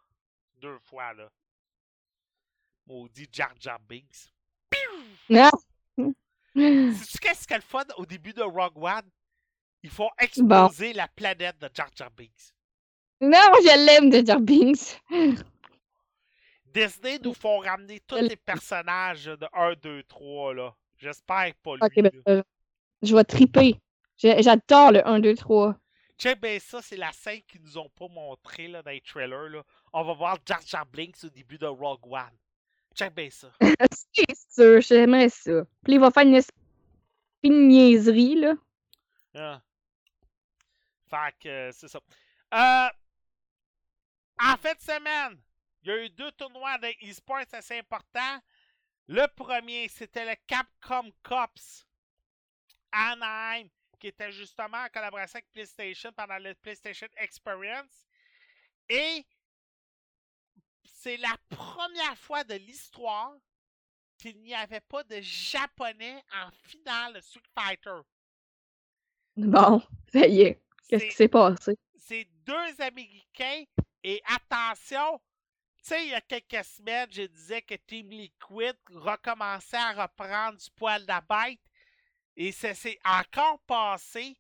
[0.61, 1.13] deux fois.
[1.13, 1.29] là.
[2.87, 4.33] Maudit Jar Jar Binks.
[5.29, 5.51] Non!
[6.55, 9.11] Sais-tu qu'est-ce a le fun au début de Rogue One?
[9.83, 12.53] Ils font exploser la planète de Jar Jar Binks.
[13.21, 15.01] Non, je l'aime de Jar Binks.
[16.73, 20.55] Disney nous font ramener tous les personnages de 1, 2, 3.
[20.55, 20.75] là.
[20.97, 21.83] J'espère pas lui.
[21.83, 22.43] Ok, ben, euh,
[23.03, 23.81] je vais triper.
[24.17, 25.77] J'adore le 1, 2, 3.
[26.19, 29.49] Check bien ça, c'est la scène qu'ils nous ont pas montré là, dans les trailers.
[29.49, 29.63] Là.
[29.93, 32.37] On va voir Jar Jar Binks au début de Rogue One.
[32.95, 33.53] Check bien ça.
[34.13, 35.63] C'est sûr, j'aimerais ça.
[35.85, 38.55] Puis il va faire une, niaiserie, là.
[39.37, 39.63] Ah.
[41.09, 42.01] Fait que euh, c'est ça.
[42.53, 42.89] Euh,
[44.41, 45.39] en fin de semaine,
[45.83, 48.41] il y a eu deux tournois de e-sports assez importants.
[49.07, 51.87] Le premier, c'était le Capcom Cups
[52.93, 58.07] Anaheim, qui était justement en collaboration avec PlayStation pendant le PlayStation Experience.
[58.89, 59.25] Et
[60.85, 63.35] c'est la première fois de l'histoire
[64.19, 68.01] qu'il n'y avait pas de Japonais en finale de Street Fighter.
[69.37, 69.81] Bon,
[70.13, 70.63] ça y est.
[70.89, 71.79] Qu'est-ce qui s'est passé?
[72.09, 73.65] c'est deux Américains.
[74.03, 75.21] Et attention,
[75.97, 81.05] il y a quelques semaines, je disais que Team Liquid recommençait à reprendre du poil
[81.07, 81.59] de.
[82.37, 84.37] Et ça s'est encore passé.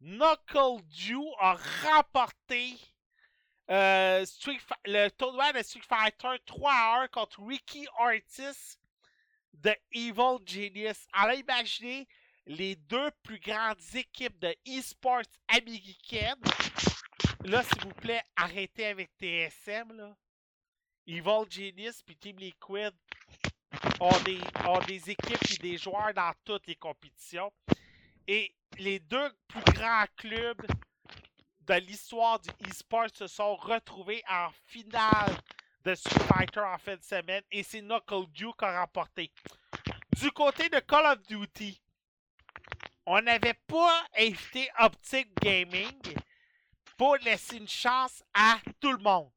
[0.00, 2.76] Knuckle Dew a remporté
[3.70, 4.24] euh,
[4.86, 8.78] le tournoi de Street Fighter 3 à 1 contre Ricky Ortiz
[9.54, 11.06] de Evil Genius.
[11.12, 12.08] Alors imaginez
[12.46, 16.40] les deux plus grandes équipes de e-sports américaines.
[17.44, 20.16] Là, s'il vous plaît, arrêtez avec TSM, là.
[21.08, 22.92] Evil Genius puis Team Liquid
[23.98, 27.50] ont des, équipes et des joueurs dans toutes les compétitions.
[28.26, 30.66] Et les deux plus grands clubs
[31.66, 35.34] de l'histoire du e-sport se sont retrouvés en finale
[35.82, 39.32] de Street Fighter en fin de semaine et c'est Knuckle Duke qui a remporté.
[40.20, 41.80] Du côté de Call of Duty,
[43.06, 46.02] on n'avait pas invité Optic Gaming
[46.98, 49.30] pour laisser une chance à tout le monde.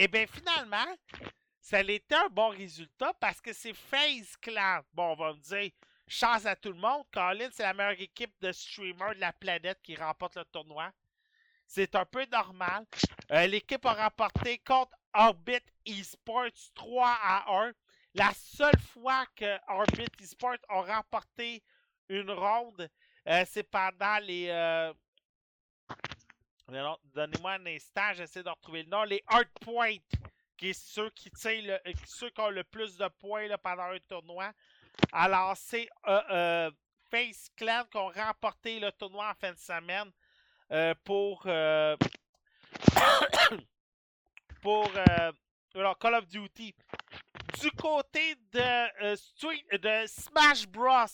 [0.00, 0.96] Et bien finalement,
[1.60, 4.80] ça a été un bon résultat parce que c'est FaZe Clan.
[4.94, 5.70] Bon, on va me dire,
[6.08, 7.04] chance à tout le monde.
[7.12, 10.90] Colin, c'est la meilleure équipe de streamers de la planète qui remporte le tournoi.
[11.66, 12.86] C'est un peu normal.
[13.30, 17.72] Euh, L'équipe a remporté contre Orbit Esports 3 à 1.
[18.14, 21.62] La seule fois que Orbit Esports a remporté
[22.08, 22.88] une ronde,
[23.28, 24.48] euh, c'est pendant les.
[24.48, 24.94] Euh...
[26.70, 29.02] Donnez-moi un instant, j'essaie de retrouver le nom.
[29.02, 29.98] Les Hard Point,
[30.56, 34.52] qui est ceux qui, euh, ceux qui ont le plus de points pendant un tournoi.
[35.12, 36.70] Alors, c'est euh, euh,
[37.10, 40.12] Face Clan qui ont remporté le tournoi en fin de semaine
[41.04, 41.42] pour.
[44.62, 44.88] pour
[45.74, 46.72] alors, Call of Duty.
[47.60, 51.06] Du côté de, de Smash Bros,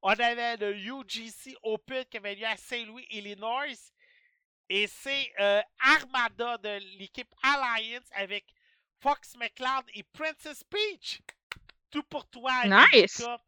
[0.00, 3.91] on avait le UGC Open qui avait lieu à Saint-Louis, Illinois.
[4.68, 8.44] Et c'est euh, Armada de l'équipe Alliance avec
[9.00, 11.20] Fox McCloud et Princess Peach.
[11.90, 13.20] Tout pour toi, Nice.
[13.20, 13.42] Angelica,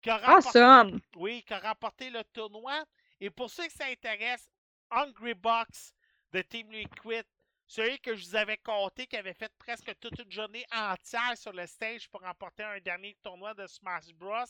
[0.00, 1.00] qui a remporté- Awesome!
[1.16, 2.84] oui, qui a remporté le tournoi.
[3.20, 4.50] Et pour ceux qui s'intéressent,
[4.90, 5.92] Hungry Box
[6.32, 7.24] de Team Liquid,
[7.66, 11.52] celui que je vous avais compté, qui avait fait presque toute une journée entière sur
[11.52, 14.44] le stage pour remporter un dernier tournoi de Smash Bros.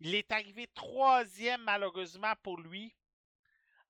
[0.00, 2.94] Il est arrivé troisième malheureusement pour lui.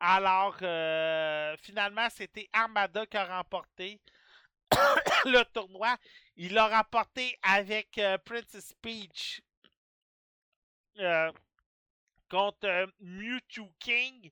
[0.07, 4.03] Alors, euh, finalement, c'était Armada qui a remporté
[5.25, 5.97] le tournoi.
[6.37, 9.41] Il l'a remporté avec euh, Princess Peach.
[10.99, 11.33] Euh,
[12.29, 14.31] contre Mewtwo King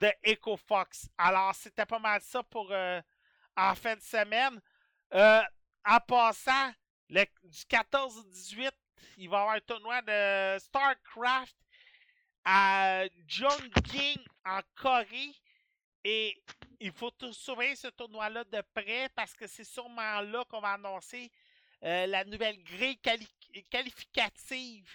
[0.00, 1.10] de Echo Fox.
[1.18, 4.58] Alors, c'était pas mal ça pour en fin de semaine.
[5.12, 6.72] En passant,
[7.10, 8.74] le- du 14 au 18,
[9.18, 11.56] il va y avoir un tournoi de StarCraft
[12.44, 15.34] à Jongking en Corée.
[16.04, 16.42] Et
[16.80, 21.30] il faut surveiller ce tournoi-là de près parce que c'est sûrement là qu'on va annoncer
[21.84, 23.28] euh, la nouvelle grille quali-
[23.68, 24.88] qualificative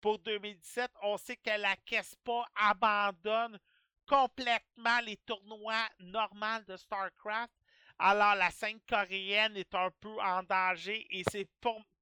[0.00, 0.90] pour 2017.
[1.02, 3.58] On sait que la KESPA abandonne
[4.06, 7.52] complètement les tournois normaux de StarCraft.
[7.98, 11.48] Alors la scène coréenne est un peu en danger et c'est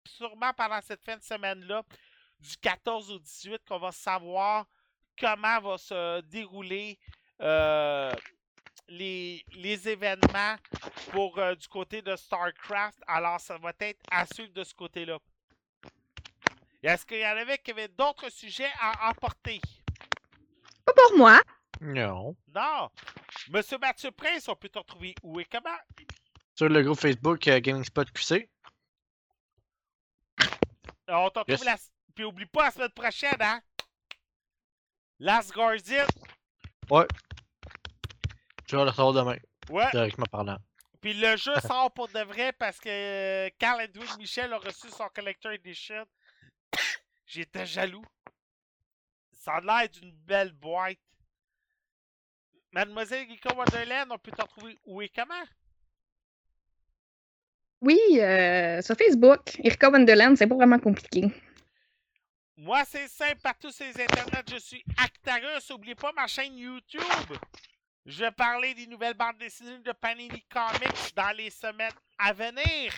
[0.07, 1.83] sûrement pendant cette fin de semaine-là,
[2.41, 4.67] du 14 au 18, qu'on va savoir
[5.20, 6.98] comment va se dérouler
[7.40, 8.12] euh,
[8.88, 10.56] les, les événements
[11.10, 12.98] pour euh, du côté de StarCraft.
[13.06, 15.18] Alors ça va être à suivre de ce côté-là.
[16.82, 19.60] Est-ce qu'il y en avait qui avaient d'autres sujets à emporter?
[20.84, 21.40] Pas pour moi.
[21.80, 22.34] Non.
[22.55, 22.88] Non.
[23.50, 25.76] Monsieur Mathieu Prince, on peut te retrouver où et comment?
[26.55, 28.48] Sur le groupe Facebook euh, Gaming Spot QC.
[30.40, 31.64] Euh, On te retrouve Yes.
[31.64, 31.76] la...
[32.14, 33.60] Puis oublie pas la semaine prochaine, hein?
[35.18, 36.06] Last Guardian.
[36.90, 39.36] Je vais le recevoir demain,
[39.70, 39.90] Ouais.
[39.90, 40.58] directement parlant.
[41.00, 44.88] Puis le jeu sort pour de vrai parce que euh, Carl Edwin Michel a reçu
[44.90, 46.05] son Collector Edition.
[47.26, 48.05] J'étais jaloux.
[49.32, 50.98] Ça a l'air d'une belle boîte.
[52.72, 55.44] Mademoiselle Geeko Wonderland, on peut te retrouver où et comment?
[57.80, 61.32] Oui, euh, sur Facebook, Irka Wonderland, c'est pas vraiment compliqué.
[62.60, 65.70] Moi, c'est simple, partout sur les internets, je suis Actarus.
[65.70, 67.00] N'oubliez pas ma chaîne YouTube.
[68.04, 72.92] Je vais parler des nouvelles bandes dessinées de Panini Comics dans les semaines à venir.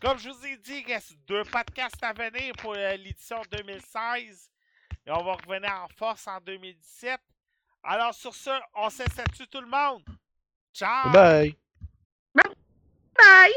[0.00, 4.50] Comme je vous ai dit, il reste deux podcasts à venir pour euh, l'édition 2016.
[5.06, 7.20] Et on va revenir en force en 2017.
[7.82, 10.02] Alors, sur ce, on se dessus tout le monde.
[10.72, 11.10] Ciao!
[11.10, 11.54] Bye!
[12.34, 13.52] Bye!